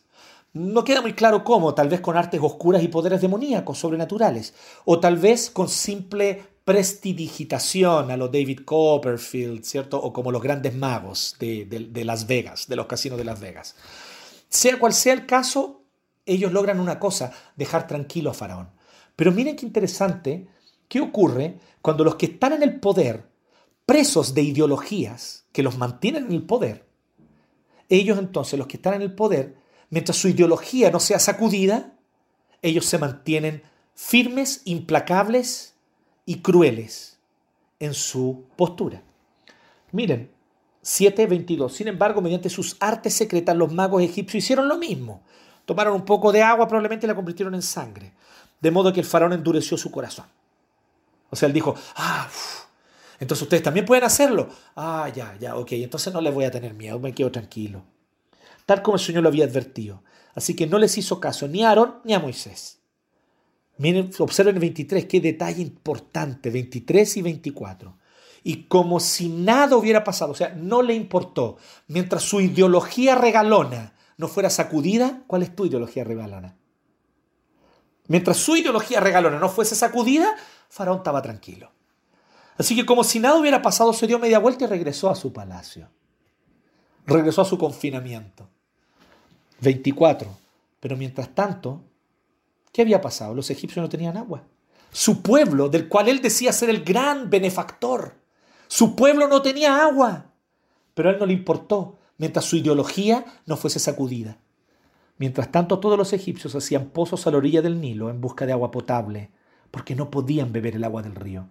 No 0.54 0.82
queda 0.82 1.02
muy 1.02 1.12
claro 1.12 1.44
cómo, 1.44 1.74
tal 1.74 1.90
vez 1.90 2.00
con 2.00 2.16
artes 2.16 2.40
oscuras 2.42 2.82
y 2.82 2.88
poderes 2.88 3.20
demoníacos, 3.20 3.76
sobrenaturales, 3.76 4.54
o 4.86 4.98
tal 5.00 5.18
vez 5.18 5.50
con 5.50 5.68
simple 5.68 6.42
prestidigitación 6.64 8.10
a 8.10 8.16
los 8.16 8.32
David 8.32 8.60
Copperfield, 8.64 9.64
¿cierto? 9.64 10.00
O 10.00 10.14
como 10.14 10.32
los 10.32 10.40
grandes 10.40 10.74
magos 10.74 11.36
de, 11.38 11.66
de 11.66 12.04
Las 12.06 12.26
Vegas, 12.26 12.68
de 12.68 12.76
los 12.76 12.86
casinos 12.86 13.18
de 13.18 13.24
Las 13.24 13.38
Vegas. 13.38 13.76
Sea 14.48 14.78
cual 14.78 14.94
sea 14.94 15.12
el 15.12 15.26
caso, 15.26 15.82
ellos 16.24 16.54
logran 16.54 16.80
una 16.80 16.98
cosa, 16.98 17.32
dejar 17.54 17.86
tranquilo 17.86 18.30
a 18.30 18.34
Faraón. 18.34 18.70
Pero 19.14 19.30
miren 19.30 19.56
qué 19.56 19.66
interesante, 19.66 20.48
¿qué 20.89 21.01
ocurre 21.01 21.59
cuando 21.82 22.05
los 22.05 22.16
que 22.16 22.26
están 22.26 22.53
en 22.53 22.62
el 22.62 22.80
poder, 22.80 23.28
presos 23.87 24.35
de 24.35 24.43
ideologías 24.43 25.47
que 25.53 25.62
los 25.62 25.78
mantienen 25.78 26.26
en 26.26 26.32
el 26.32 26.43
poder, 26.43 26.87
ellos 27.89 28.18
entonces, 28.18 28.59
los 28.59 28.66
que 28.66 28.76
están 28.76 28.95
en 28.95 29.03
el 29.03 29.14
poder, 29.14 29.57
mientras 29.91 30.16
su 30.16 30.28
ideología 30.28 30.91
no 30.91 31.01
sea 31.01 31.18
sacudida, 31.18 31.95
ellos 32.62 32.87
se 32.87 32.99
mantienen 32.99 33.62
firmes, 33.95 34.62
implacables 34.64 35.74
y 36.24 36.41
crueles 36.41 37.18
en 37.78 37.95
su 37.95 38.45
postura. 38.57 39.03
Miren, 39.93 40.30
7.22. 40.82 41.70
Sin 41.70 41.89
embargo, 41.89 42.20
mediante 42.20 42.51
sus 42.51 42.76
artes 42.80 43.14
secretas, 43.14 43.57
los 43.57 43.72
magos 43.72 44.03
egipcios 44.03 44.45
hicieron 44.45 44.68
lo 44.68 44.78
mismo. 44.78 45.22
Tomaron 45.64 45.95
un 45.95 46.05
poco 46.05 46.32
de 46.32 46.43
agua, 46.43 46.68
probablemente 46.68 47.07
la 47.07 47.14
convirtieron 47.14 47.55
en 47.55 47.62
sangre. 47.62 48.12
De 48.61 48.70
modo 48.70 48.93
que 48.93 49.01
el 49.01 49.07
faraón 49.07 49.32
endureció 49.32 49.76
su 49.76 49.91
corazón. 49.91 50.26
O 51.35 51.37
sea, 51.37 51.47
él 51.49 51.53
dijo, 51.53 51.74
ah, 51.97 52.28
entonces 53.20 53.43
ustedes 53.43 53.62
también 53.62 53.87
pueden 53.87 54.05
hacerlo. 54.05 54.49
Ah, 54.76 55.11
ya, 55.14 55.37
ya, 55.39 55.57
ok, 55.57 55.72
entonces 55.72 56.12
no 56.12 56.20
les 56.20 56.32
voy 56.32 56.45
a 56.45 56.51
tener 56.51 56.74
miedo, 56.74 56.99
me 56.99 57.14
quedo 57.14 57.30
tranquilo. 57.30 57.85
Tal 58.66 58.82
como 58.82 58.97
el 58.97 59.03
Señor 59.03 59.22
lo 59.22 59.28
había 59.28 59.45
advertido. 59.45 60.03
Así 60.35 60.57
que 60.57 60.66
no 60.66 60.78
les 60.78 60.97
hizo 60.99 61.20
caso 61.20 61.47
ni 61.47 61.62
a 61.62 61.68
Aarón 61.68 61.97
ni 62.05 62.14
a 62.14 62.18
Moisés. 62.18 62.80
Miren, 63.76 64.11
observen 64.18 64.55
el 64.55 64.61
23, 64.61 65.05
qué 65.07 65.20
detalle 65.20 65.62
importante, 65.62 66.51
23 66.51 67.16
y 67.16 67.22
24 67.22 67.97
y 68.47 68.64
como 68.64 69.01
si 69.01 69.30
nada 69.30 69.74
hubiera 69.74 70.05
pasado, 70.05 70.32
o 70.32 70.35
sea, 70.35 70.55
no 70.55 70.82
le 70.82 70.93
importó, 70.95 71.57
mientras 71.89 72.22
su 72.22 72.43
ideología 72.43 73.14
regalona 73.14 73.95
no 74.18 74.28
fuera 74.28 74.51
sacudida, 74.51 75.22
¿cuál 75.26 75.43
es 75.43 75.57
tu 75.57 75.64
ideología 75.64 76.05
regalona? 76.05 76.55
Mientras 78.07 78.37
su 78.37 78.55
ideología 78.57 79.01
regalona 79.01 79.39
no 79.39 79.49
fuese 79.49 79.74
sacudida, 79.74 80.37
Faraón 80.74 80.96
estaba 80.96 81.22
tranquilo. 81.22 81.70
Así 82.58 82.74
que 82.74 82.84
como 82.84 83.04
si 83.04 83.20
nada 83.20 83.38
hubiera 83.38 83.62
pasado, 83.62 83.92
se 83.92 84.08
dio 84.08 84.18
media 84.18 84.40
vuelta 84.40 84.64
y 84.64 84.66
regresó 84.66 85.08
a 85.08 85.14
su 85.14 85.32
palacio. 85.32 85.88
Regresó 87.06 87.42
a 87.42 87.44
su 87.44 87.56
confinamiento. 87.56 88.48
24. 89.60 90.28
Pero 90.80 90.96
mientras 90.96 91.32
tanto, 91.32 91.80
¿qué 92.72 92.82
había 92.82 93.00
pasado? 93.00 93.34
Los 93.34 93.50
egipcios 93.50 93.84
no 93.84 93.88
tenían 93.88 94.16
agua. 94.16 94.42
Su 94.90 95.22
pueblo, 95.22 95.68
del 95.68 95.88
cual 95.88 96.08
él 96.08 96.20
decía 96.20 96.52
ser 96.52 96.70
el 96.70 96.82
gran 96.82 97.30
benefactor, 97.30 98.16
su 98.66 98.96
pueblo 98.96 99.28
no 99.28 99.42
tenía 99.42 99.84
agua, 99.84 100.32
pero 100.94 101.08
a 101.08 101.12
él 101.12 101.20
no 101.20 101.26
le 101.26 101.34
importó 101.34 101.98
mientras 102.18 102.46
su 102.46 102.56
ideología 102.56 103.24
no 103.46 103.56
fuese 103.56 103.78
sacudida. 103.78 104.38
Mientras 105.18 105.52
tanto, 105.52 105.78
todos 105.78 105.96
los 105.96 106.12
egipcios 106.12 106.56
hacían 106.56 106.86
pozos 106.86 107.28
a 107.28 107.30
la 107.30 107.36
orilla 107.36 107.62
del 107.62 107.80
Nilo 107.80 108.10
en 108.10 108.20
busca 108.20 108.44
de 108.44 108.52
agua 108.52 108.72
potable, 108.72 109.30
porque 109.74 109.96
no 109.96 110.08
podían 110.08 110.52
beber 110.52 110.76
el 110.76 110.84
agua 110.84 111.02
del 111.02 111.16
río. 111.16 111.48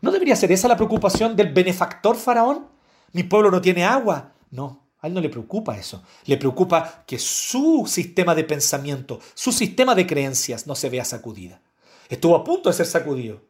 ¿No 0.00 0.10
debería 0.10 0.34
ser 0.34 0.50
esa 0.50 0.66
la 0.66 0.74
preocupación 0.74 1.36
del 1.36 1.52
benefactor 1.52 2.16
faraón? 2.16 2.66
Mi 3.12 3.22
pueblo 3.22 3.52
no 3.52 3.60
tiene 3.60 3.84
agua. 3.84 4.32
No, 4.50 4.82
a 4.98 5.06
él 5.06 5.14
no 5.14 5.20
le 5.20 5.28
preocupa 5.28 5.76
eso. 5.76 6.02
Le 6.26 6.36
preocupa 6.36 7.04
que 7.06 7.20
su 7.20 7.84
sistema 7.86 8.34
de 8.34 8.42
pensamiento, 8.42 9.20
su 9.34 9.52
sistema 9.52 9.94
de 9.94 10.08
creencias 10.08 10.66
no 10.66 10.74
se 10.74 10.90
vea 10.90 11.04
sacudida. 11.04 11.62
Estuvo 12.08 12.34
a 12.34 12.42
punto 12.42 12.68
de 12.68 12.74
ser 12.74 12.86
sacudido. 12.86 13.42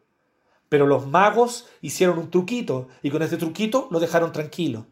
Pero 0.69 0.85
los 0.85 1.07
magos 1.07 1.65
hicieron 1.81 2.19
un 2.19 2.29
truquito 2.29 2.87
y 3.01 3.09
con 3.09 3.23
este 3.23 3.37
truquito 3.37 3.87
lo 3.89 3.99
dejaron 3.99 4.31
tranquilo. 4.31 4.85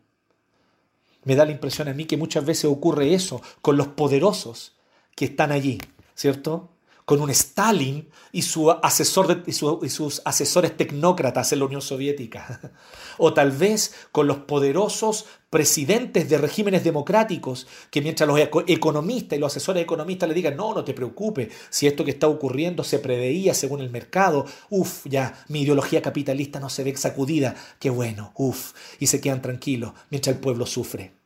Me 1.25 1.35
da 1.35 1.45
la 1.45 1.51
impresión 1.51 1.89
a 1.89 1.93
mí 1.93 2.05
que 2.05 2.17
muchas 2.17 2.43
veces 2.43 2.65
ocurre 2.65 3.13
eso 3.13 3.39
con 3.61 3.77
los 3.77 3.89
poderosos 3.89 4.75
que 5.15 5.25
están 5.25 5.51
allí, 5.51 5.77
¿cierto? 6.15 6.72
Con 7.05 7.21
un 7.21 7.29
Stalin 7.29 8.07
y, 8.31 8.41
su 8.41 8.71
asesor 8.71 9.43
y, 9.45 9.51
sus 9.53 10.21
asesores 10.25 10.75
tecnócratas 10.77 11.51
en 11.51 11.59
la 11.59 11.65
Unión 11.65 11.81
Soviética. 11.81 12.59
O 13.19 13.31
tal 13.31 13.51
vez 13.51 13.93
con 14.11 14.25
los 14.25 14.37
poderosos 14.37 15.27
presidentes 15.51 16.27
de 16.29 16.39
regímenes 16.39 16.83
democráticos 16.83 17.67
que 17.91 18.01
mientras 18.01 18.27
los 18.27 18.39
economistas 18.65 19.37
y 19.37 19.39
los 19.39 19.51
asesores 19.51 19.83
economistas 19.83 20.27
le 20.27 20.33
digan, 20.33 20.57
no, 20.57 20.73
no 20.73 20.83
te 20.83 20.95
preocupes, 20.95 21.53
si 21.69 21.85
esto 21.85 22.03
que 22.03 22.09
está 22.09 22.27
ocurriendo 22.27 22.83
se 22.83 22.97
preveía 22.97 23.53
según 23.53 23.81
el 23.81 23.91
mercado, 23.91 24.47
uff, 24.71 25.05
ya, 25.05 25.45
mi 25.47 25.61
ideología 25.61 26.01
capitalista 26.01 26.59
no 26.59 26.69
se 26.69 26.83
ve 26.83 26.97
sacudida, 26.97 27.53
qué 27.77 27.91
bueno, 27.91 28.31
uff, 28.35 28.73
y 28.99 29.05
se 29.05 29.21
quedan 29.21 29.43
tranquilos 29.43 29.93
mientras 30.09 30.35
el 30.35 30.41
pueblo 30.41 30.65
sufre. 30.65 31.22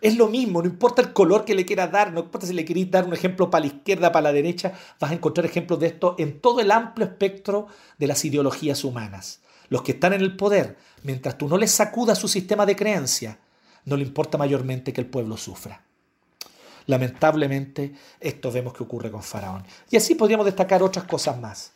Es 0.00 0.16
lo 0.16 0.28
mismo, 0.28 0.62
no 0.62 0.68
importa 0.68 1.02
el 1.02 1.12
color 1.12 1.44
que 1.44 1.54
le 1.54 1.66
quieras 1.66 1.92
dar, 1.92 2.12
no 2.12 2.20
importa 2.20 2.46
si 2.46 2.54
le 2.54 2.64
queréis 2.64 2.90
dar 2.90 3.04
un 3.04 3.12
ejemplo 3.12 3.50
para 3.50 3.66
la 3.66 3.72
izquierda, 3.72 4.12
para 4.12 4.24
la 4.24 4.32
derecha, 4.32 4.72
vas 4.98 5.10
a 5.10 5.14
encontrar 5.14 5.44
ejemplos 5.44 5.78
de 5.78 5.88
esto 5.88 6.14
en 6.18 6.40
todo 6.40 6.60
el 6.60 6.70
amplio 6.70 7.06
espectro 7.06 7.66
de 7.98 8.06
las 8.06 8.24
ideologías 8.24 8.82
humanas. 8.84 9.40
Los 9.68 9.82
que 9.82 9.92
están 9.92 10.14
en 10.14 10.22
el 10.22 10.36
poder, 10.36 10.78
mientras 11.02 11.36
tú 11.36 11.48
no 11.48 11.58
les 11.58 11.70
sacudas 11.70 12.18
su 12.18 12.28
sistema 12.28 12.64
de 12.64 12.76
creencia, 12.76 13.38
no 13.84 13.96
le 13.96 14.04
importa 14.04 14.38
mayormente 14.38 14.92
que 14.92 15.00
el 15.02 15.06
pueblo 15.06 15.36
sufra. 15.36 15.84
Lamentablemente, 16.86 17.92
esto 18.18 18.50
vemos 18.50 18.72
que 18.72 18.82
ocurre 18.82 19.10
con 19.10 19.22
Faraón. 19.22 19.64
Y 19.90 19.96
así 19.96 20.14
podríamos 20.14 20.46
destacar 20.46 20.82
otras 20.82 21.04
cosas 21.04 21.38
más. 21.38 21.72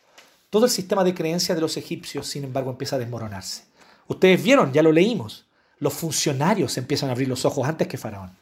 Todo 0.51 0.64
el 0.64 0.70
sistema 0.70 1.05
de 1.05 1.14
creencia 1.14 1.55
de 1.55 1.61
los 1.61 1.77
egipcios, 1.77 2.27
sin 2.27 2.45
embargo, 2.45 2.70
empieza 2.70 2.97
a 2.97 2.99
desmoronarse. 2.99 3.64
Ustedes 4.09 4.43
vieron, 4.43 4.72
ya 4.72 4.83
lo 4.83 4.93
leímos, 4.93 5.47
los 5.85 5.93
funcionarios 5.93 6.78
empiezan 6.78 7.11
a 7.11 7.12
abrir 7.12 7.28
los 7.28 7.45
ojos 7.45 7.68
antes 7.68 7.87
que 7.87 7.99
Faraón. 7.99 8.35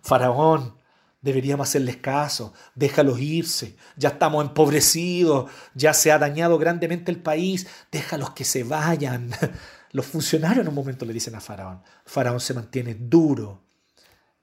Faraón, 0.00 0.74
deberíamos 1.20 1.68
hacerles 1.68 1.98
caso, 1.98 2.54
déjalos 2.74 3.20
irse, 3.20 3.76
ya 3.94 4.08
estamos 4.08 4.42
empobrecidos, 4.42 5.50
ya 5.74 5.92
se 5.92 6.10
ha 6.10 6.18
dañado 6.18 6.56
grandemente 6.56 7.12
el 7.12 7.18
país, 7.18 7.66
déjalos 7.92 8.30
que 8.30 8.44
se 8.44 8.64
vayan. 8.64 9.30
Los 9.92 10.06
funcionarios 10.06 10.62
en 10.62 10.68
un 10.68 10.74
momento 10.74 11.04
le 11.04 11.12
dicen 11.12 11.34
a 11.34 11.42
Faraón, 11.42 11.82
Faraón 12.06 12.40
se 12.40 12.54
mantiene 12.54 12.94
duro 12.94 13.60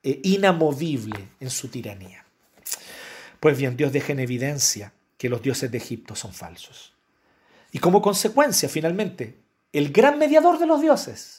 e 0.03 0.21
inamovible 0.23 1.29
en 1.39 1.49
su 1.49 1.69
tiranía. 1.69 2.23
Pues 3.39 3.57
bien, 3.57 3.75
Dios 3.75 3.91
deja 3.91 4.13
en 4.13 4.19
evidencia 4.19 4.93
que 5.17 5.29
los 5.29 5.41
dioses 5.41 5.71
de 5.71 5.79
Egipto 5.79 6.15
son 6.15 6.31
falsos. 6.31 6.93
Y 7.71 7.79
como 7.79 8.03
consecuencia, 8.03 8.69
finalmente, 8.69 9.39
el 9.73 9.91
gran 9.91 10.19
mediador 10.19 10.59
de 10.59 10.67
los 10.67 10.79
dioses, 10.79 11.38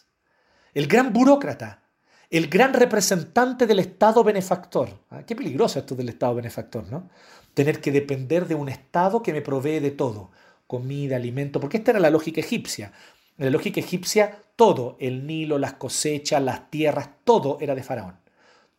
el 0.74 0.86
gran 0.86 1.12
burócrata, 1.12 1.82
el 2.30 2.48
gran 2.48 2.72
representante 2.74 3.66
del 3.66 3.80
Estado 3.80 4.22
benefactor. 4.22 4.90
Ah, 5.10 5.24
qué 5.26 5.34
peligroso 5.34 5.78
esto 5.78 5.94
del 5.94 6.08
Estado 6.08 6.36
benefactor, 6.36 6.88
¿no? 6.90 7.08
Tener 7.54 7.80
que 7.80 7.90
depender 7.90 8.46
de 8.46 8.54
un 8.54 8.68
Estado 8.68 9.22
que 9.22 9.32
me 9.32 9.42
provee 9.42 9.80
de 9.80 9.90
todo, 9.90 10.30
comida, 10.66 11.16
alimento, 11.16 11.60
porque 11.60 11.78
esta 11.78 11.90
era 11.90 12.00
la 12.00 12.10
lógica 12.10 12.40
egipcia. 12.40 12.92
En 13.36 13.46
la 13.46 13.50
lógica 13.50 13.80
egipcia, 13.80 14.42
todo, 14.54 14.96
el 15.00 15.26
Nilo, 15.26 15.58
las 15.58 15.74
cosechas, 15.74 16.42
las 16.42 16.70
tierras, 16.70 17.10
todo 17.24 17.58
era 17.60 17.74
de 17.74 17.82
Faraón. 17.82 18.16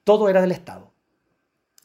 Todo 0.03 0.29
era 0.29 0.41
del 0.41 0.51
Estado. 0.51 0.90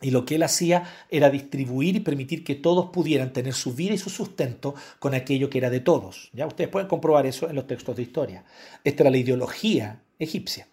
Y 0.03 0.11
lo 0.11 0.27
que 0.27 0.35
él 0.35 0.43
hacía 0.43 0.85
era 1.09 1.31
distribuir 1.31 1.97
y 1.97 2.01
permitir 2.01 2.45
que 2.45 2.55
todos 2.55 2.91
pudieran 2.91 3.33
tener 3.33 3.55
su 3.55 3.73
vida 3.75 3.95
y 3.95 3.99
su 3.99 4.11
sustento 4.11 4.75
con 4.99 5.15
aquello 5.15 5.49
que 5.49 5.59
era 5.59 5.71
de 5.71 5.81
todos. 5.81 6.31
Ya 6.35 6.47
ustedes 6.47 6.69
pueden 6.69 6.89
comprobar 6.89 7.25
eso 7.25 7.49
en 7.49 7.57
los 7.57 7.67
textos 7.67 7.97
de 7.97 8.03
historia. 8.03 8.45
Esta 8.85 9.05
era 9.05 9.11
la 9.11 9.17
ideología 9.17 10.03
egipcia. 10.19 10.69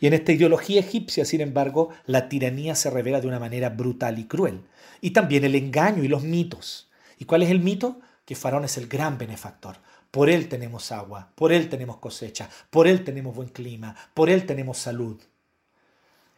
Y 0.00 0.06
en 0.06 0.14
esta 0.14 0.32
ideología 0.32 0.80
egipcia, 0.80 1.24
sin 1.24 1.42
embargo, 1.42 1.90
la 2.06 2.28
tiranía 2.28 2.74
se 2.74 2.90
revela 2.90 3.20
de 3.20 3.28
una 3.28 3.38
manera 3.38 3.70
brutal 3.70 4.18
y 4.18 4.24
cruel. 4.24 4.62
Y 5.00 5.10
también 5.10 5.44
el 5.44 5.54
engaño 5.54 6.02
y 6.02 6.08
los 6.08 6.22
mitos. 6.22 6.88
¿Y 7.18 7.26
cuál 7.26 7.42
es 7.42 7.50
el 7.50 7.60
mito? 7.60 8.00
Que 8.24 8.34
Faraón 8.34 8.64
es 8.64 8.78
el 8.78 8.88
gran 8.88 9.18
benefactor. 9.18 9.76
Por 10.10 10.30
él 10.30 10.48
tenemos 10.48 10.92
agua, 10.92 11.30
por 11.34 11.52
él 11.52 11.68
tenemos 11.68 11.98
cosecha, 11.98 12.48
por 12.70 12.86
él 12.86 13.04
tenemos 13.04 13.34
buen 13.34 13.48
clima, 13.48 13.94
por 14.14 14.30
él 14.30 14.46
tenemos 14.46 14.78
salud. 14.78 15.20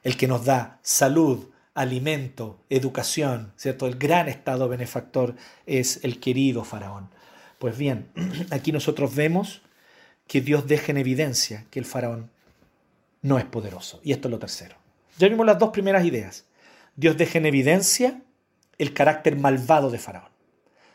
El 0.03 0.16
que 0.16 0.27
nos 0.27 0.45
da 0.45 0.81
salud, 0.83 1.49
alimento, 1.79 2.59
educación, 2.70 3.53
¿cierto? 3.57 3.87
El 3.87 3.99
gran 3.99 4.29
estado 4.29 4.68
benefactor 4.68 5.37
es 5.64 6.01
el 6.03 6.18
querido 6.18 6.64
faraón. 6.64 7.09
Pues 7.61 7.79
bien, 7.79 8.09
aquí 8.51 8.72
nosotros 8.72 9.14
vemos 9.14 9.62
que 10.26 10.41
Dios 10.41 10.66
deja 10.66 10.91
en 10.91 10.99
evidencia 10.99 11.66
que 11.70 11.79
el 11.79 11.85
faraón 11.85 12.31
no 13.22 13.39
es 13.39 13.45
poderoso. 13.45 14.01
Y 14.03 14.12
esto 14.12 14.26
es 14.26 14.33
lo 14.33 14.41
tercero. 14.41 14.76
Ya 15.18 15.29
vimos 15.29 15.47
las 15.47 15.59
dos 15.59 15.70
primeras 15.70 16.05
ideas. 16.05 16.47
Dios 16.97 17.16
deja 17.16 17.39
en 17.39 17.47
evidencia 17.47 18.22
el 18.76 18.93
carácter 18.93 19.37
malvado 19.37 19.89
de 19.89 19.99
faraón. 19.99 20.31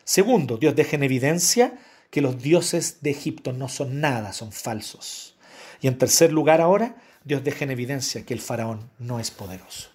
Segundo, 0.04 0.58
Dios 0.58 0.76
deja 0.76 0.98
en 0.98 1.04
evidencia 1.04 1.80
que 2.10 2.22
los 2.22 2.42
dioses 2.42 2.98
de 3.02 3.12
Egipto 3.12 3.54
no 3.54 3.70
son 3.70 4.02
nada, 4.02 4.34
son 4.34 4.52
falsos. 4.52 5.38
Y 5.80 5.88
en 5.88 5.98
tercer 5.98 6.34
lugar 6.34 6.60
ahora, 6.60 6.98
Dios 7.24 7.42
deja 7.44 7.64
en 7.64 7.72
evidencia 7.72 8.26
que 8.26 8.34
el 8.34 8.42
faraón 8.42 8.90
no 9.00 9.22
es 9.22 9.32
poderoso. 9.32 9.93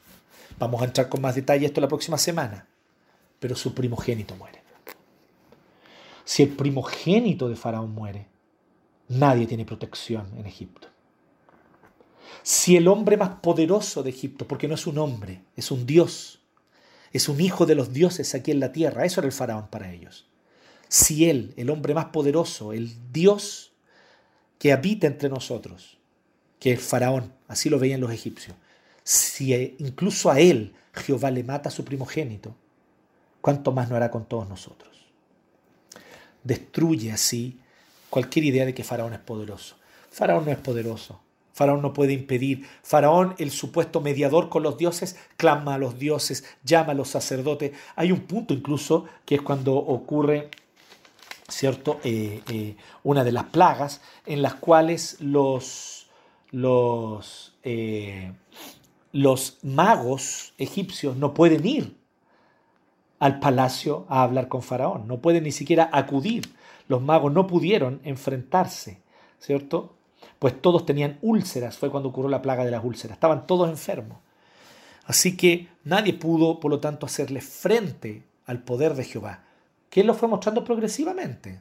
Vamos 0.58 0.82
a 0.82 0.86
entrar 0.86 1.08
con 1.08 1.20
más 1.20 1.34
detalle 1.34 1.66
esto 1.66 1.80
la 1.80 1.88
próxima 1.88 2.18
semana. 2.18 2.66
Pero 3.38 3.54
su 3.54 3.74
primogénito 3.74 4.34
muere. 4.36 4.62
Si 6.24 6.42
el 6.42 6.50
primogénito 6.50 7.48
de 7.48 7.56
Faraón 7.56 7.94
muere, 7.94 8.26
nadie 9.08 9.46
tiene 9.46 9.64
protección 9.64 10.28
en 10.36 10.46
Egipto. 10.46 10.88
Si 12.42 12.76
el 12.76 12.88
hombre 12.88 13.16
más 13.16 13.40
poderoso 13.40 14.02
de 14.02 14.10
Egipto, 14.10 14.46
porque 14.46 14.68
no 14.68 14.74
es 14.74 14.86
un 14.86 14.98
hombre, 14.98 15.42
es 15.56 15.70
un 15.70 15.86
dios, 15.86 16.40
es 17.12 17.28
un 17.28 17.40
hijo 17.40 17.66
de 17.66 17.74
los 17.74 17.92
dioses 17.92 18.34
aquí 18.34 18.50
en 18.50 18.60
la 18.60 18.72
tierra, 18.72 19.04
eso 19.04 19.20
era 19.20 19.26
el 19.26 19.32
faraón 19.32 19.68
para 19.68 19.92
ellos. 19.92 20.26
Si 20.88 21.28
él, 21.28 21.54
el 21.56 21.70
hombre 21.70 21.94
más 21.94 22.06
poderoso, 22.06 22.72
el 22.72 23.12
dios 23.12 23.72
que 24.58 24.72
habita 24.72 25.06
entre 25.06 25.28
nosotros, 25.28 25.98
que 26.58 26.72
es 26.72 26.82
faraón, 26.82 27.32
así 27.46 27.70
lo 27.70 27.78
veían 27.78 28.00
los 28.00 28.12
egipcios, 28.12 28.56
si 29.08 29.74
incluso 29.78 30.30
a 30.30 30.38
él 30.38 30.74
Jehová 30.92 31.30
le 31.30 31.42
mata 31.42 31.70
a 31.70 31.72
su 31.72 31.82
primogénito, 31.82 32.54
¿cuánto 33.40 33.72
más 33.72 33.88
no 33.88 33.96
hará 33.96 34.10
con 34.10 34.26
todos 34.26 34.46
nosotros? 34.46 35.06
Destruye 36.44 37.10
así 37.10 37.58
cualquier 38.10 38.44
idea 38.44 38.66
de 38.66 38.74
que 38.74 38.84
Faraón 38.84 39.14
es 39.14 39.20
poderoso. 39.20 39.76
Faraón 40.10 40.44
no 40.44 40.50
es 40.50 40.58
poderoso. 40.58 41.22
Faraón 41.54 41.80
no 41.80 41.94
puede 41.94 42.12
impedir. 42.12 42.68
Faraón, 42.82 43.34
el 43.38 43.50
supuesto 43.50 44.02
mediador 44.02 44.50
con 44.50 44.62
los 44.62 44.76
dioses, 44.76 45.16
clama 45.38 45.76
a 45.76 45.78
los 45.78 45.98
dioses, 45.98 46.44
llama 46.62 46.92
a 46.92 46.94
los 46.94 47.08
sacerdotes. 47.08 47.72
Hay 47.96 48.12
un 48.12 48.26
punto 48.26 48.52
incluso 48.52 49.06
que 49.24 49.36
es 49.36 49.40
cuando 49.40 49.74
ocurre, 49.74 50.50
¿cierto? 51.48 51.98
Eh, 52.04 52.42
eh, 52.50 52.76
una 53.04 53.24
de 53.24 53.32
las 53.32 53.44
plagas 53.44 54.02
en 54.26 54.42
las 54.42 54.56
cuales 54.56 55.16
los, 55.20 56.08
los, 56.50 57.54
eh, 57.62 58.32
los 59.12 59.58
magos 59.62 60.54
egipcios 60.58 61.16
no 61.16 61.34
pueden 61.34 61.66
ir 61.66 61.96
al 63.18 63.40
palacio 63.40 64.06
a 64.08 64.22
hablar 64.22 64.48
con 64.48 64.62
Faraón, 64.62 65.08
no 65.08 65.18
pueden 65.18 65.44
ni 65.44 65.52
siquiera 65.52 65.90
acudir. 65.92 66.54
Los 66.86 67.02
magos 67.02 67.32
no 67.32 67.46
pudieron 67.46 68.00
enfrentarse, 68.04 69.02
¿cierto? 69.38 69.98
pues 70.38 70.60
todos 70.60 70.86
tenían 70.86 71.18
úlceras, 71.20 71.76
fue 71.78 71.90
cuando 71.90 72.10
ocurrió 72.10 72.30
la 72.30 72.42
plaga 72.42 72.64
de 72.64 72.70
las 72.70 72.84
úlceras, 72.84 73.16
estaban 73.16 73.46
todos 73.46 73.68
enfermos. 73.68 74.18
Así 75.04 75.36
que 75.36 75.68
nadie 75.84 76.12
pudo, 76.12 76.60
por 76.60 76.70
lo 76.70 76.80
tanto, 76.80 77.06
hacerle 77.06 77.40
frente 77.40 78.24
al 78.46 78.62
poder 78.62 78.94
de 78.94 79.04
Jehová, 79.04 79.44
que 79.90 80.00
él 80.02 80.06
lo 80.06 80.14
fue 80.14 80.28
mostrando 80.28 80.64
progresivamente. 80.64 81.60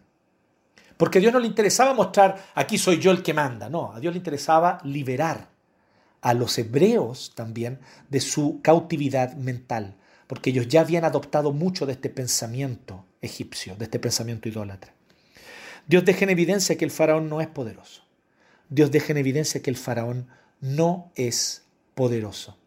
Porque 0.97 1.19
a 1.19 1.21
Dios 1.21 1.33
no 1.33 1.39
le 1.39 1.47
interesaba 1.47 1.93
mostrar, 1.93 2.37
aquí 2.55 2.77
soy 2.77 2.99
yo 2.99 3.11
el 3.11 3.23
que 3.23 3.33
manda, 3.33 3.69
no, 3.69 3.93
a 3.93 3.99
Dios 3.99 4.13
le 4.13 4.17
interesaba 4.17 4.79
liberar 4.83 5.47
a 6.22 6.34
los 6.34 6.57
hebreos 6.57 7.34
también 7.36 7.80
de 8.09 8.22
su 8.22 8.59
cautividad 8.61 9.36
mental, 9.36 9.95
porque 10.28 10.49
ellos 10.49 10.68
ya 10.68 10.82
habían 10.82 11.05
adoptado 11.05 11.53
mucho 11.53 11.86
de 11.86 11.93
este 11.93 12.09
pensamiento 12.09 13.05
egipcio, 13.22 13.76
de 13.76 13.86
este 13.86 13.99
pensamiento 13.99 14.49
idólatra. 14.49 14.93
Dios 15.88 16.03
deja 16.03 16.26
en 16.26 16.32
evidencia 16.32 16.78
que 16.78 16.86
el 16.86 16.91
faraón 16.91 17.30
no 17.30 17.39
es 17.39 17.47
poderoso. 17.47 18.03
Dios 18.70 18.91
deja 18.91 19.13
en 19.13 19.18
evidencia 19.18 19.61
que 19.61 19.70
el 19.70 19.78
faraón 19.78 20.28
no 20.59 21.11
es 21.15 21.63
poderoso. 21.95 22.57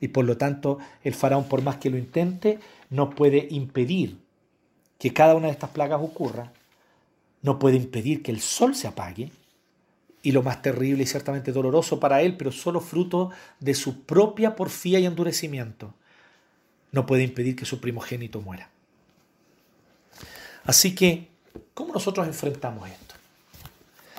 Y 0.00 0.08
por 0.08 0.24
lo 0.24 0.36
tanto, 0.36 0.78
el 1.02 1.14
faraón, 1.14 1.44
por 1.44 1.62
más 1.62 1.76
que 1.76 1.90
lo 1.90 1.98
intente, 1.98 2.58
no 2.90 3.10
puede 3.10 3.48
impedir 3.50 4.18
que 4.98 5.12
cada 5.12 5.34
una 5.34 5.46
de 5.46 5.52
estas 5.52 5.70
plagas 5.70 6.00
ocurra, 6.00 6.52
no 7.42 7.58
puede 7.58 7.76
impedir 7.76 8.22
que 8.22 8.30
el 8.30 8.40
sol 8.40 8.74
se 8.74 8.88
apague, 8.88 9.30
y 10.24 10.32
lo 10.32 10.42
más 10.42 10.60
terrible 10.60 11.04
y 11.04 11.06
ciertamente 11.06 11.52
doloroso 11.52 12.00
para 12.00 12.20
él, 12.22 12.36
pero 12.36 12.50
solo 12.50 12.80
fruto 12.80 13.30
de 13.60 13.74
su 13.74 14.02
propia 14.02 14.56
porfía 14.56 14.98
y 14.98 15.06
endurecimiento, 15.06 15.94
no 16.90 17.06
puede 17.06 17.22
impedir 17.22 17.54
que 17.54 17.64
su 17.64 17.80
primogénito 17.80 18.40
muera. 18.40 18.70
Así 20.64 20.96
que, 20.96 21.28
¿cómo 21.74 21.92
nosotros 21.92 22.26
enfrentamos 22.26 22.88
esto? 22.88 23.04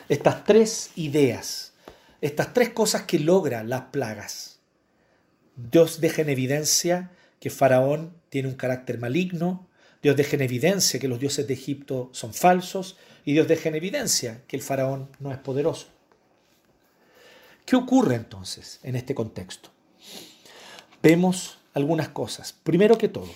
estas 0.10 0.44
tres 0.44 0.92
ideas, 0.96 1.74
estas 2.22 2.54
tres 2.54 2.70
cosas 2.70 3.04
que 3.04 3.20
logran 3.20 3.70
las 3.70 3.82
plagas. 3.86 4.60
Dios 5.56 6.02
deja 6.02 6.22
en 6.22 6.30
evidencia 6.30 7.12
que 7.40 7.50
Faraón 7.50 8.14
tiene 8.30 8.48
un 8.48 8.56
carácter 8.56 9.00
maligno, 9.00 9.68
Dios 10.02 10.16
deja 10.16 10.36
en 10.36 10.44
evidencia 10.44 11.00
que 11.00 11.08
los 11.08 11.20
dioses 11.20 11.48
de 11.48 11.54
Egipto 11.54 12.10
son 12.14 12.34
falsos 12.34 12.98
y 13.24 13.34
Dios 13.34 13.48
deja 13.48 13.70
en 13.70 13.76
evidencia 13.76 14.44
que 14.48 14.56
el 14.56 14.62
Faraón 14.62 15.10
no 15.20 15.32
es 15.32 15.40
poderoso. 15.40 15.88
¿Qué 17.66 17.76
ocurre 17.76 18.16
entonces 18.16 18.80
en 18.84 18.96
este 18.96 19.16
contexto? 19.16 19.70
Vemos 21.02 21.58
algunas 21.74 22.10
cosas. 22.10 22.54
Primero 22.54 22.98
que 22.98 23.10
todo, 23.10 23.30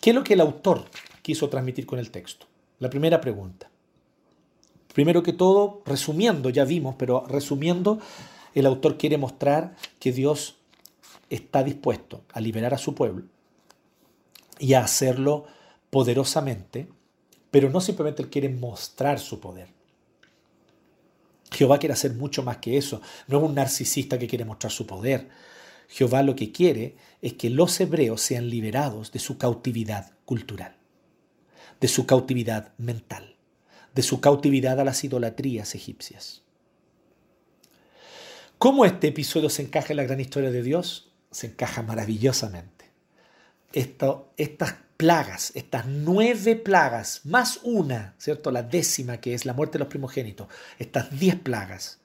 ¿qué 0.00 0.10
es 0.10 0.16
lo 0.16 0.22
que 0.22 0.34
el 0.34 0.40
autor 0.40 0.84
quiso 1.22 1.48
transmitir 1.48 1.84
con 1.84 1.98
el 1.98 2.12
texto? 2.12 2.46
La 2.78 2.88
primera 2.88 3.20
pregunta. 3.20 3.68
Primero 4.94 5.22
que 5.22 5.32
todo, 5.32 5.82
resumiendo, 5.84 6.48
ya 6.48 6.64
vimos, 6.64 6.94
pero 6.96 7.24
resumiendo, 7.26 7.98
el 8.54 8.66
autor 8.66 8.98
quiere 8.98 9.18
mostrar 9.18 9.76
que 9.98 10.12
Dios 10.12 10.56
está 11.28 11.62
dispuesto 11.62 12.22
a 12.32 12.40
liberar 12.40 12.74
a 12.74 12.78
su 12.78 12.94
pueblo 12.94 13.24
y 14.58 14.74
a 14.74 14.84
hacerlo 14.84 15.46
poderosamente, 15.90 16.88
pero 17.50 17.68
no 17.70 17.80
simplemente 17.80 18.22
él 18.22 18.30
quiere 18.30 18.48
mostrar 18.48 19.18
su 19.18 19.40
poder. 19.40 19.79
Jehová 21.50 21.78
quiere 21.78 21.94
hacer 21.94 22.14
mucho 22.14 22.42
más 22.42 22.58
que 22.58 22.76
eso, 22.76 23.00
no 23.26 23.38
es 23.38 23.44
un 23.44 23.54
narcisista 23.54 24.18
que 24.18 24.28
quiere 24.28 24.44
mostrar 24.44 24.72
su 24.72 24.86
poder. 24.86 25.28
Jehová 25.88 26.22
lo 26.22 26.36
que 26.36 26.52
quiere 26.52 26.96
es 27.20 27.34
que 27.34 27.50
los 27.50 27.80
hebreos 27.80 28.20
sean 28.20 28.48
liberados 28.48 29.10
de 29.12 29.18
su 29.18 29.38
cautividad 29.38 30.12
cultural, 30.24 30.76
de 31.80 31.88
su 31.88 32.06
cautividad 32.06 32.72
mental 32.78 33.36
de 33.94 34.02
su 34.02 34.20
cautividad 34.20 34.78
a 34.80 34.84
las 34.84 35.02
idolatrías 35.04 35.74
egipcias. 35.74 36.42
¿Cómo 38.58 38.84
este 38.84 39.08
episodio 39.08 39.48
se 39.48 39.62
encaja 39.62 39.92
en 39.92 39.96
la 39.96 40.04
gran 40.04 40.20
historia 40.20 40.50
de 40.50 40.62
Dios? 40.62 41.12
Se 41.30 41.48
encaja 41.48 41.82
maravillosamente. 41.82 42.86
estas 43.72 44.74
plagas, 45.00 45.50
estas 45.54 45.86
nueve 45.86 46.56
plagas, 46.56 47.22
más 47.24 47.60
una, 47.62 48.14
¿cierto? 48.18 48.50
La 48.50 48.62
décima 48.62 49.16
que 49.16 49.32
es 49.32 49.46
la 49.46 49.54
muerte 49.54 49.78
de 49.78 49.84
los 49.84 49.88
primogénitos, 49.88 50.46
estas 50.78 51.18
diez 51.18 51.36
plagas, 51.36 52.00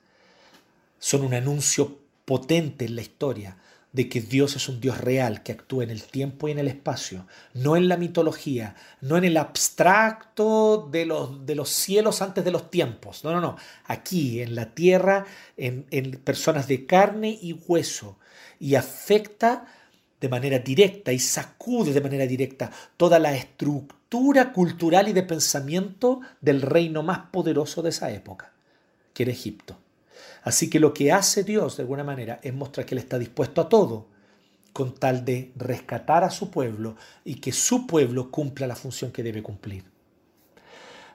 son 0.98 1.24
un 1.24 1.34
anuncio 1.34 2.00
potente 2.24 2.86
en 2.86 2.96
la 2.96 3.02
historia 3.02 3.58
de 3.92 4.08
que 4.08 4.22
Dios 4.22 4.56
es 4.56 4.70
un 4.70 4.80
Dios 4.80 4.98
real 5.02 5.44
que 5.44 5.52
actúa 5.52 5.84
en 5.84 5.90
el 5.90 6.04
tiempo 6.04 6.48
y 6.48 6.52
en 6.52 6.60
el 6.60 6.70
espacio, 6.70 7.28
no 7.54 7.76
en 7.76 7.90
la 7.90 7.98
mitología, 7.98 8.76
no 9.02 9.18
en 9.18 9.26
el 9.26 9.36
abstracto 9.36 10.88
de 10.90 11.06
los, 11.06 11.46
de 11.46 11.56
los 11.56 11.68
cielos 11.68 12.22
antes 12.22 12.46
de 12.46 12.52
los 12.52 12.72
tiempos. 12.72 13.26
No, 13.26 13.34
no, 13.34 13.42
no. 13.42 13.58
Aquí, 13.88 14.42
en 14.42 14.56
la 14.56 14.74
tierra, 14.74 15.26
en, 15.58 15.86
en 15.92 16.12
personas 16.12 16.70
de 16.70 16.86
carne 16.86 17.38
y 17.42 17.60
hueso, 17.68 18.18
y 18.58 18.76
afecta 18.76 19.66
de 20.20 20.30
manera 20.30 20.60
directa 20.60 21.12
y 21.12 21.20
sacude 21.20 21.94
de 21.94 22.02
manera 22.02 22.26
directa 22.26 22.72
toda 22.98 23.20
la 23.20 23.36
estructura 23.36 24.54
cultural 24.54 25.08
y 25.08 25.14
de 25.14 25.24
pensamiento 25.24 26.22
del 26.42 26.62
reino 26.62 27.04
más 27.04 27.20
poderoso 27.32 27.82
de 27.82 27.90
esa 27.90 28.12
época, 28.12 28.54
que 29.14 29.24
era 29.24 29.32
Egipto. 29.32 29.78
Así 30.44 30.70
que 30.70 30.80
lo 30.80 30.94
que 30.94 31.12
hace 31.12 31.44
Dios 31.44 31.78
de 31.78 31.84
alguna 31.84 32.04
manera 32.04 32.40
es 32.44 32.54
mostrar 32.54 32.86
que 32.86 32.96
Él 32.96 33.00
está 33.00 33.18
dispuesto 33.18 33.62
a 33.62 33.70
todo 33.70 34.08
con 34.74 34.94
tal 34.94 35.24
de 35.26 35.52
rescatar 35.56 36.24
a 36.24 36.30
su 36.30 36.52
pueblo 36.52 36.96
y 37.24 37.36
que 37.36 37.52
su 37.52 37.88
pueblo 37.88 38.30
cumpla 38.30 38.68
la 38.68 38.76
función 38.76 39.12
que 39.12 39.24
debe 39.24 39.42
cumplir. 39.42 39.86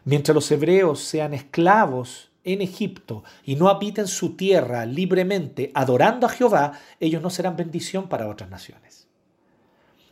Mientras 0.05 0.35
los 0.35 0.51
hebreos 0.51 1.01
sean 1.01 1.35
esclavos 1.35 2.30
en 2.45 2.63
Egipto 2.63 3.25
y 3.45 3.57
no 3.57 3.69
habiten 3.69 4.07
su 4.07 4.37
tierra 4.37 4.87
libremente 4.87 5.71
adorando 5.75 6.27
a 6.27 6.31
Jehová, 6.31 6.73
ellos 6.99 7.23
no 7.23 7.31
serán 7.31 7.57
bendición 7.57 8.09
para 8.09 8.29
otras 8.29 8.51
naciones. 8.51 9.09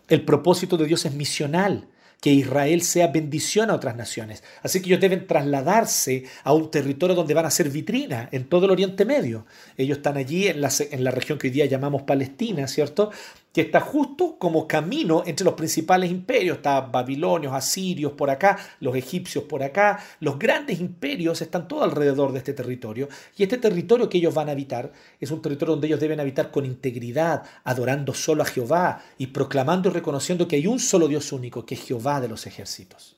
El 0.09 0.25
propósito 0.25 0.77
de 0.77 0.87
Dios 0.87 1.05
es 1.05 1.15
misional 1.15 1.89
que 2.21 2.33
Israel 2.33 2.83
sea 2.83 3.09
bendición 3.09 3.71
a 3.71 3.75
otras 3.75 3.95
naciones. 3.95 4.43
Así 4.63 4.81
que 4.81 4.89
ellos 4.89 5.01
deben 5.01 5.27
trasladarse 5.27 6.25
a 6.43 6.53
un 6.53 6.71
territorio 6.71 7.15
donde 7.15 7.35
van 7.35 7.47
a 7.47 7.51
ser 7.51 7.71
vitrina 7.71 8.29
en 8.33 8.49
todo 8.49 8.65
el 8.65 8.73
Oriente 8.73 9.05
Medio. 9.05 9.47
Ellos 9.77 9.99
están 9.99 10.17
allí 10.17 10.49
en 10.49 10.61
la, 10.61 10.71
en 10.91 11.05
la 11.05 11.13
región 11.13 11.39
que 11.39 11.47
hoy 11.47 11.53
día 11.53 11.67
llamamos 11.67 12.03
Palestina, 12.03 12.67
¿cierto? 12.67 13.13
Que 13.53 13.63
está 13.63 13.81
justo 13.81 14.39
como 14.39 14.69
camino 14.69 15.23
entre 15.27 15.45
los 15.45 15.55
principales 15.55 16.11
imperios. 16.11 16.59
Está 16.59 16.81
babilonios, 16.81 17.53
asirios 17.53 18.13
por 18.13 18.31
acá, 18.31 18.59
los 18.81 18.95
egipcios 18.95 19.45
por 19.45 19.63
acá. 19.63 19.99
Los 20.21 20.39
grandes 20.39 20.81
imperios 20.81 21.41
están 21.41 21.67
todo 21.67 21.83
alrededor 21.83 22.33
de 22.33 22.39
este 22.39 22.53
territorio. 22.53 23.09
Y 23.37 23.43
este 23.43 23.59
territorio 23.59 24.09
que 24.09 24.19
ellos 24.19 24.35
van 24.35 24.49
a 24.49 24.53
habitar 24.53 24.93
es 25.19 25.31
un 25.31 25.43
territorio 25.43 25.73
donde 25.73 25.87
ellos 25.87 26.01
deben 26.01 26.21
habitar 26.21 26.51
con 26.51 26.65
integridad, 26.65 27.43
adorando 27.65 28.15
solo 28.15 28.43
a 28.43 28.47
Jehová 28.47 29.03
y 29.17 29.29
proclamando 29.29 29.89
y 29.89 29.93
reconociendo 29.93 30.47
que 30.47 30.57
hay 30.57 30.67
un 30.67 30.79
solo 30.79 31.09
Dios 31.09 31.33
único, 31.33 31.65
que 31.65 31.75
es 31.75 31.83
Jehová 31.83 32.21
de 32.21 32.29
los 32.29 32.47
ejércitos. 32.47 33.17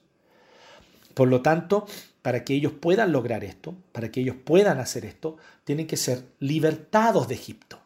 Por 1.14 1.28
lo 1.28 1.43
tanto, 1.43 1.87
para 2.22 2.45
que 2.45 2.55
ellos 2.55 2.72
puedan 2.72 3.12
lograr 3.12 3.43
esto, 3.43 3.74
para 3.93 4.11
que 4.11 4.20
ellos 4.20 4.37
puedan 4.45 4.78
hacer 4.78 5.05
esto, 5.05 5.37
tienen 5.64 5.87
que 5.87 5.97
ser 5.97 6.24
libertados 6.39 7.26
de 7.26 7.35
Egipto 7.35 7.80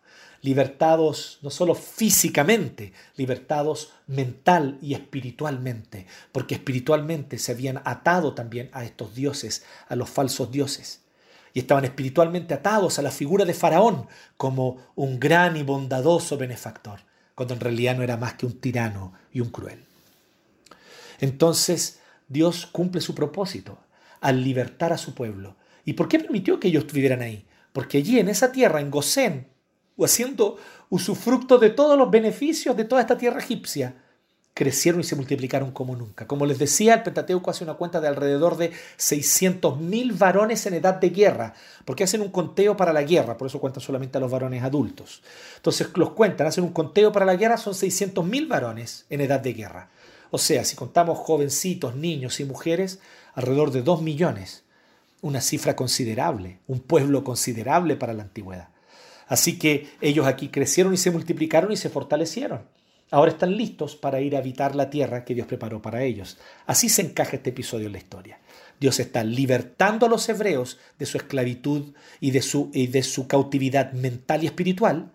libertados 0.45 1.38
no 1.40 1.49
solo 1.49 1.74
físicamente, 1.74 2.92
libertados 3.16 3.95
mental 4.07 4.76
y 4.82 4.92
espiritualmente, 4.92 6.07
porque 6.32 6.57
espiritualmente 6.57 7.38
se 7.38 7.53
habían 7.53 7.80
atado 7.86 8.34
también 8.34 8.68
a 8.74 8.84
estos 8.84 9.14
dioses, 9.14 9.64
a 9.88 9.97
los 9.97 10.11
falsos 10.11 10.51
dioses. 10.51 11.01
Y 11.55 11.61
estaban 11.61 11.86
espiritualmente 11.86 12.53
atados 12.53 12.99
a 12.99 13.03
la 13.03 13.11
figura 13.11 13.47
de 13.47 13.55
Faraón 13.55 14.07
como 14.36 14.84
un 14.95 15.18
gran 15.18 15.57
y 15.57 15.62
bondadoso 15.62 16.36
benefactor, 16.36 17.01
cuando 17.34 17.55
en 17.55 17.61
realidad 17.61 17.97
no 17.97 18.03
era 18.03 18.18
más 18.18 18.34
que 18.34 18.45
un 18.45 18.61
tirano 18.61 19.14
y 19.32 19.40
un 19.40 19.49
cruel. 19.49 19.82
Entonces 21.20 22.01
Dios 22.28 22.66
cumple 22.66 23.01
su 23.01 23.14
propósito 23.14 23.78
al 24.20 24.45
libertar 24.45 24.92
a 24.92 24.99
su 24.99 25.14
pueblo. 25.14 25.57
¿Y 25.86 25.95
por 25.95 26.07
qué 26.07 26.18
permitió 26.18 26.61
que 26.61 26.68
ellos 26.68 26.86
vivieran 26.92 27.22
ahí? 27.22 27.47
Porque 27.72 27.97
allí 27.97 28.18
en 28.18 28.28
esa 28.28 28.53
tierra, 28.53 28.82
en 28.82 28.90
Gosén, 28.90 29.53
o 29.97 30.05
haciendo 30.05 30.59
usufructo 30.90 31.59
de 31.59 31.70
todos 31.70 31.99
los 31.99 32.11
beneficios 32.11 32.76
de 32.76 32.84
toda 32.84 33.01
esta 33.01 33.18
tierra 33.18 33.40
egipcia, 33.40 33.97
crecieron 34.55 35.01
y 35.01 35.05
se 35.05 35.16
multiplicaron 35.16 35.72
como 35.72 35.97
nunca. 35.97 36.28
Como 36.28 36.47
les 36.47 36.59
decía, 36.59 36.95
el 36.95 37.03
Pentateuco 37.03 37.51
hace 37.51 37.64
una 37.64 37.74
cuenta 37.74 38.01
de 38.01 38.07
alrededor 38.07 38.57
de 38.57 38.72
600.000 38.99 40.16
varones 40.16 40.64
en 40.66 40.74
edad 40.74 40.95
de 40.95 41.11
guerra, 41.11 41.55
porque 41.84 42.05
hacen 42.05 42.20
un 42.20 42.30
conteo 42.30 42.76
para 42.76 42.92
la 42.92 43.03
guerra, 43.03 43.36
por 43.36 43.49
eso 43.49 43.61
cuentan 43.61 43.82
solamente 43.82 44.16
a 44.16 44.20
los 44.20 44.30
varones 44.30 44.62
adultos. 44.62 45.22
Entonces 45.57 45.88
los 45.97 46.11
cuentan, 46.11 46.47
hacen 46.47 46.62
un 46.62 46.72
conteo 46.72 47.11
para 47.11 47.26
la 47.26 47.34
guerra, 47.34 47.57
son 47.57 47.74
600.000 47.74 48.49
varones 48.49 49.07
en 49.11 49.20
edad 49.20 49.40
de 49.40 49.53
guerra. 49.53 49.90
O 50.30 50.38
sea, 50.38 50.64
si 50.64 50.76
contamos 50.76 51.18
jovencitos, 51.18 51.97
niños 51.97 52.38
y 52.38 52.45
mujeres, 52.45 53.01
alrededor 53.34 53.72
de 53.72 53.82
2 53.82 54.03
millones. 54.03 54.62
Una 55.20 55.40
cifra 55.40 55.74
considerable, 55.74 56.61
un 56.68 56.80
pueblo 56.80 57.24
considerable 57.24 57.97
para 57.97 58.12
la 58.12 58.22
antigüedad. 58.22 58.68
Así 59.26 59.58
que 59.58 59.88
ellos 60.00 60.26
aquí 60.26 60.48
crecieron 60.48 60.94
y 60.94 60.96
se 60.96 61.10
multiplicaron 61.10 61.72
y 61.72 61.76
se 61.76 61.90
fortalecieron. 61.90 62.62
Ahora 63.10 63.30
están 63.30 63.56
listos 63.56 63.96
para 63.96 64.20
ir 64.20 64.34
a 64.34 64.40
habitar 64.40 64.74
la 64.74 64.90
tierra 64.90 65.24
que 65.24 65.34
Dios 65.34 65.46
preparó 65.46 65.80
para 65.80 66.02
ellos. 66.02 66.38
Así 66.66 66.88
se 66.88 67.02
encaja 67.02 67.36
este 67.36 67.50
episodio 67.50 67.86
en 67.86 67.92
la 67.92 67.98
historia. 67.98 68.38
Dios 68.80 68.98
está 68.98 69.22
libertando 69.22 70.06
a 70.06 70.08
los 70.08 70.28
hebreos 70.28 70.78
de 70.98 71.06
su 71.06 71.16
esclavitud 71.16 71.94
y 72.20 72.32
de 72.32 72.42
su, 72.42 72.70
y 72.74 72.88
de 72.88 73.02
su 73.02 73.28
cautividad 73.28 73.92
mental 73.92 74.42
y 74.42 74.46
espiritual 74.46 75.12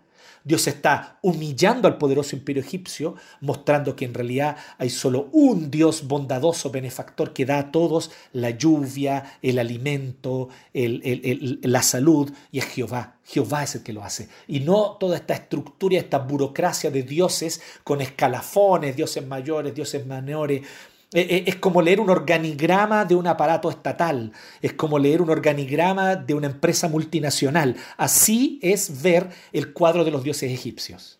Dios 0.50 0.66
está 0.66 1.20
humillando 1.22 1.88
al 1.88 2.00
poderoso 2.00 2.36
imperio 2.36 2.64
egipcio, 2.64 3.14
mostrando 3.39 3.95
que 3.95 4.06
en 4.06 4.16
realidad 4.16 4.58
hay 4.80 4.89
solo 4.89 5.30
un 5.32 5.70
Dios 5.70 6.08
bondadoso, 6.08 6.72
benefactor, 6.72 7.34
que 7.34 7.45
da 7.45 7.60
a 7.60 7.72
todos 7.72 8.10
la 8.34 8.50
lluvia, 8.50 9.38
el 9.43 9.60
alimento, 9.60 10.50
la 10.74 11.84
salud, 11.84 12.32
y 12.52 12.58
es 12.58 12.66
Jehová. 12.66 13.18
Jehová 13.26 13.64
es 13.64 13.76
el 13.76 13.84
que 13.84 13.93
lo 13.93 14.04
hace. 14.04 14.28
Y 14.47 14.62
no 14.62 14.97
toda 15.00 15.18
esta 15.18 15.36
estructura, 15.36 16.00
esta 16.00 16.18
burocracia 16.18 16.89
de 16.89 17.04
dioses 17.04 17.62
con 17.84 18.02
escalafones, 18.02 18.95
dioses 18.95 19.24
mayores, 19.28 19.76
dioses 19.76 20.04
menores, 20.08 20.64
es 21.12 21.55
como 21.55 21.82
leer 21.82 21.99
un 21.99 22.10
organigrama 22.10 23.05
de 23.05 23.16
un 23.16 23.26
aparato 23.28 23.70
estatal, 23.70 24.32
es 24.62 24.74
como 24.74 24.99
leer 24.99 25.22
un 25.22 25.30
organigrama 25.30 26.16
de 26.16 26.36
una 26.36 26.47
empresa 26.47 26.88
multinacional. 26.88 27.76
Así 27.97 28.60
es 28.62 29.01
ver 29.01 29.30
el 29.51 29.74
cuadro 29.74 30.03
de 30.03 30.12
los 30.12 30.24
dioses 30.24 30.51
egipcios. 30.51 31.20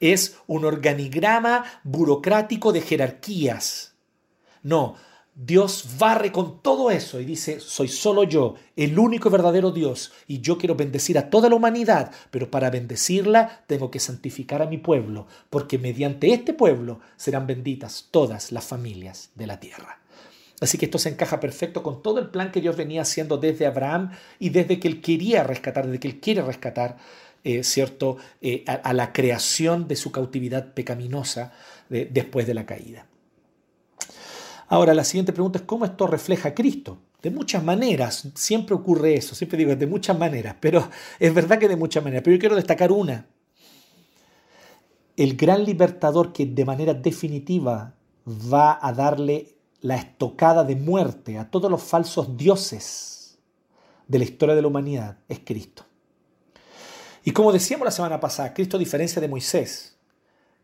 Es 0.00 0.36
un 0.46 0.64
organigrama 0.64 1.64
burocrático 1.82 2.72
de 2.72 2.80
jerarquías. 2.80 3.94
No, 4.62 4.96
Dios 5.36 5.96
barre 5.98 6.30
con 6.30 6.62
todo 6.62 6.92
eso 6.92 7.20
y 7.20 7.24
dice, 7.24 7.58
soy 7.58 7.88
solo 7.88 8.22
yo, 8.22 8.54
el 8.76 8.96
único 8.96 9.30
verdadero 9.30 9.72
Dios, 9.72 10.12
y 10.28 10.40
yo 10.40 10.58
quiero 10.58 10.76
bendecir 10.76 11.18
a 11.18 11.28
toda 11.28 11.48
la 11.48 11.56
humanidad, 11.56 12.12
pero 12.30 12.52
para 12.52 12.70
bendecirla 12.70 13.64
tengo 13.66 13.90
que 13.90 13.98
santificar 13.98 14.62
a 14.62 14.66
mi 14.66 14.78
pueblo, 14.78 15.26
porque 15.50 15.76
mediante 15.76 16.32
este 16.32 16.54
pueblo 16.54 17.00
serán 17.16 17.48
benditas 17.48 18.08
todas 18.12 18.52
las 18.52 18.64
familias 18.64 19.30
de 19.34 19.48
la 19.48 19.58
tierra. 19.58 20.00
Así 20.60 20.78
que 20.78 20.84
esto 20.84 20.98
se 20.98 21.08
encaja 21.08 21.40
perfecto 21.40 21.82
con 21.82 22.00
todo 22.00 22.20
el 22.20 22.30
plan 22.30 22.52
que 22.52 22.60
Dios 22.60 22.76
venía 22.76 23.02
haciendo 23.02 23.36
desde 23.36 23.66
Abraham 23.66 24.12
y 24.38 24.50
desde 24.50 24.78
que 24.78 24.86
él 24.86 25.00
quería 25.00 25.42
rescatar, 25.42 25.86
desde 25.86 25.98
que 25.98 26.08
él 26.08 26.20
quiere 26.20 26.42
rescatar, 26.42 26.96
eh, 27.42 27.64
¿cierto?, 27.64 28.18
eh, 28.40 28.64
a, 28.68 28.92
la 28.92 29.12
creación 29.12 29.88
de 29.88 29.96
su 29.96 30.12
cautividad 30.12 30.74
pecaminosa 30.74 31.52
después 31.88 32.46
de 32.46 32.54
la 32.54 32.66
caída. 32.66 33.06
Ahora, 34.68 34.94
la 34.94 35.04
siguiente 35.04 35.32
pregunta 35.32 35.58
es 35.58 35.64
cómo 35.64 35.84
esto 35.84 36.06
refleja 36.06 36.50
a 36.50 36.54
Cristo. 36.54 36.98
De 37.22 37.30
muchas 37.30 37.64
maneras, 37.64 38.28
siempre 38.34 38.74
ocurre 38.74 39.14
eso, 39.14 39.34
siempre 39.34 39.58
digo 39.58 39.74
de 39.74 39.86
muchas 39.86 40.18
maneras, 40.18 40.56
pero 40.60 40.88
es 41.18 41.32
verdad 41.32 41.58
que 41.58 41.68
de 41.68 41.76
muchas 41.76 42.02
maneras, 42.04 42.22
pero 42.22 42.36
yo 42.36 42.40
quiero 42.40 42.56
destacar 42.56 42.92
una. 42.92 43.26
El 45.16 45.36
gran 45.36 45.64
libertador 45.64 46.32
que 46.32 46.44
de 46.46 46.64
manera 46.64 46.92
definitiva 46.92 47.94
va 48.26 48.78
a 48.80 48.92
darle 48.92 49.54
la 49.80 49.96
estocada 49.96 50.64
de 50.64 50.76
muerte 50.76 51.38
a 51.38 51.50
todos 51.50 51.70
los 51.70 51.82
falsos 51.82 52.36
dioses 52.36 53.38
de 54.08 54.18
la 54.18 54.24
historia 54.24 54.54
de 54.54 54.62
la 54.62 54.68
humanidad 54.68 55.18
es 55.28 55.40
Cristo. 55.44 55.84
Y 57.22 57.30
como 57.30 57.52
decíamos 57.52 57.86
la 57.86 57.90
semana 57.90 58.20
pasada, 58.20 58.52
Cristo 58.52 58.76
a 58.76 58.80
diferencia 58.80 59.20
de 59.20 59.28
Moisés, 59.28 59.93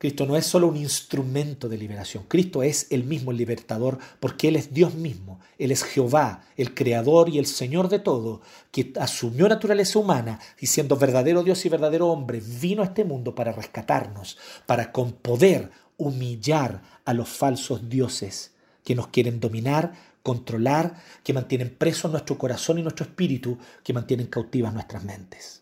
Cristo 0.00 0.24
no 0.24 0.34
es 0.34 0.46
solo 0.46 0.66
un 0.66 0.78
instrumento 0.78 1.68
de 1.68 1.76
liberación, 1.76 2.24
Cristo 2.26 2.62
es 2.62 2.86
el 2.88 3.04
mismo 3.04 3.32
libertador 3.32 3.98
porque 4.18 4.48
Él 4.48 4.56
es 4.56 4.72
Dios 4.72 4.94
mismo, 4.94 5.40
Él 5.58 5.72
es 5.72 5.84
Jehová, 5.84 6.46
el 6.56 6.72
Creador 6.72 7.28
y 7.28 7.38
el 7.38 7.44
Señor 7.44 7.90
de 7.90 7.98
todo, 7.98 8.40
que 8.72 8.94
asumió 8.98 9.46
naturaleza 9.46 9.98
humana 9.98 10.40
y 10.58 10.68
siendo 10.68 10.96
verdadero 10.96 11.42
Dios 11.42 11.66
y 11.66 11.68
verdadero 11.68 12.08
hombre, 12.08 12.40
vino 12.40 12.80
a 12.80 12.86
este 12.86 13.04
mundo 13.04 13.34
para 13.34 13.52
rescatarnos, 13.52 14.38
para 14.64 14.90
con 14.90 15.12
poder 15.12 15.70
humillar 15.98 16.80
a 17.04 17.12
los 17.12 17.28
falsos 17.28 17.90
dioses 17.90 18.54
que 18.82 18.94
nos 18.94 19.08
quieren 19.08 19.38
dominar, 19.38 19.92
controlar, 20.22 20.96
que 21.22 21.34
mantienen 21.34 21.76
presos 21.76 22.10
nuestro 22.10 22.38
corazón 22.38 22.78
y 22.78 22.82
nuestro 22.82 23.04
espíritu, 23.04 23.58
que 23.84 23.92
mantienen 23.92 24.28
cautivas 24.28 24.72
nuestras 24.72 25.04
mentes. 25.04 25.60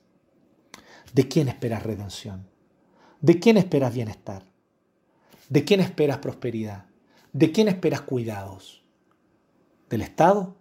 ¿De 1.12 1.26
quién 1.26 1.48
esperas 1.48 1.82
redención? 1.82 2.47
¿De 3.20 3.40
quién 3.40 3.56
esperas 3.56 3.92
bienestar? 3.92 4.44
¿De 5.48 5.64
quién 5.64 5.80
esperas 5.80 6.18
prosperidad? 6.18 6.86
¿De 7.32 7.50
quién 7.50 7.66
esperas 7.66 8.02
cuidados? 8.02 8.84
¿Del 9.90 10.02
Estado? 10.02 10.54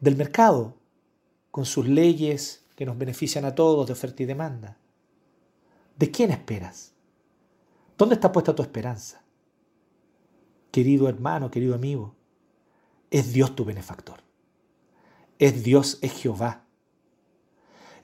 ¿Del 0.00 0.16
mercado? 0.16 0.76
Con 1.50 1.64
sus 1.64 1.88
leyes 1.88 2.66
que 2.76 2.84
nos 2.84 2.98
benefician 2.98 3.46
a 3.46 3.54
todos 3.54 3.86
de 3.86 3.94
oferta 3.94 4.22
y 4.22 4.26
demanda. 4.26 4.76
¿De 5.96 6.10
quién 6.10 6.30
esperas? 6.30 6.92
¿Dónde 7.96 8.16
está 8.16 8.30
puesta 8.30 8.54
tu 8.54 8.62
esperanza? 8.62 9.22
Querido 10.70 11.08
hermano, 11.08 11.50
querido 11.50 11.74
amigo, 11.74 12.14
es 13.10 13.32
Dios 13.32 13.56
tu 13.56 13.64
benefactor. 13.64 14.20
Es 15.38 15.64
Dios, 15.64 15.98
es 16.02 16.12
Jehová. 16.12 16.66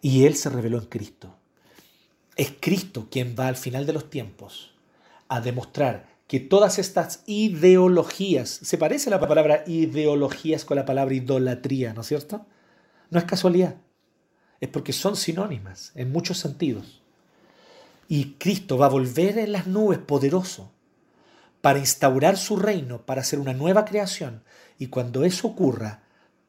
Y 0.00 0.24
Él 0.24 0.34
se 0.36 0.48
reveló 0.48 0.78
en 0.78 0.86
Cristo 0.86 1.36
es 2.36 2.52
Cristo 2.60 3.08
quien 3.10 3.34
va 3.38 3.48
al 3.48 3.56
final 3.56 3.86
de 3.86 3.92
los 3.92 4.10
tiempos 4.10 4.74
a 5.28 5.40
demostrar 5.40 6.14
que 6.26 6.40
todas 6.40 6.78
estas 6.78 7.22
ideologías, 7.26 8.48
se 8.50 8.78
parece 8.78 9.10
la 9.10 9.20
palabra 9.20 9.62
ideologías 9.66 10.64
con 10.64 10.76
la 10.76 10.84
palabra 10.84 11.14
idolatría, 11.14 11.92
¿no 11.92 12.00
es 12.00 12.08
cierto? 12.08 12.46
No 13.10 13.18
es 13.18 13.24
casualidad, 13.24 13.76
es 14.60 14.68
porque 14.68 14.92
son 14.92 15.16
sinónimas 15.16 15.92
en 15.94 16.10
muchos 16.10 16.38
sentidos. 16.38 17.02
Y 18.08 18.34
Cristo 18.34 18.78
va 18.78 18.86
a 18.86 18.90
volver 18.90 19.38
en 19.38 19.52
las 19.52 19.66
nubes 19.66 19.98
poderoso 19.98 20.72
para 21.60 21.78
instaurar 21.78 22.36
su 22.36 22.56
reino, 22.56 23.06
para 23.06 23.22
hacer 23.22 23.38
una 23.38 23.54
nueva 23.54 23.84
creación. 23.84 24.42
Y 24.78 24.88
cuando 24.88 25.24
eso 25.24 25.48
ocurra, 25.48 26.03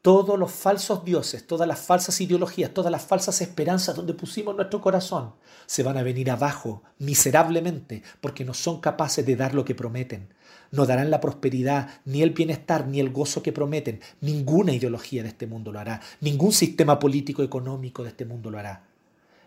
todos 0.06 0.38
los 0.38 0.52
falsos 0.52 1.04
dioses, 1.04 1.48
todas 1.48 1.66
las 1.66 1.80
falsas 1.80 2.20
ideologías, 2.20 2.72
todas 2.72 2.92
las 2.92 3.04
falsas 3.04 3.40
esperanzas 3.40 3.96
donde 3.96 4.14
pusimos 4.14 4.54
nuestro 4.54 4.80
corazón, 4.80 5.34
se 5.66 5.82
van 5.82 5.98
a 5.98 6.04
venir 6.04 6.30
abajo 6.30 6.84
miserablemente 7.00 8.04
porque 8.20 8.44
no 8.44 8.54
son 8.54 8.80
capaces 8.80 9.26
de 9.26 9.34
dar 9.34 9.52
lo 9.52 9.64
que 9.64 9.74
prometen. 9.74 10.32
No 10.70 10.86
darán 10.86 11.10
la 11.10 11.20
prosperidad, 11.20 11.90
ni 12.04 12.22
el 12.22 12.30
bienestar, 12.30 12.86
ni 12.86 13.00
el 13.00 13.10
gozo 13.10 13.42
que 13.42 13.50
prometen. 13.50 13.98
Ninguna 14.20 14.72
ideología 14.72 15.24
de 15.24 15.30
este 15.30 15.48
mundo 15.48 15.72
lo 15.72 15.80
hará. 15.80 16.00
Ningún 16.20 16.52
sistema 16.52 17.00
político 17.00 17.42
económico 17.42 18.04
de 18.04 18.10
este 18.10 18.24
mundo 18.24 18.48
lo 18.48 18.60
hará. 18.60 18.84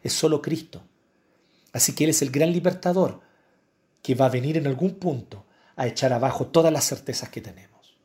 Es 0.04 0.12
solo 0.12 0.42
Cristo. 0.42 0.82
Así 1.72 1.96
que 1.96 2.04
Él 2.04 2.10
es 2.10 2.22
el 2.22 2.32
gran 2.32 2.52
libertador 2.52 3.22
que 4.02 4.14
va 4.14 4.26
a 4.26 4.30
venir 4.30 4.58
en 4.58 4.68
algún 4.68 4.96
punto 4.96 5.46
a 5.78 5.88
echar 5.88 6.12
abajo 6.12 6.48
todas 6.48 6.74
las 6.74 6.84
certezas 6.84 7.30
que 7.30 7.40
tenemos. 7.40 7.96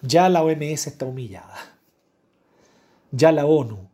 Ya 0.00 0.28
la 0.28 0.44
OMS 0.44 0.86
está 0.86 1.06
humillada. 1.06 1.71
Ya 3.12 3.30
la 3.30 3.46
ONU 3.46 3.88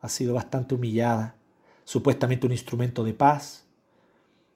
ha 0.00 0.08
sido 0.08 0.34
bastante 0.34 0.74
humillada, 0.74 1.34
supuestamente 1.84 2.46
un 2.46 2.52
instrumento 2.52 3.02
de 3.02 3.14
paz, 3.14 3.64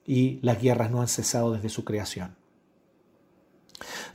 y 0.05 0.39
las 0.41 0.61
guerras 0.61 0.91
no 0.91 1.01
han 1.01 1.07
cesado 1.07 1.51
desde 1.51 1.69
su 1.69 1.83
creación. 1.83 2.35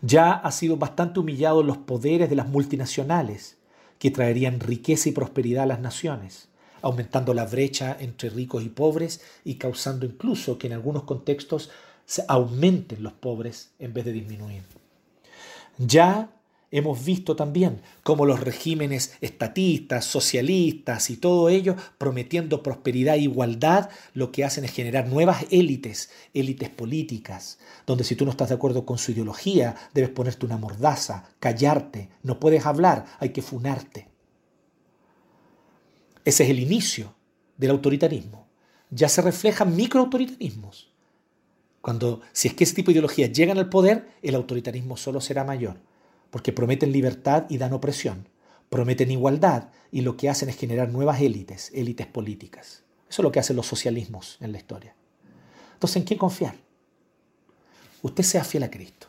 Ya 0.01 0.33
ha 0.33 0.53
sido 0.53 0.77
bastante 0.77 1.21
humillado 1.21 1.63
los 1.63 1.77
poderes 1.77 2.31
de 2.31 2.37
las 2.37 2.49
multinacionales 2.49 3.59
que 3.99 4.11
traerían 4.11 4.61
riqueza 4.61 5.09
y 5.09 5.13
prosperidad 5.13 5.65
a 5.65 5.67
las 5.67 5.81
naciones. 5.81 6.49
aumentando 6.83 7.35
la 7.35 7.45
brecha 7.45 7.97
entre 8.01 8.31
ricos 8.31 8.65
y 8.65 8.69
pobres 8.69 9.21
y 9.45 9.57
causando 9.57 10.07
incluso 10.07 10.57
que 10.57 10.67
en 10.67 10.73
algunos 10.73 11.03
contextos 11.03 11.71
se 12.07 12.25
aumenten 12.27 13.03
los 13.03 13.13
pobres 13.13 13.73
en 13.79 13.93
vez 13.93 14.05
de 14.07 14.13
disminuir. 14.13 14.63
Ya 15.79 16.31
hemos 16.71 17.05
visto 17.05 17.37
también 17.37 17.83
cómo 18.03 18.27
los 18.27 18.41
regímenes 18.41 19.15
estatistas, 19.21 20.05
socialistas 20.05 21.11
y 21.11 21.17
todo 21.17 21.49
ello, 21.49 21.77
prometiendo 21.99 22.63
prosperidad 22.63 23.17
e 23.17 23.21
igualdad, 23.21 23.91
lo 24.15 24.31
que 24.31 24.45
hacen 24.45 24.65
es 24.65 24.73
generar 24.73 25.09
nuevas 25.09 25.47
élites, 25.51 26.11
élites 26.33 26.71
políticas, 26.71 27.59
donde 27.87 28.05
si 28.05 28.15
tú 28.15 28.25
no 28.25 28.31
estás 28.31 28.51
de 28.51 28.55
acuerdo 28.55 28.87
con 28.87 28.99
su 28.99 29.13
ideología, 29.13 29.75
debes 29.95 30.11
ponerte 30.11 30.47
una 30.47 30.57
mordaza, 30.57 31.29
callarte, 31.41 32.09
no 32.23 32.39
puedes 32.39 32.65
hablar, 32.67 33.07
hay 33.19 33.31
que 33.31 33.43
funarte. 33.43 34.09
Ese 36.25 36.45
es 36.45 36.51
el 36.51 36.61
inicio 36.61 37.15
del 37.57 37.71
autoritarismo. 37.71 38.47
Ya 38.91 39.09
se 39.09 39.23
reflejan 39.23 39.75
microautoritarismos. 39.75 40.91
Cuando, 41.81 42.21
si 42.33 42.49
es 42.49 42.55
que 42.55 42.65
ese 42.65 42.75
tipo 42.75 42.89
de 42.89 42.93
ideologías 42.93 43.33
llegan 43.33 43.57
al 43.57 43.71
poder, 43.71 44.11
el 44.21 44.35
autoritarismo 44.35 44.99
solo 44.99 45.21
será 45.21 45.45
mayor 45.45 45.79
porque 46.31 46.53
prometen 46.53 46.93
libertad 46.93 47.47
y 47.49 47.59
dan 47.59 47.73
opresión, 47.73 48.29
prometen 48.69 49.11
igualdad 49.11 49.69
y 49.91 50.01
lo 50.03 50.17
que 50.17 50.29
hacen 50.29 50.49
es 50.49 50.57
generar 50.57 50.89
nuevas 50.91 51.21
élites, 51.21 51.71
élites 51.75 52.07
políticas. 52.07 52.85
Eso 53.09 53.23
es 53.23 53.25
lo 53.25 53.33
que 53.33 53.41
hacen 53.41 53.57
los 53.57 53.67
socialismos 53.67 54.39
en 54.41 54.53
la 54.53 54.59
historia. 54.59 54.95
Entonces, 55.75 55.97
¿en 55.97 56.05
quién 56.05 56.19
confiar? 56.19 56.55
Usted 58.03 58.23
sea 58.23 58.45
fiel 58.45 58.63
a 58.63 58.71
Cristo. 58.71 59.09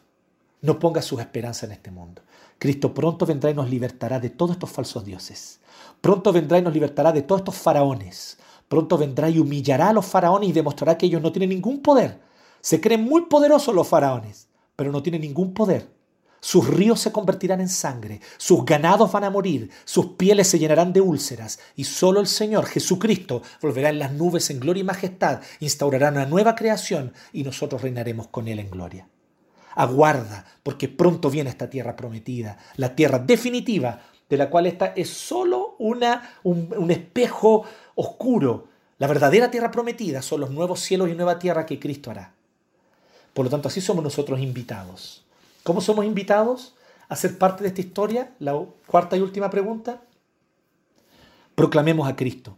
No 0.62 0.80
ponga 0.80 1.02
sus 1.02 1.20
esperanzas 1.20 1.64
en 1.64 1.72
este 1.72 1.92
mundo. 1.92 2.22
Cristo 2.58 2.94
pronto 2.94 3.26
vendrá 3.26 3.50
y 3.50 3.54
nos 3.54 3.70
libertará 3.70 4.20
de 4.20 4.30
todos 4.30 4.52
estos 4.52 4.70
falsos 4.70 5.06
dioses. 5.06 5.60
Pronto 6.02 6.32
vendrá 6.34 6.58
y 6.58 6.62
nos 6.62 6.74
libertará 6.74 7.12
de 7.12 7.22
todos 7.22 7.42
estos 7.42 7.56
faraones. 7.56 8.38
Pronto 8.68 8.98
vendrá 8.98 9.30
y 9.30 9.40
humillará 9.40 9.90
a 9.90 9.94
los 9.94 10.06
faraones 10.06 10.50
y 10.50 10.54
demostrará 10.54 10.98
que 10.98 11.06
ellos 11.06 11.22
no 11.22 11.32
tienen 11.32 11.50
ningún 11.50 11.82
poder. 11.82 12.20
Se 12.62 12.80
creen 12.80 13.04
muy 13.04 13.24
poderosos 13.24 13.74
los 13.74 13.88
faraones, 13.88 14.48
pero 14.76 14.92
no 14.92 15.02
tienen 15.02 15.22
ningún 15.22 15.54
poder 15.54 16.01
sus 16.44 16.68
ríos 16.68 17.00
se 17.00 17.12
convertirán 17.12 17.62
en 17.62 17.70
sangre, 17.70 18.20
sus 18.38 18.66
ganados 18.66 19.12
van 19.12 19.24
a 19.24 19.30
morir, 19.30 19.70
sus 19.86 20.08
pieles 20.18 20.48
se 20.48 20.58
llenarán 20.58 20.92
de 20.92 21.00
úlceras, 21.00 21.60
y 21.76 21.84
solo 21.84 22.20
el 22.20 22.26
Señor 22.26 22.66
Jesucristo 22.66 23.44
volverá 23.62 23.90
en 23.90 24.00
las 24.00 24.12
nubes 24.12 24.50
en 24.50 24.60
gloria 24.60 24.82
y 24.82 24.84
majestad, 24.84 25.42
instaurará 25.60 26.10
una 26.10 26.26
nueva 26.26 26.56
creación 26.56 27.14
y 27.32 27.44
nosotros 27.44 27.84
reinaremos 27.84 28.28
con 28.28 28.48
Él 28.48 28.58
en 28.58 28.72
gloria. 28.72 29.08
Aguarda, 29.76 30.44
porque 30.64 30.90
pronto 30.90 31.30
viene 31.30 31.52
esta 31.52 31.70
tierra 31.70 31.96
prometida, 31.96 32.58
la 32.76 32.96
tierra 32.96 33.20
definitiva, 33.20 34.02
de 34.28 34.38
la 34.38 34.50
cual 34.50 34.66
esta 34.66 34.88
es 34.96 35.10
solo 35.10 35.76
una, 35.78 36.38
un, 36.44 36.74
un 36.76 36.90
espejo 36.90 37.66
oscuro. 37.96 38.68
La 38.98 39.08
verdadera 39.08 39.52
tierra 39.52 39.70
prometida 39.70 40.24
son 40.24 40.42
los 40.42 40.50
nuevos 40.50 40.80
cielos 40.80 41.10
y 41.10 41.14
nueva 41.14 41.38
tierra 41.38 41.68
que 41.68 41.80
Cristo 41.80 42.10
hará. 42.10 42.34
Por 43.34 43.46
lo 43.46 43.52
tanto, 43.52 43.68
así 43.68 43.80
somos 43.80 44.04
nosotros 44.04 44.40
invitados 44.40 45.24
¿Cómo 45.64 45.82
somos 45.82 46.06
invitados 46.06 46.76
a 47.08 47.16
ser 47.16 47.38
parte 47.38 47.64
de 47.64 47.70
esta 47.70 47.82
historia? 47.82 48.34
La 48.40 48.60
cuarta 48.88 49.18
y 49.18 49.22
última 49.22 49.50
pregunta. 49.50 50.02
Proclamemos 51.56 52.08
a 52.08 52.16
Cristo 52.16 52.58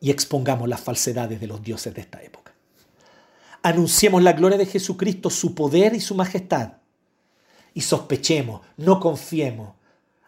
y 0.00 0.10
expongamos 0.10 0.68
las 0.68 0.80
falsedades 0.80 1.40
de 1.40 1.46
los 1.46 1.62
dioses 1.62 1.94
de 1.94 2.00
esta 2.00 2.22
época. 2.22 2.54
Anunciemos 3.62 4.22
la 4.22 4.32
gloria 4.32 4.56
de 4.56 4.66
Jesucristo, 4.66 5.30
su 5.30 5.54
poder 5.54 5.94
y 5.94 6.00
su 6.00 6.14
majestad. 6.14 6.74
Y 7.74 7.82
sospechemos, 7.82 8.62
no 8.76 9.00
confiemos, 9.00 9.74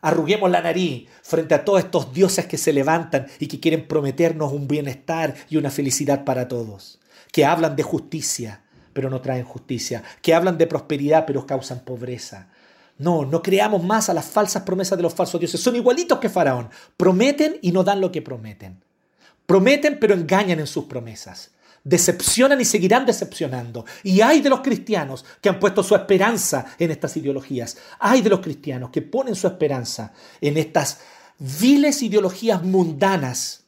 arruguemos 0.03 0.51
la 0.51 0.61
nariz 0.61 1.09
frente 1.23 1.55
a 1.55 1.65
todos 1.65 1.81
estos 1.81 2.13
dioses 2.13 2.47
que 2.47 2.59
se 2.59 2.73
levantan 2.73 3.27
y 3.39 3.47
que 3.47 3.61
quieren 3.61 3.87
prometernos 3.87 4.53
un 4.53 4.69
bienestar 4.69 5.35
y 5.49 5.57
una 5.57 5.71
felicidad 5.71 6.25
para 6.25 6.49
todos, 6.49 7.01
que 7.33 7.45
hablan 7.45 7.77
de 7.77 7.83
justicia, 7.83 8.65
pero 8.93 9.11
no 9.11 9.21
traen 9.21 9.45
justicia, 9.45 10.03
que 10.23 10.35
hablan 10.35 10.59
de 10.59 10.67
prosperidad, 10.67 11.25
pero 11.27 11.47
causan 11.47 11.81
pobreza. 11.81 12.49
No, 12.99 13.25
no 13.25 13.43
creamos 13.43 13.83
más 13.83 14.11
a 14.11 14.15
las 14.15 14.27
falsas 14.27 14.63
promesas 14.63 14.99
de 14.99 15.03
los 15.03 15.15
falsos 15.15 15.41
dioses. 15.41 15.61
Son 15.61 15.75
igualitos 15.75 16.19
que 16.19 16.29
Faraón. 16.29 16.69
Prometen 16.99 17.57
y 17.63 17.73
no 17.73 17.83
dan 17.83 18.01
lo 18.01 18.13
que 18.13 18.21
prometen. 18.21 18.83
Prometen 19.47 19.99
pero 19.99 20.15
engañan 20.15 20.61
en 20.61 20.67
sus 20.67 20.85
promesas. 20.85 21.53
Decepcionan 21.83 22.61
y 22.61 22.67
seguirán 22.67 23.07
decepcionando. 23.07 23.87
Y 24.03 24.21
hay 24.21 24.43
de 24.43 24.51
los 24.51 24.61
cristianos 24.61 25.25
que 25.41 25.49
han 25.49 25.59
puesto 25.59 25.83
su 25.83 25.95
esperanza 25.95 26.67
en 26.79 26.91
estas 26.91 27.17
ideologías. 27.17 27.79
Hay 27.99 28.21
de 28.21 28.29
los 28.29 28.41
cristianos 28.41 28.91
que 28.91 29.01
ponen 29.01 29.35
su 29.35 29.47
esperanza 29.47 30.13
en 30.43 30.59
estas 30.59 30.99
viles 31.39 32.03
ideologías 32.03 32.63
mundanas 32.63 33.60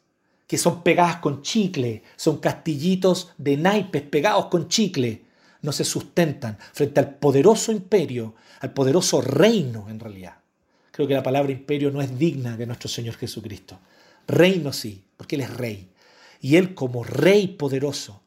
que 0.53 0.59
son 0.59 0.83
pegadas 0.83 1.17
con 1.17 1.41
chicle, 1.41 2.03
son 2.15 2.37
castillitos 2.37 3.33
de 3.39 3.57
naipes 3.57 4.03
pegados 4.03 4.49
con 4.49 4.69
chicle, 4.69 5.25
no 5.63 5.73
se 5.73 5.83
sustentan 5.83 6.59
frente 6.75 7.01
al 7.01 7.15
poderoso 7.15 7.73
imperio, 7.73 8.35
al 8.61 8.75
poderoso 8.75 9.23
reino 9.23 9.89
en 9.89 9.99
realidad. 9.99 10.37
Creo 10.91 11.09
que 11.09 11.15
la 11.15 11.23
palabra 11.23 11.53
imperio 11.53 11.91
no 11.91 12.03
es 12.03 12.19
digna 12.19 12.55
de 12.59 12.67
nuestro 12.67 12.91
Señor 12.91 13.15
Jesucristo. 13.15 13.79
Reino 14.29 14.75
sí, 14.75 15.03
porque 15.17 15.37
Él 15.37 15.41
es 15.41 15.57
rey. 15.57 15.89
Y 16.43 16.57
Él 16.57 16.75
como 16.75 17.03
rey 17.03 17.47
poderoso, 17.49 18.21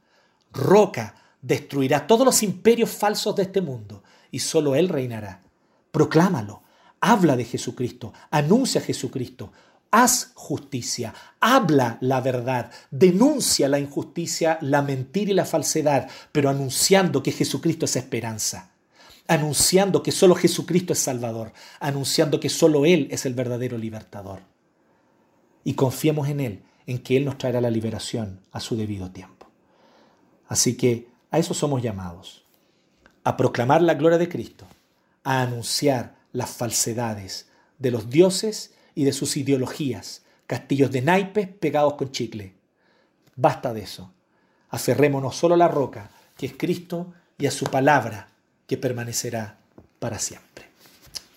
roca, 0.52 1.14
destruirá 1.44 2.08
todos 2.08 2.26
los 2.26 2.42
imperios 2.42 2.90
falsos 2.90 3.36
de 3.36 3.44
este 3.44 3.62
mundo 3.62 4.02
y 4.32 4.40
solo 4.40 4.74
Él 4.74 4.90
reinará. 4.90 5.44
Proclámalo, 5.92 6.64
habla 7.02 7.38
de 7.38 7.46
Jesucristo, 7.46 8.14
anuncia 8.32 8.82
a 8.82 8.84
Jesucristo, 8.84 9.52
haz 9.96 10.34
justicia, 10.34 11.14
habla 11.40 11.98
la 12.02 12.20
verdad, 12.20 12.70
denuncia 12.92 13.70
la 13.70 13.80
injusticia, 13.80 14.58
la 14.60 14.82
mentira 14.82 15.32
y 15.32 15.34
la 15.34 15.46
falsedad, 15.46 16.10
pero 16.34 16.50
anunciando 16.50 17.24
que 17.24 17.32
Jesucristo 17.32 17.86
es 17.86 17.96
esperanza, 17.96 18.72
anunciando 19.26 20.04
que 20.04 20.12
solo 20.12 20.36
Jesucristo 20.36 20.92
es 20.92 21.00
Salvador, 21.00 21.54
anunciando 21.80 22.42
que 22.42 22.50
solo 22.50 22.86
Él 22.86 23.08
es 23.10 23.26
el 23.26 23.36
verdadero 23.36 23.78
libertador. 23.78 24.42
Y 25.64 25.76
confiemos 25.76 26.28
en 26.28 26.42
Él, 26.42 26.64
en 26.88 27.00
que 27.00 27.16
Él 27.16 27.24
nos 27.24 27.38
traerá 27.38 27.62
la 27.62 27.72
liberación 27.72 28.42
a 28.52 28.60
su 28.60 28.76
debido 28.76 29.12
tiempo. 29.12 29.48
Así 30.50 30.76
que 30.76 31.08
a 31.32 31.40
eso 31.40 31.54
somos 31.54 31.82
llamados, 31.82 32.44
a 33.24 33.38
proclamar 33.38 33.82
la 33.82 33.94
gloria 33.94 34.18
de 34.18 34.28
Cristo, 34.28 34.68
a 35.24 35.42
anunciar 35.42 36.18
las 36.34 36.50
falsedades 36.50 37.48
de 37.80 37.92
los 37.92 38.10
dioses 38.10 38.75
y 38.96 39.04
de 39.04 39.14
sus 39.14 39.38
ideologías, 39.38 40.24
castillos 40.48 40.90
de 40.92 41.02
naipes 41.02 41.48
pegados 41.48 41.94
con 41.94 42.12
chicle. 42.12 42.54
Basta 43.36 43.74
de 43.74 43.82
eso. 43.82 44.12
Aferrémonos 44.70 45.36
solo 45.36 45.56
a 45.56 45.58
la 45.58 45.68
roca, 45.68 46.10
que 46.38 46.48
es 46.48 46.54
Cristo, 46.58 47.14
y 47.38 47.46
a 47.46 47.52
su 47.52 47.66
palabra, 47.66 48.30
que 48.66 48.78
permanecerá 48.78 49.60
para 50.00 50.18
siempre. 50.18 50.66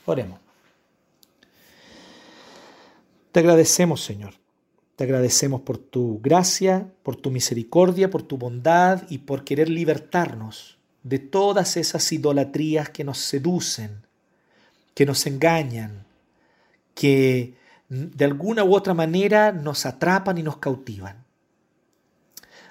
Oremos. 0.07 0.39
Te 3.33 3.41
agradecemos, 3.41 4.03
Señor. 4.03 4.35
Te 4.97 5.05
agradecemos 5.05 5.61
por 5.61 5.79
tu 5.79 6.21
gracia, 6.21 6.91
por 7.03 7.17
tu 7.17 7.31
misericordia, 7.31 8.11
por 8.11 8.23
tu 8.23 8.37
bondad 8.37 9.03
y 9.09 9.19
por 9.19 9.45
querer 9.45 9.69
libertarnos 9.69 10.79
de 11.03 11.19
todas 11.19 11.77
esas 11.77 12.11
idolatrías 12.11 12.91
que 12.91 13.05
nos 13.05 13.19
seducen, 13.19 14.03
que 14.95 15.07
nos 15.07 15.27
engañan, 15.27 16.05
que 16.99 17.55
de 17.89 18.25
alguna 18.25 18.65
u 18.65 18.75
otra 18.75 18.93
manera 18.93 19.53
nos 19.53 19.87
atrapan 19.87 20.37
y 20.37 20.43
nos 20.43 20.57
cautivan. 20.57 21.25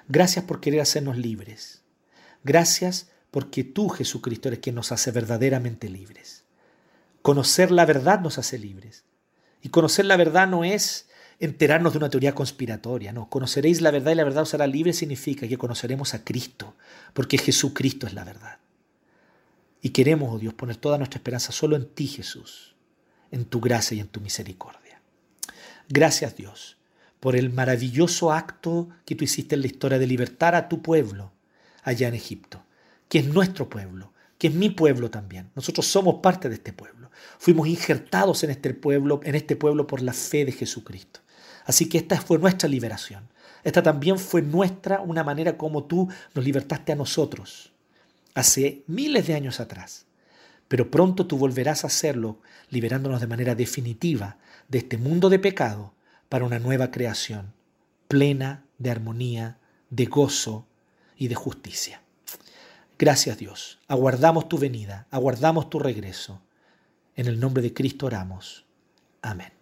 Gracias 0.06 0.44
por 0.44 0.60
querer 0.60 0.82
hacernos 0.82 1.16
libres. 1.16 1.80
Gracias 2.44 3.08
porque 3.30 3.64
tú, 3.64 3.88
Jesucristo, 3.88 4.48
eres 4.48 4.60
quien 4.60 4.74
nos 4.74 4.92
hace 4.92 5.12
verdaderamente 5.12 5.88
libres. 5.88 6.44
Conocer 7.22 7.70
la 7.70 7.86
verdad 7.86 8.20
nos 8.20 8.36
hace 8.36 8.58
libres. 8.58 9.04
Y 9.62 9.70
conocer 9.70 10.04
la 10.04 10.18
verdad 10.18 10.46
no 10.46 10.62
es 10.62 11.08
enterarnos 11.40 11.94
de 11.94 11.98
una 11.98 12.10
teoría 12.10 12.34
conspiratoria, 12.34 13.14
no. 13.14 13.30
Conoceréis 13.30 13.80
la 13.80 13.90
verdad 13.90 14.12
y 14.12 14.16
la 14.16 14.24
verdad 14.24 14.42
os 14.42 14.52
hará 14.52 14.66
libre 14.66 14.92
significa 14.92 15.48
que 15.48 15.56
conoceremos 15.56 16.12
a 16.12 16.22
Cristo, 16.22 16.74
porque 17.14 17.38
Jesucristo 17.38 18.06
es 18.06 18.12
la 18.12 18.24
verdad. 18.24 18.58
Y 19.80 19.88
queremos, 19.88 20.34
oh 20.34 20.38
Dios, 20.38 20.52
poner 20.52 20.76
toda 20.76 20.98
nuestra 20.98 21.16
esperanza 21.16 21.50
solo 21.50 21.76
en 21.76 21.86
ti, 21.86 22.08
Jesús 22.08 22.74
en 23.30 23.44
tu 23.44 23.60
gracia 23.60 23.96
y 23.96 24.00
en 24.00 24.08
tu 24.08 24.20
misericordia. 24.20 25.00
Gracias 25.88 26.36
Dios 26.36 26.76
por 27.20 27.36
el 27.36 27.50
maravilloso 27.50 28.32
acto 28.32 28.88
que 29.04 29.14
tú 29.14 29.24
hiciste 29.24 29.54
en 29.54 29.62
la 29.62 29.66
historia 29.66 29.98
de 29.98 30.06
libertar 30.06 30.54
a 30.54 30.68
tu 30.68 30.82
pueblo 30.82 31.32
allá 31.82 32.08
en 32.08 32.14
Egipto, 32.14 32.62
que 33.08 33.18
es 33.18 33.26
nuestro 33.26 33.68
pueblo, 33.68 34.12
que 34.38 34.48
es 34.48 34.54
mi 34.54 34.70
pueblo 34.70 35.10
también. 35.10 35.50
Nosotros 35.56 35.86
somos 35.86 36.16
parte 36.22 36.48
de 36.48 36.54
este 36.56 36.72
pueblo. 36.72 37.10
Fuimos 37.38 37.66
injertados 37.66 38.44
en 38.44 38.50
este 38.50 38.72
pueblo, 38.74 39.20
en 39.24 39.34
este 39.34 39.56
pueblo 39.56 39.86
por 39.86 40.00
la 40.02 40.12
fe 40.12 40.44
de 40.44 40.52
Jesucristo. 40.52 41.20
Así 41.64 41.88
que 41.88 41.98
esta 41.98 42.20
fue 42.20 42.38
nuestra 42.38 42.68
liberación. 42.68 43.28
Esta 43.64 43.82
también 43.82 44.18
fue 44.18 44.42
nuestra, 44.42 45.00
una 45.00 45.24
manera 45.24 45.58
como 45.58 45.84
tú 45.84 46.08
nos 46.34 46.44
libertaste 46.44 46.92
a 46.92 46.96
nosotros 46.96 47.72
hace 48.34 48.84
miles 48.86 49.26
de 49.26 49.34
años 49.34 49.58
atrás 49.58 50.06
pero 50.68 50.90
pronto 50.90 51.26
tú 51.26 51.38
volverás 51.38 51.84
a 51.84 51.88
hacerlo, 51.88 52.38
liberándonos 52.70 53.20
de 53.20 53.26
manera 53.26 53.54
definitiva 53.54 54.38
de 54.68 54.78
este 54.78 54.98
mundo 54.98 55.30
de 55.30 55.38
pecado 55.38 55.94
para 56.28 56.44
una 56.44 56.58
nueva 56.58 56.90
creación, 56.90 57.54
plena 58.06 58.64
de 58.78 58.90
armonía, 58.90 59.58
de 59.90 60.04
gozo 60.04 60.66
y 61.16 61.28
de 61.28 61.34
justicia. 61.34 62.02
Gracias 62.98 63.38
Dios. 63.38 63.78
Aguardamos 63.88 64.48
tu 64.48 64.58
venida, 64.58 65.06
aguardamos 65.10 65.70
tu 65.70 65.78
regreso. 65.78 66.42
En 67.16 67.26
el 67.26 67.40
nombre 67.40 67.62
de 67.62 67.72
Cristo 67.72 68.06
oramos. 68.06 68.64
Amén. 69.22 69.57